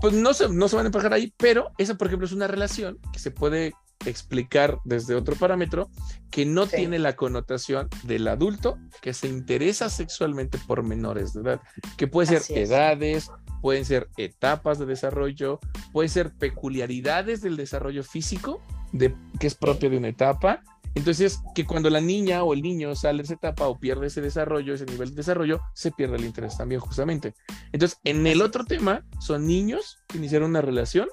[0.00, 2.46] pues no se, no se van a emparejar ahí, pero esa, por ejemplo, es una
[2.46, 3.72] relación que se puede
[4.06, 5.90] explicar desde otro parámetro
[6.30, 11.60] que no tiene la connotación del adulto que se interesa sexualmente por menores de edad,
[11.96, 13.30] que puede ser edades,
[13.60, 15.58] pueden ser etapas de desarrollo,
[15.92, 20.62] pueden ser peculiaridades del desarrollo físico de, que es propio de una etapa.
[20.98, 24.20] Entonces, que cuando la niña o el niño sale de esa etapa o pierde ese
[24.20, 27.34] desarrollo, ese nivel de desarrollo, se pierde el interés también, justamente.
[27.70, 31.08] Entonces, en el otro tema, son niños que iniciaron una relación,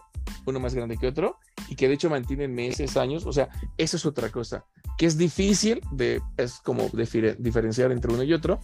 [0.48, 1.38] uno más grande que otro,
[1.70, 4.66] y que de hecho mantienen meses, años, o sea, eso es otra cosa,
[4.98, 8.60] que es difícil de, es como diferenciar entre uno y otro,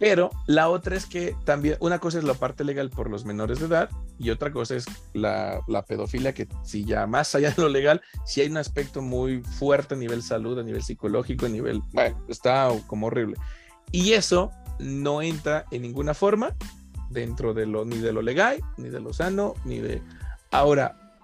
[0.00, 3.60] pero la otra es que también, una cosa es la parte legal por los menores
[3.60, 7.68] de edad y otra cosa es la, pedofilia, que si ya más allá de lo
[7.68, 11.82] legal, si hay un aspecto muy fuerte a nivel salud, a nivel psicológico, a nivel,
[11.92, 13.36] bueno, está como horrible.
[13.92, 16.56] Y eso no entra en ninguna forma
[17.10, 20.02] dentro de lo, ni de lo legal, ni de lo sano, ni de...
[20.50, 21.18] Ahora,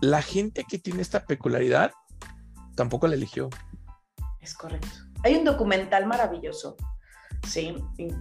[0.00, 1.92] la gente que tiene esta peculiaridad
[2.74, 3.50] tampoco la eligió.
[4.40, 4.88] Es correcto.
[5.22, 6.76] Hay un documental maravilloso,
[7.48, 7.74] sí,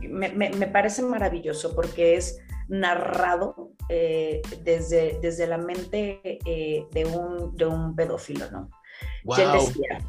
[0.09, 7.65] me, parece maravilloso porque es narrado eh, desde, desde la mente eh, de, un, de
[7.65, 8.69] un pedófilo, ¿no?
[9.37, 9.99] Él, decía,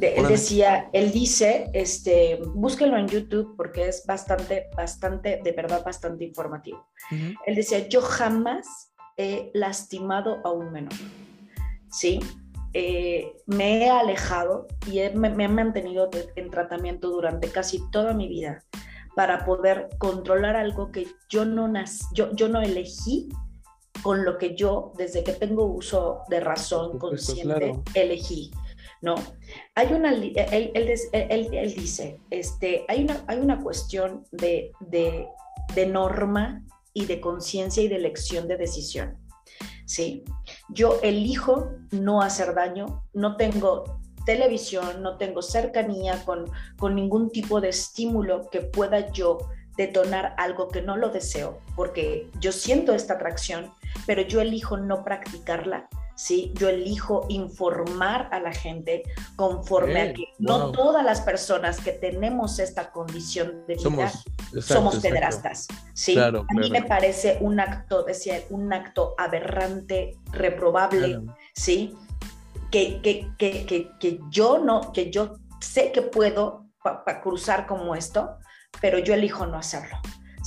[0.00, 6.24] él decía, él dice, este, búsquelo en YouTube porque es bastante, bastante, de verdad, bastante
[6.24, 6.86] informativo.
[7.10, 10.94] Él decía, yo jamás he lastimado a un menor.
[11.90, 12.20] ¿sí?
[12.80, 18.62] Eh, me he alejado y me, he mantenido en tratamiento durante casi toda mi vida
[19.16, 21.68] para poder controlar algo que yo no,
[22.12, 23.30] yo, yo no elegí
[24.04, 28.52] con lo que yo, desde que tengo uso de razón consciente, elegí.
[29.02, 29.16] ¿no?
[29.74, 35.26] Hay una, él, él, dice, este, hay, una, hay una cuestión de, de,
[35.74, 39.18] de norma y de conciencia y de elección de decisión.
[39.86, 40.24] ¿Sí?
[40.68, 47.60] Yo elijo no hacer daño, no tengo televisión, no tengo cercanía con, con ningún tipo
[47.60, 49.38] de estímulo que pueda yo
[49.76, 53.72] detonar algo que no lo deseo, porque yo siento esta atracción,
[54.06, 55.88] pero yo elijo no practicarla
[56.18, 56.52] ¿sí?
[56.56, 59.04] Yo elijo informar a la gente
[59.36, 64.12] conforme a que no todas las personas que tenemos esta condición de vida
[64.60, 66.18] somos, pederastas, ¿sí?
[66.18, 71.20] a mí me parece un acto, decía, un acto aberrante, reprobable,
[71.54, 71.94] ¿sí?
[72.72, 76.66] Que, que, que, que, yo no, que yo sé que puedo
[77.22, 78.38] cruzar como esto,
[78.80, 79.98] pero yo elijo no hacerlo.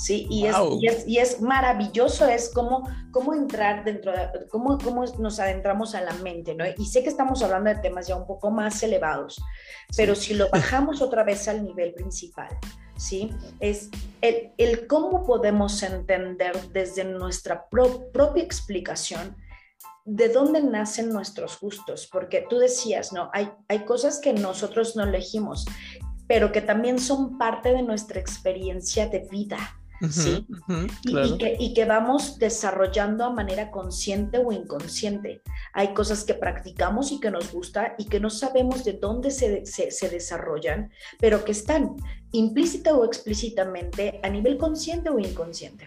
[0.02, 0.26] ¿Sí?
[0.28, 5.94] Y, es, y, es, maravilloso, es cómo, cómo entrar dentro de, cómo, cómo nos adentramos
[5.94, 6.64] a la mente, ¿no?
[6.76, 9.40] Y sé que estamos hablando de temas ya un poco más elevados,
[9.96, 12.48] pero si lo bajamos otra vez al nivel principal,
[12.96, 13.30] ¿sí?
[13.60, 19.36] Es el, el cómo podemos entender desde nuestra propia explicación
[20.04, 23.30] de dónde nacen nuestros gustos, porque tú decías, ¿no?
[23.32, 25.64] Hay, hay cosas que nosotros no elegimos,
[26.26, 29.58] pero que también son parte de nuestra experiencia de vida.
[30.10, 30.46] ¿Sí?
[31.04, 35.42] y, que, y, que, vamos desarrollando a manera consciente o inconsciente.
[35.72, 39.64] Hay cosas que practicamos y que nos gusta y que no sabemos de dónde se,
[39.66, 41.96] se, desarrollan, pero que están
[42.32, 45.86] implícita o explícitamente a nivel consciente o inconsciente.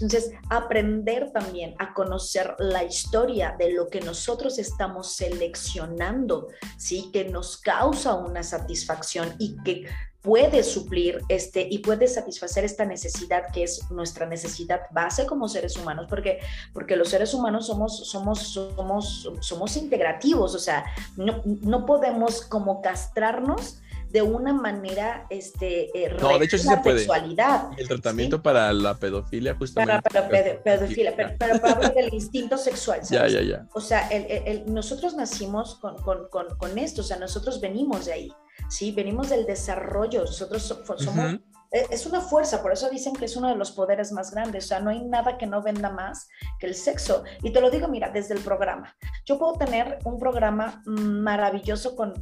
[0.00, 7.10] Entonces, aprender también a conocer la historia de lo que nosotros estamos seleccionando, ¿sí?
[7.12, 9.86] Que nos causa una satisfacción y que
[10.20, 15.76] puede suplir este y puede satisfacer esta necesidad que es nuestra necesidad base como seres
[15.76, 16.40] humanos porque
[16.72, 20.84] porque los seres humanos somos somos somos somos integrativos o sea
[21.16, 23.78] no, no podemos como castrarnos
[24.10, 26.98] de una manera este eh, no de hecho sí se puede.
[26.98, 30.08] sexualidad el tratamiento para la pedofilia justamente.
[30.10, 33.66] Para, para pedofilia pero, para el instinto sexual ya ya ya.
[33.74, 38.06] O sea el, el, nosotros nacimos con, con, con, con esto o sea nosotros venimos
[38.06, 38.32] de ahí
[38.68, 38.92] ¿sí?
[38.92, 40.62] Venimos del desarrollo, nosotros
[40.98, 41.34] somos...
[41.34, 41.40] E,
[41.70, 44.68] es una fuerza, por eso dicen que es uno de los poderes más grandes, o
[44.68, 46.28] sea, no hay nada que no venda más
[46.58, 47.24] que el sexo.
[47.42, 48.96] Y te lo digo, mira, desde el programa.
[49.26, 52.14] Yo puedo tener un programa maravilloso con,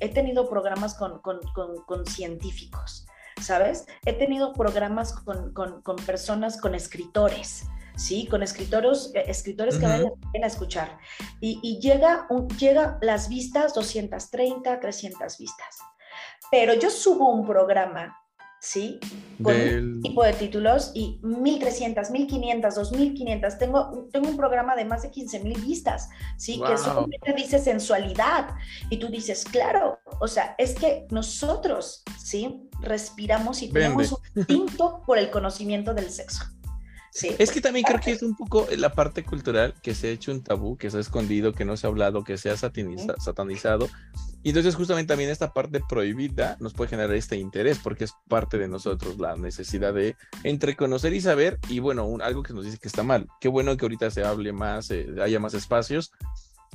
[0.00, 3.06] he tenido programas con, con científicos,
[3.40, 3.86] ¿sabes?
[4.04, 8.26] He tenido programas con, personas, con escritores, ¿sí?
[8.26, 10.98] Con escritores, eh, escritores que valen la pena escuchar.
[11.40, 15.78] Y, llega, un, llega las vistas, 230, 300 vistas.
[16.50, 18.16] Pero yo subo un programa,
[18.66, 18.98] ¿sí?
[19.40, 23.58] Con un tipo de títulos y 1300, 1500, 2500.
[23.58, 26.60] Tengo, tengo un programa de más de 15000 vistas, ¿sí?
[26.66, 28.56] Que solamente dice sensualidad.
[28.90, 32.68] Y tú dices, claro, o sea, es que nosotros, ¿sí?
[32.80, 36.44] Respiramos y tenemos un instinto por el conocimiento del sexo.
[37.38, 40.32] Es que también creo que es un poco la parte cultural que se ha hecho
[40.32, 43.88] un tabú, que se ha escondido, que no se ha hablado, que se ha satanizado.
[44.42, 48.58] Y entonces justamente también esta parte prohibida nos puede generar este interés porque es parte
[48.58, 50.14] de nosotros la necesidad de
[50.44, 53.26] entre conocer y saber y bueno, algo que nos dice que está mal.
[53.40, 56.12] Qué bueno que ahorita se hable más, eh, haya más espacios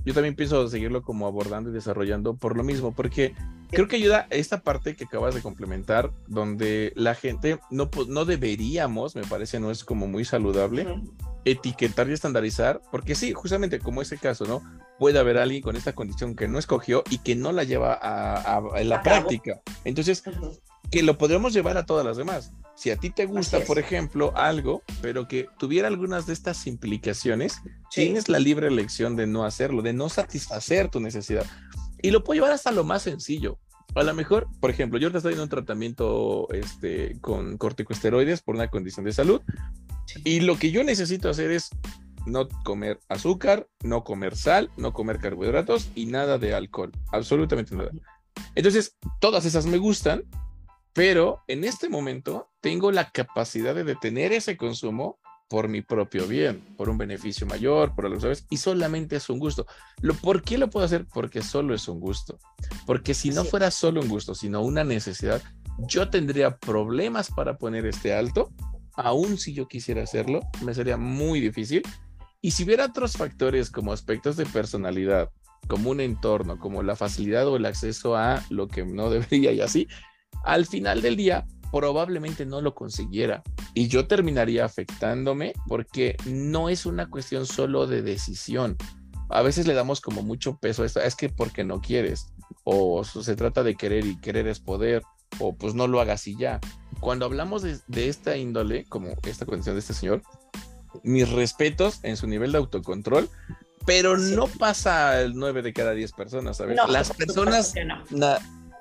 [0.05, 3.35] yo también pienso seguirlo como abordando y desarrollando por lo mismo, porque
[3.69, 8.25] creo que ayuda a esta parte que acabas de complementar, donde la gente no, no
[8.25, 10.87] deberíamos, me parece, no es como muy saludable,
[11.45, 14.61] etiquetar y estandarizar, porque sí, justamente como ese caso, ¿no?
[14.99, 18.83] Puede haber alguien con esta condición que no escogió y que no la lleva a,
[18.83, 19.61] la práctica.
[19.83, 20.23] Entonces,
[20.91, 22.51] que lo podríamos llevar a todas las demás.
[22.75, 27.61] Si a ti te gusta, por ejemplo, algo, pero que tuviera algunas de estas implicaciones,
[27.89, 31.45] tienes la libre elección de no hacerlo, de no satisfacer tu necesidad.
[32.01, 33.57] Y lo puedo llevar hasta lo más sencillo.
[33.93, 38.55] A lo mejor, por ejemplo, yo te estoy en un tratamiento este, con corticosteroides por
[38.55, 39.41] una condición de salud.
[40.23, 41.69] Y lo que yo necesito hacer es
[42.25, 46.91] no comer azúcar, no comer sal, no comer carbohidratos y nada de alcohol.
[47.11, 47.91] Absolutamente nada.
[48.55, 50.23] Entonces, todas esas me gustan,
[50.93, 55.19] pero en este momento tengo la capacidad de detener ese consumo
[55.49, 58.45] por mi propio bien, por un beneficio mayor, por algo, ¿sabes?
[58.49, 59.65] Y solamente es un gusto.
[60.01, 61.05] Lo, ¿Por qué lo puedo hacer?
[61.13, 62.39] Porque solo es un gusto.
[62.85, 65.41] Porque si no fuera solo un gusto, sino una necesidad,
[65.79, 68.53] yo tendría problemas para poner este alto,
[69.01, 71.83] aún si yo quisiera hacerlo, me sería muy difícil.
[72.41, 75.29] Y si hubiera otros factores como aspectos de personalidad,
[75.67, 79.61] como un entorno, como la facilidad o el acceso a lo que no debería y
[79.61, 79.87] así,
[80.43, 86.85] al final del día probablemente no lo consiguiera y yo terminaría afectándome porque no es
[86.85, 88.77] una cuestión solo de decisión.
[89.29, 92.33] A veces le damos como mucho peso a esto, es que porque no quieres,
[92.65, 95.03] o se trata de querer y querer es poder,
[95.39, 96.59] o pues no lo hagas y ya.
[97.01, 100.21] Cuando hablamos de, esta índole, como esta condición de este señor,
[101.03, 103.29] mis respetos en su nivel de autocontrol,
[103.85, 106.77] pero no pasa el 9 de cada 10 personas, ¿sabes?
[106.87, 107.73] Las personas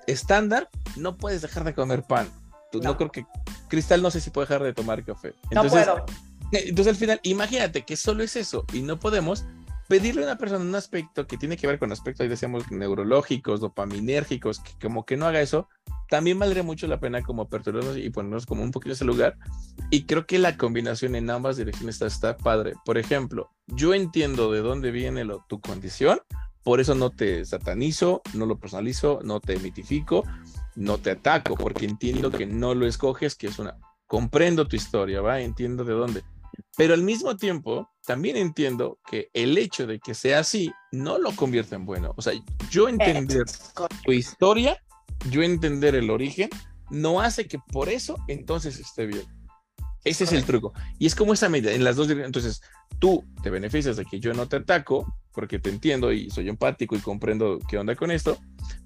[0.06, 2.28] estándar, no puedes dejar de comer pan.
[2.72, 2.96] no.
[2.96, 3.24] creo que
[3.68, 5.34] Cristal no sé si puede dejar de tomar café.
[5.50, 6.06] Entonces, no puedo.
[6.52, 9.44] Entonces al final, imagínate que solo es eso y no podemos
[9.90, 14.60] pedirle a una persona un aspecto que tiene que ver con aspectos, decíamos, neurológicos, dopaminérgicos,
[14.60, 15.68] que como que no haga eso,
[16.08, 19.36] también valdría mucho la pena como aperturarnos y ponernos como un poquito ese lugar.
[19.90, 22.74] Y creo que la combinación en ambas direcciones está, está padre.
[22.84, 26.20] Por ejemplo, yo entiendo de dónde viene lo, tu condición,
[26.62, 30.22] por eso no te satanizo, no lo personalizo, no te mitifico,
[30.76, 33.76] no te ataco, porque entiendo que no lo escoges, que es una
[34.06, 35.40] comprendo tu historia, ¿va?
[35.40, 36.22] Entiendo de dónde.
[36.76, 41.34] Pero al mismo tiempo, también entiendo que el hecho de que sea así no lo
[41.36, 42.14] convierte en bueno.
[42.16, 42.32] O sea,
[42.70, 43.44] yo entender
[44.04, 44.76] tu historia,
[45.30, 46.50] yo entender el origen,
[46.90, 49.24] no hace que por eso entonces esté bien.
[50.04, 50.72] Ese es el truco.
[50.98, 52.62] Y es como esa medida en las dos Entonces,
[52.98, 56.96] tú te beneficias de que yo no te ataco, porque te entiendo y soy empático
[56.96, 58.38] y comprendo qué onda con esto,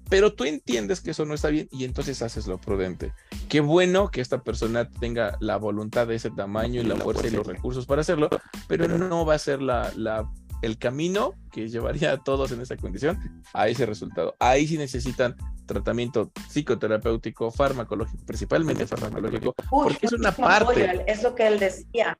[0.09, 3.13] pero tú entiendes que eso no está bien y entonces haces lo prudente.
[3.49, 7.31] Qué bueno que esta persona tenga la voluntad de ese tamaño y la fuerza y
[7.31, 8.29] los recursos para hacerlo,
[8.67, 10.29] pero no va a ser la, la,
[10.61, 14.35] el camino que llevaría a todos en esa condición a ese resultado.
[14.39, 21.03] Ahí sí necesitan tratamiento psicoterapéutico, farmacológico, principalmente farmacológico, porque es una parte.
[21.07, 22.17] es lo que él decía.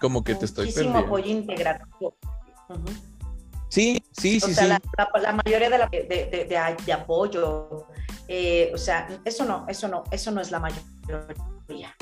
[0.00, 0.98] Como que te estoy perdiendo.
[0.98, 2.16] apoyo integrativo.
[3.72, 4.66] Sí, sí, sí, sí.
[4.66, 7.86] La, mayoría de, la, de, apoyo,
[8.28, 11.96] eh, o sea, eso no, eso no, eso no es la mayoría.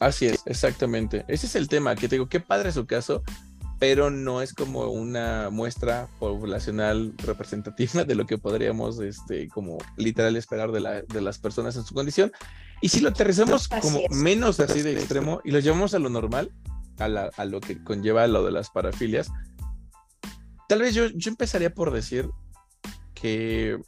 [0.00, 1.24] Así es, exactamente.
[1.26, 3.22] Ese es el tema, que te digo, qué padre su caso,
[3.78, 10.36] pero no es como una muestra poblacional representativa de lo que podríamos, este, como literal
[10.36, 12.32] esperar de, la, de las personas en su condición.
[12.82, 16.52] Y si lo aterrizamos como menos así de extremo y lo llevamos a lo normal,
[16.98, 19.30] a, a, lo que conlleva lo de las parafilias,
[20.68, 22.30] Tal vez yo, yo empezaría por decir
[23.14, 23.78] que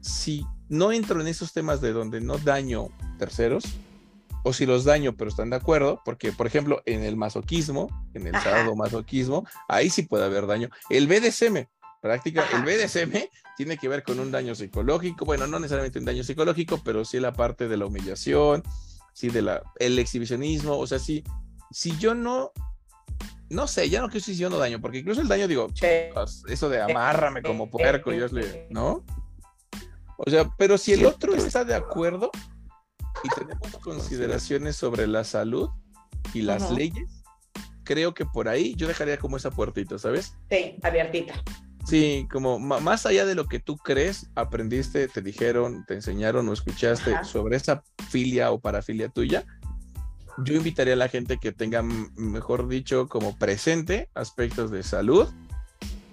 [0.00, 2.88] si no entro en esos temas de donde no daño
[3.18, 3.64] terceros,
[4.42, 8.28] o si los daño pero están de acuerdo, porque por ejemplo en el masoquismo, en
[8.28, 10.68] el sábado masoquismo, ahí sí puede haber daño.
[10.88, 11.66] El BDSM,
[12.00, 16.22] práctica, el BDSM tiene que ver con un daño psicológico, bueno, no necesariamente un daño
[16.22, 18.62] psicológico, pero sí la parte de la humillación,
[19.12, 21.24] sí de la el exhibicionismo, o sea, sí,
[21.72, 22.52] si yo no
[23.48, 25.68] no sé, ya no que estoy diciendo daño, porque incluso el daño, digo,
[26.48, 29.04] eso de amárrame como puerco, y le, ¿no?
[30.18, 32.30] O sea, pero si el otro está de acuerdo
[33.22, 35.68] y tenemos consideraciones sobre la salud
[36.32, 37.22] y las leyes,
[37.84, 40.34] creo que por ahí yo dejaría como esa puertita, ¿sabes?
[40.50, 41.34] Sí, abiertita.
[41.86, 46.52] Sí, como más allá de lo que tú crees, aprendiste, te dijeron, te enseñaron o
[46.52, 49.46] escuchaste sobre esa filia o parafilia tuya,
[50.38, 55.28] yo invitaría a la gente que tenga, mejor dicho, como presente aspectos de salud,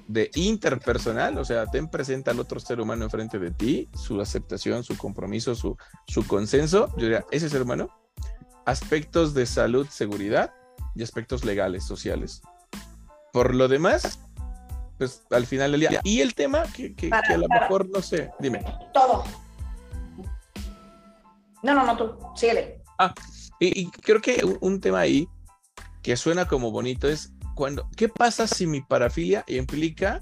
[0.08, 4.84] de interpersonal, o sea, ten presente al otro ser humano enfrente de ti, su aceptación,
[4.84, 5.78] su compromiso, su,
[6.08, 6.90] su consenso.
[6.98, 7.90] Yo diría, ese ser humano,
[8.66, 10.54] aspectos de salud, seguridad
[10.95, 12.41] y aspectos legales, sociales.
[13.32, 14.20] Por lo demás,
[14.98, 16.02] pues al final del día.
[16.04, 18.64] Y el tema que, que, a lo mejor, no sé, dime.
[18.94, 19.24] Todo.
[21.64, 22.82] No, no, no, tú, síguele.
[23.00, 23.14] Ah,
[23.68, 25.27] y, creo que un, tema ahí
[26.02, 30.22] que suena como bonito es cuando, ¿qué pasa si mi parafilia implica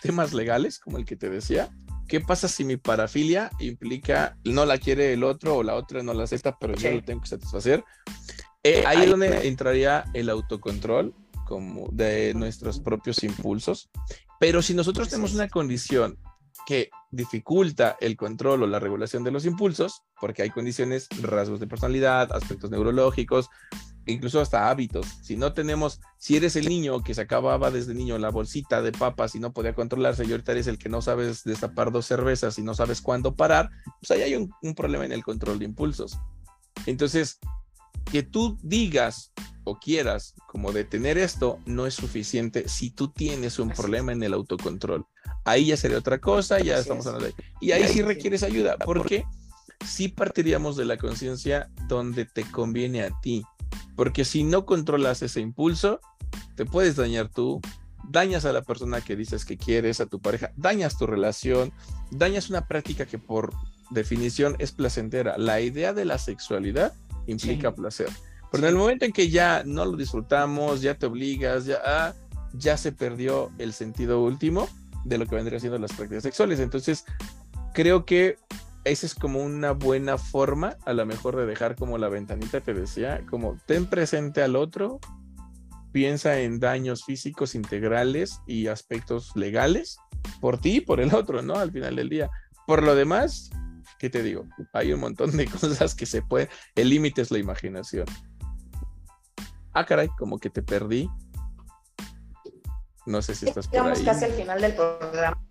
[0.00, 1.68] temas legales, como el que te decía?
[2.06, 6.14] ¿Qué pasa si mi parafilia implica no la quiere el otro o la otra no
[6.14, 7.84] la acepta, pero yo lo tengo que satisfacer?
[8.62, 11.14] Eh, ahí es donde entraría el autocontrol
[11.46, 13.90] como de nuestros propios impulsos.
[14.40, 16.18] Pero si nosotros tenemos una condición
[16.66, 21.66] que dificulta el control o la regulación de los impulsos, porque hay condiciones, rasgos de
[21.66, 23.48] personalidad, aspectos neurológicos,
[24.06, 25.06] incluso hasta hábitos.
[25.22, 28.92] Si no tenemos, si eres el niño que se acababa desde niño la bolsita de
[28.92, 32.58] papas y no podía controlarse, y ahorita eres el que no sabes destapar dos cervezas
[32.58, 33.70] y no sabes cuándo parar,
[34.00, 36.18] pues ahí hay un, un problema en el control de impulsos.
[36.86, 37.38] Entonces,
[38.04, 39.32] que tú digas
[39.64, 44.32] o quieras como detener esto no es suficiente si tú tienes un problema en el
[44.32, 45.06] autocontrol.
[45.44, 47.34] Ahí ya sería otra cosa, ya estamos hablando de...
[47.60, 49.24] Y ahí sí requieres ayuda, porque
[49.86, 53.44] sí partiríamos de la conciencia donde te conviene a ti.
[53.96, 56.00] Porque si no controlas ese impulso,
[56.54, 57.60] te puedes dañar tú,
[58.08, 61.72] dañas a la persona que dices que quieres, a tu pareja, dañas tu relación,
[62.10, 63.52] dañas una práctica que por
[63.90, 65.36] definición es placentera.
[65.38, 66.94] La idea de la sexualidad
[67.28, 68.08] implica placer.
[68.50, 72.14] Pero en el momento en que ya no lo disfrutamos, ya te obligas, ya, ah,
[72.54, 74.68] ya se perdió el sentido último
[75.04, 76.58] de lo que vendría siendo las prácticas sexuales.
[76.60, 77.04] Entonces,
[77.74, 78.36] creo que
[78.84, 82.74] esa es como una buena forma, a lo mejor, de dejar como la ventanita te
[82.74, 84.98] decía, como ten presente al otro,
[85.92, 89.98] piensa en daños físicos integrales y aspectos legales
[90.40, 91.56] por ti y por el otro, ¿no?
[91.56, 92.30] Al final del día.
[92.66, 93.50] Por lo demás,
[93.98, 94.44] ¿qué te digo?
[94.72, 98.06] Hay un montón de cosas que se puede, el límite es la imaginación.
[99.72, 101.08] Ah, caray, como que te perdí.
[103.06, 104.04] No sé si estás por ahí.
[104.04, 105.42] casi al final del programa.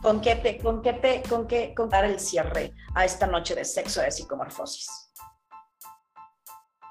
[0.00, 3.64] ¿Con qué te, con qué te, con qué dar el cierre a esta noche de
[3.64, 4.88] sexo de psicomorfosis?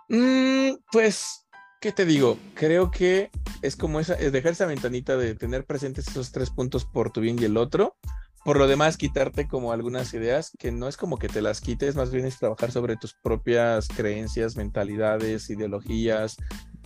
[0.08, 1.48] Mm, pues,
[1.82, 2.38] ¿qué te digo?
[2.54, 3.32] Creo que
[3.62, 7.22] es como esa, es dejar esa ventanita de tener presentes esos tres puntos por tu
[7.22, 7.98] bien y el otro,
[8.44, 11.96] por lo demás, quitarte como algunas ideas que no es como que te las quites,
[11.96, 16.38] más bien es trabajar sobre tus propias creencias, mentalidades, ideologías,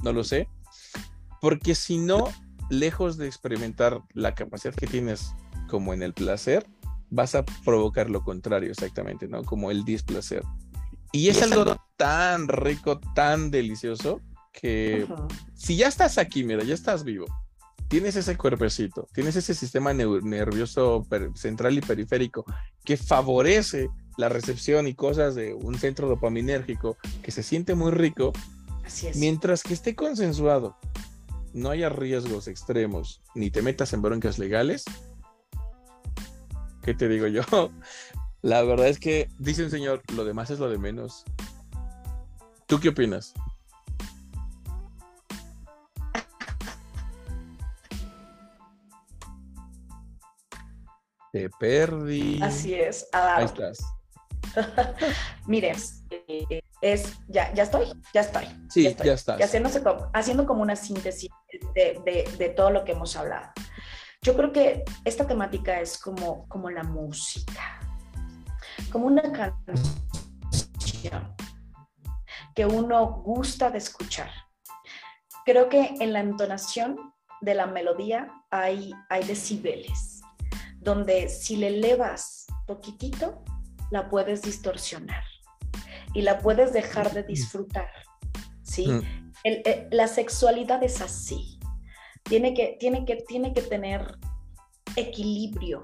[0.04, 0.50] no lo sé.
[1.40, 2.30] Porque si no,
[2.70, 5.32] lejos de experimentar la capacidad que tienes
[5.70, 6.68] como en el placer,
[7.10, 9.44] vas a provocar lo contrario exactamente, ¿no?
[9.44, 10.44] Como el displacer.
[11.14, 14.20] Y es, algo tan rico, tan delicioso,
[14.52, 15.08] que
[15.54, 17.26] si ya estás aquí, mira, ya estás vivo,
[17.88, 21.06] tienes ese cuerpecito, tienes ese sistema nervioso
[21.36, 22.46] central y periférico
[22.84, 28.34] que favorece la recepción y cosas de un centro dopaminérgico que se siente muy rico,
[28.86, 29.18] Así es.
[29.18, 30.78] mientras que esté consensuado,
[31.54, 34.86] no haya riesgos extremos, ni te metas en broncas legales,
[36.82, 37.42] ¿qué te digo yo?
[38.42, 41.24] La verdad es que, dice un señor, lo demás es lo de menos.
[42.68, 43.34] ¿Tú qué opinas?
[51.36, 52.42] Te perdí.
[52.42, 53.10] Así es.
[53.12, 53.80] Ahí estás.
[55.48, 55.76] Mire,
[56.10, 58.46] eh, es, ya, ya estoy, ya estoy.
[58.70, 59.10] Sí, ya, estoy.
[59.10, 59.42] estás.
[60.14, 61.30] haciendo como una síntesis
[61.74, 63.52] de, todo lo que hemos hablado.
[64.22, 67.82] Yo creo que esta temática es como, como la música,
[68.90, 69.76] como una canción
[72.56, 74.32] que uno gusta de escuchar.
[75.46, 80.15] Creo que en la entonación de la melodía hay, hay decibeles
[80.86, 83.44] donde si le elevas poquitito,
[83.92, 85.24] la puedes distorsionar
[86.14, 87.90] y la puedes dejar de disfrutar.
[88.62, 88.88] ¿sí?
[88.88, 89.32] Mm.
[89.44, 91.60] Eh, la sexualidad es así.
[92.24, 94.18] Tiene que, tiene, que, tiene que tener
[94.96, 95.84] equilibrio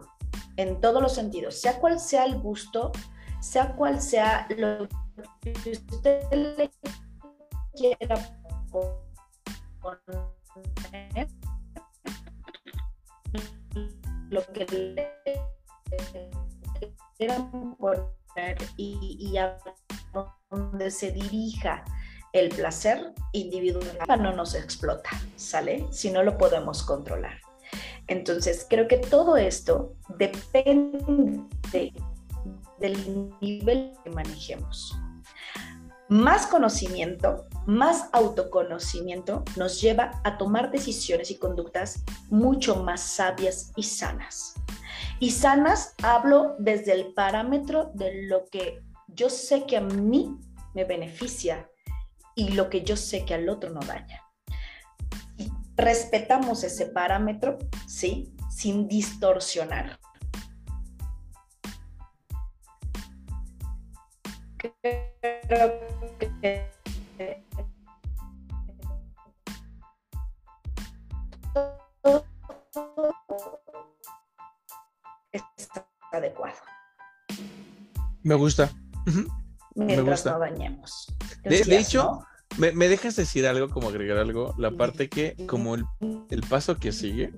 [0.55, 2.91] en todos los sentidos, sea cual sea el gusto,
[3.41, 4.87] sea cual sea lo
[5.41, 6.71] que usted le
[7.75, 8.15] quiera
[9.81, 11.27] poner
[14.31, 14.65] lo que
[17.17, 19.57] quieran poner y, a
[20.49, 21.83] donde se dirija
[22.31, 25.85] el placer individual no nos explota, ¿sale?
[25.91, 27.41] Si no lo podemos controlar.
[28.07, 31.93] Entonces, creo que todo esto depende
[32.79, 34.97] del nivel que manejemos.
[36.07, 43.83] Más conocimiento, más autoconocimiento nos lleva a tomar decisiones y conductas mucho más sabias y
[43.83, 44.55] sanas.
[45.19, 50.37] Y sanas hablo desde el parámetro de lo que yo sé que a mí
[50.73, 51.69] me beneficia
[52.35, 54.21] y lo que yo sé que al otro no daña.
[55.75, 57.57] Respetamos ese parámetro,
[57.87, 58.35] ¿sí?
[58.49, 59.99] Sin distorsionar.
[75.31, 76.57] Está adecuado.
[78.23, 78.69] Me gusta.
[79.75, 80.31] me gusta.
[80.31, 81.07] no dañemos.
[81.43, 82.21] De, hecho,
[82.57, 85.85] me, dejas decir algo, como agregar algo, la parte que, como el,
[86.49, 87.33] paso que sigue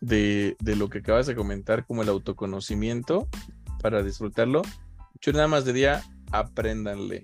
[0.00, 3.28] de, de, lo que acabas de comentar, como el autoconocimiento
[3.82, 4.62] para disfrutarlo,
[5.20, 7.22] yo nada más diría, apréndanle.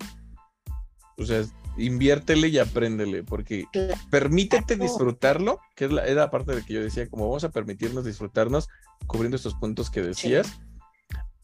[1.18, 1.44] O sea,
[1.78, 3.66] inviértele y apréndele, porque
[4.10, 8.68] permítete disfrutarlo, que es la, parte de que yo decía, como vamos a permitirnos disfrutarnos
[9.06, 10.58] cubriendo estos puntos que decías,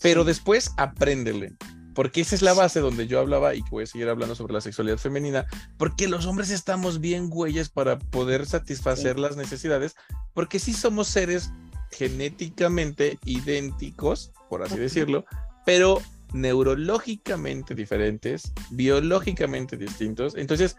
[0.01, 1.53] pero después apréndele,
[1.95, 4.55] porque esa es la base donde yo hablaba y que voy a seguir hablando sobre
[4.55, 5.47] la sexualidad femenina,
[5.77, 9.97] porque los hombres estamos bien güeyes para poder satisfacer las necesidades,
[10.35, 11.53] porque sí somos seres
[11.91, 15.27] genéticamente idénticos, por así decirlo,
[15.67, 16.01] pero
[16.33, 20.35] neurológicamente diferentes, biológicamente distintos.
[20.37, 20.77] Entonces,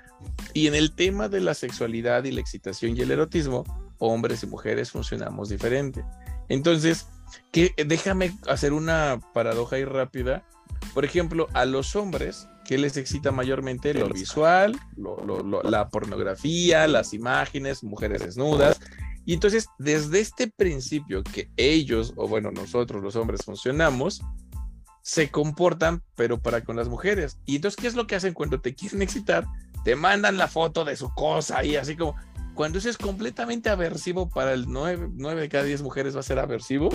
[0.53, 3.63] y en el tema de la sexualidad y la excitación y el erotismo,
[3.99, 6.03] hombres y mujeres funcionamos diferente.
[6.49, 7.07] Entonces,
[7.51, 10.43] que, déjame hacer una paradoja ahí rápida.
[10.93, 13.93] Por ejemplo, a los hombres, ¿qué les excita mayormente?
[13.93, 14.77] Lo visual,
[15.63, 18.79] la pornografía, las imágenes, mujeres desnudas.
[19.25, 24.21] Y entonces, desde este principio que ellos, o bueno, nosotros los hombres funcionamos,
[25.03, 27.37] se comportan, pero para con las mujeres.
[27.45, 29.45] Y entonces, ¿qué es lo que hacen cuando te quieren excitar?
[29.83, 32.15] Te mandan la foto de su cosa y así como,
[32.53, 36.39] cuando eso es completamente aversivo para el 9, de cada 10 mujeres va a ser
[36.39, 36.89] aversivo,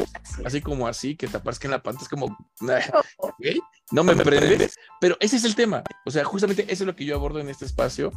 [0.44, 2.36] así como así, que te aparezca en la pantalla, es como,
[3.90, 7.04] no me emprendes, pero ese es el tema, o sea, justamente eso es lo que
[7.04, 8.12] yo abordo en este espacio,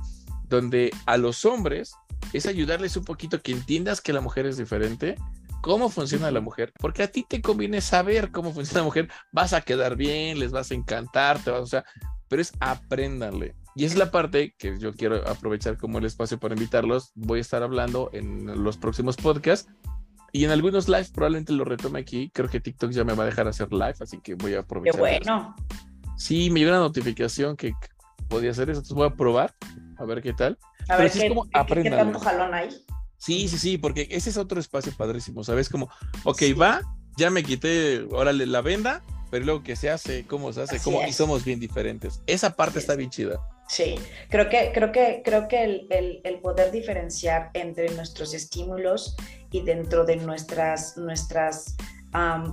[0.48, 1.94] donde a los hombres
[2.34, 5.18] es ayudarles un poquito que entiendas que la mujer es diferente,
[5.62, 9.54] cómo funciona la mujer, porque a ti te conviene saber cómo funciona la mujer, vas
[9.54, 11.86] a quedar bien, les vas a encantar, te vas, o sea,
[12.28, 13.56] pero es apréndanle.
[13.76, 17.12] Y es la parte que yo quiero aprovechar como el espacio para invitarlos.
[17.16, 19.72] Voy a estar hablando en los próximos podcasts
[20.34, 22.30] Y en algunos lives probablemente lo retome aquí.
[22.34, 24.96] Creo que TikTok ya me va a dejar hacer live, así que voy a aprovechar.
[24.96, 25.56] Qué bueno.
[26.18, 27.74] Sí, me llegó una notificación que
[28.28, 29.54] podía hacer eso, entonces voy a probar,
[29.98, 30.58] a ver qué tal.
[30.88, 32.70] A ver qué, como qué, tanto jalón hay.
[33.22, 35.70] Sí, sí, sí, porque ese es otro espacio padrísimo, ¿sabes?
[35.70, 35.92] Como,
[36.24, 36.82] ok, va,
[37.18, 41.06] ya me quité, órale, la venda, pero luego que se hace, cómo se hace, cómo,
[41.06, 42.24] y somos bien diferentes.
[42.26, 43.40] Esa parte está bien chida.
[43.68, 43.94] Sí,
[44.30, 49.16] creo que, creo que, creo que el, el, poder diferenciar entre nuestros estímulos
[49.52, 51.76] y dentro de nuestras, nuestras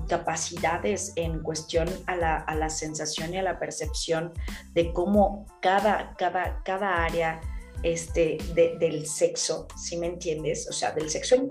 [0.07, 4.35] capacidades en cuestión a la, a la, sensación y a la percepción
[4.75, 7.41] de cómo cada, cada, cada área
[7.83, 10.69] este, del sexo, si me entiendes?
[10.69, 11.49] O sea, del sexo en,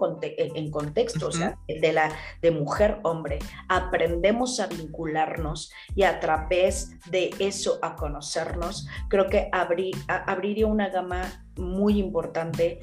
[0.55, 3.39] en contexto, o sea, de, la, de mujer-hombre.
[3.69, 8.87] Aprendemos a vincularnos y a través de eso a conocernos.
[9.09, 12.79] Creo que abrir, abriría una gama muy importante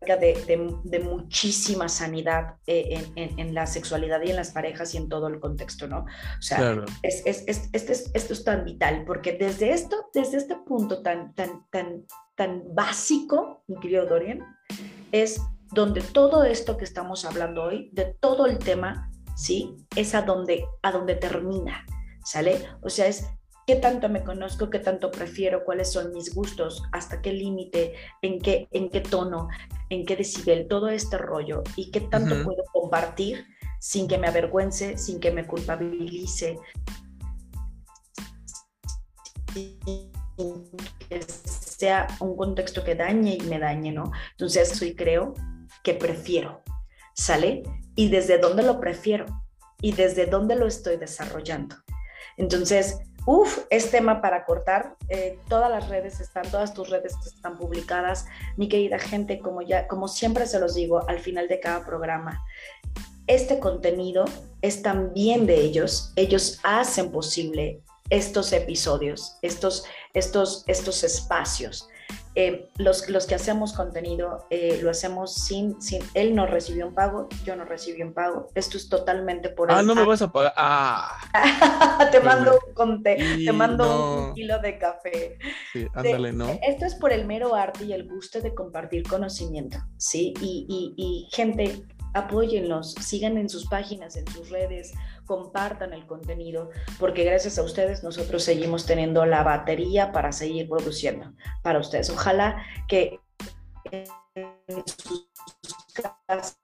[0.00, 5.40] de, muchísima sanidad eh, en, la sexualidad y en las parejas y en todo el
[5.40, 6.00] contexto, ¿no?
[6.00, 11.66] O sea, es, esto es tan vital porque desde esto, desde este punto tan, tan,
[11.70, 12.04] tan,
[12.34, 14.40] tan básico, mi querido Dorian,
[15.12, 15.40] es
[15.72, 19.76] donde todo esto que estamos hablando hoy, de todo el tema, ¿sí?
[19.94, 21.84] Es a donde, a donde termina,
[22.24, 22.66] ¿sale?
[22.82, 23.26] O sea, es
[23.68, 27.92] qué tanto me conozco, qué tanto prefiero, cuáles son mis gustos, hasta qué límite,
[28.22, 29.48] en qué, en qué tono,
[29.90, 33.44] en qué decibel, todo este rollo y qué tanto puedo compartir
[33.78, 36.56] sin que me avergüence, sin que me culpabilice,
[39.52, 44.12] que sea un contexto que dañe y me dañe, ¿no?
[44.30, 45.34] Entonces, soy creo
[45.84, 46.62] que prefiero,
[47.12, 47.64] ¿sale?
[47.94, 49.26] Y desde dónde lo prefiero
[49.82, 51.76] y desde dónde lo estoy desarrollando.
[52.38, 54.96] Entonces, Uf, es tema para cortar.
[55.08, 58.26] Eh, todas las redes están, todas tus redes están publicadas.
[58.56, 62.42] Mi querida gente, como ya, como siempre se los digo al final de cada programa,
[63.26, 64.24] este contenido
[64.62, 66.12] es también de ellos.
[66.16, 69.84] Ellos hacen posible estos episodios, estos,
[70.14, 71.88] estos, estos espacios.
[72.34, 76.94] Eh, los, los, que hacemos contenido eh, lo hacemos sin, sin, él no recibió un
[76.94, 79.72] pago, yo no recibí un pago, esto es totalmente por...
[79.72, 80.52] Ah, no me vas a pagar.
[80.56, 81.18] Ah.
[82.12, 85.38] te mando, un, te mando un kilo de café.
[85.72, 86.58] Sí, ándale, ¿no?
[86.62, 90.34] Esto es por el mero arte y el gusto de compartir conocimiento, ¿sí?
[90.40, 91.82] Y, y, y gente,
[92.14, 94.92] apóyenlos, sigan en sus páginas, en sus redes,
[95.28, 101.32] compartan el contenido, porque gracias a ustedes nosotros seguimos teniendo la batería para seguir produciendo
[101.62, 102.10] para ustedes.
[102.10, 103.20] Ojalá que
[103.92, 104.06] en
[104.86, 105.28] sus
[106.26, 106.57] casas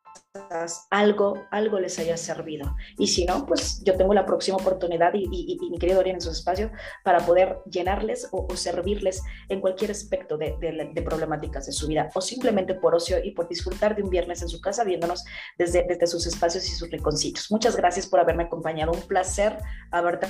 [0.91, 2.77] algo, algo les haya servido.
[2.99, 6.31] Y si no, pues yo tengo la próxima oportunidad y, mi querido Orián en su
[6.31, 6.71] espacio
[7.05, 10.57] para poder llenarles o, servirles en cualquier aspecto de,
[11.05, 14.49] problemáticas de su vida o simplemente por ocio y por disfrutar de un viernes en
[14.49, 15.25] su casa viéndonos
[15.59, 17.51] desde, desde sus espacios y sus rinconcitos.
[17.51, 18.93] Muchas gracias por haberme acompañado.
[18.93, 19.59] Un placer
[19.91, 20.27] haberte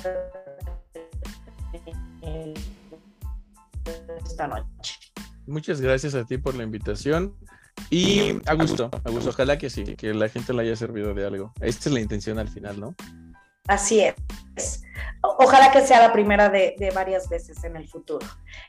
[4.23, 4.95] esta noche.
[5.47, 7.35] Muchas gracias a ti por la invitación.
[7.89, 9.29] Y a gusto, a gusto.
[9.29, 11.53] Ojalá que sí, que la gente le haya servido de algo.
[11.61, 12.95] Esta es la intención al final, ¿no?
[13.67, 14.83] Así es.
[15.21, 18.25] Ojalá que sea la primera de, varias veces en el futuro.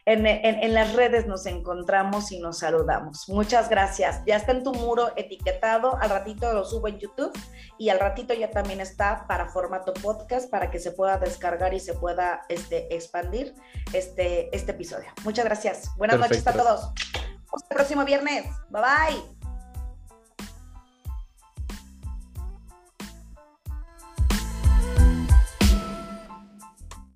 [0.06, 3.28] En, en, las redes nos encontramos y nos saludamos.
[3.28, 4.22] Muchas gracias.
[4.26, 5.96] Ya está en tu muro etiquetado.
[6.00, 7.32] Al ratito lo subo en YouTube
[7.78, 11.80] y al ratito ya también está para formato podcast para que se pueda descargar y
[11.80, 13.54] se pueda este, expandir
[13.92, 15.10] este, este episodio.
[15.24, 15.90] Muchas gracias.
[15.96, 16.92] Buenas noches a todos.
[17.56, 18.44] Hasta el próximo viernes.
[18.70, 19.35] Bye bye.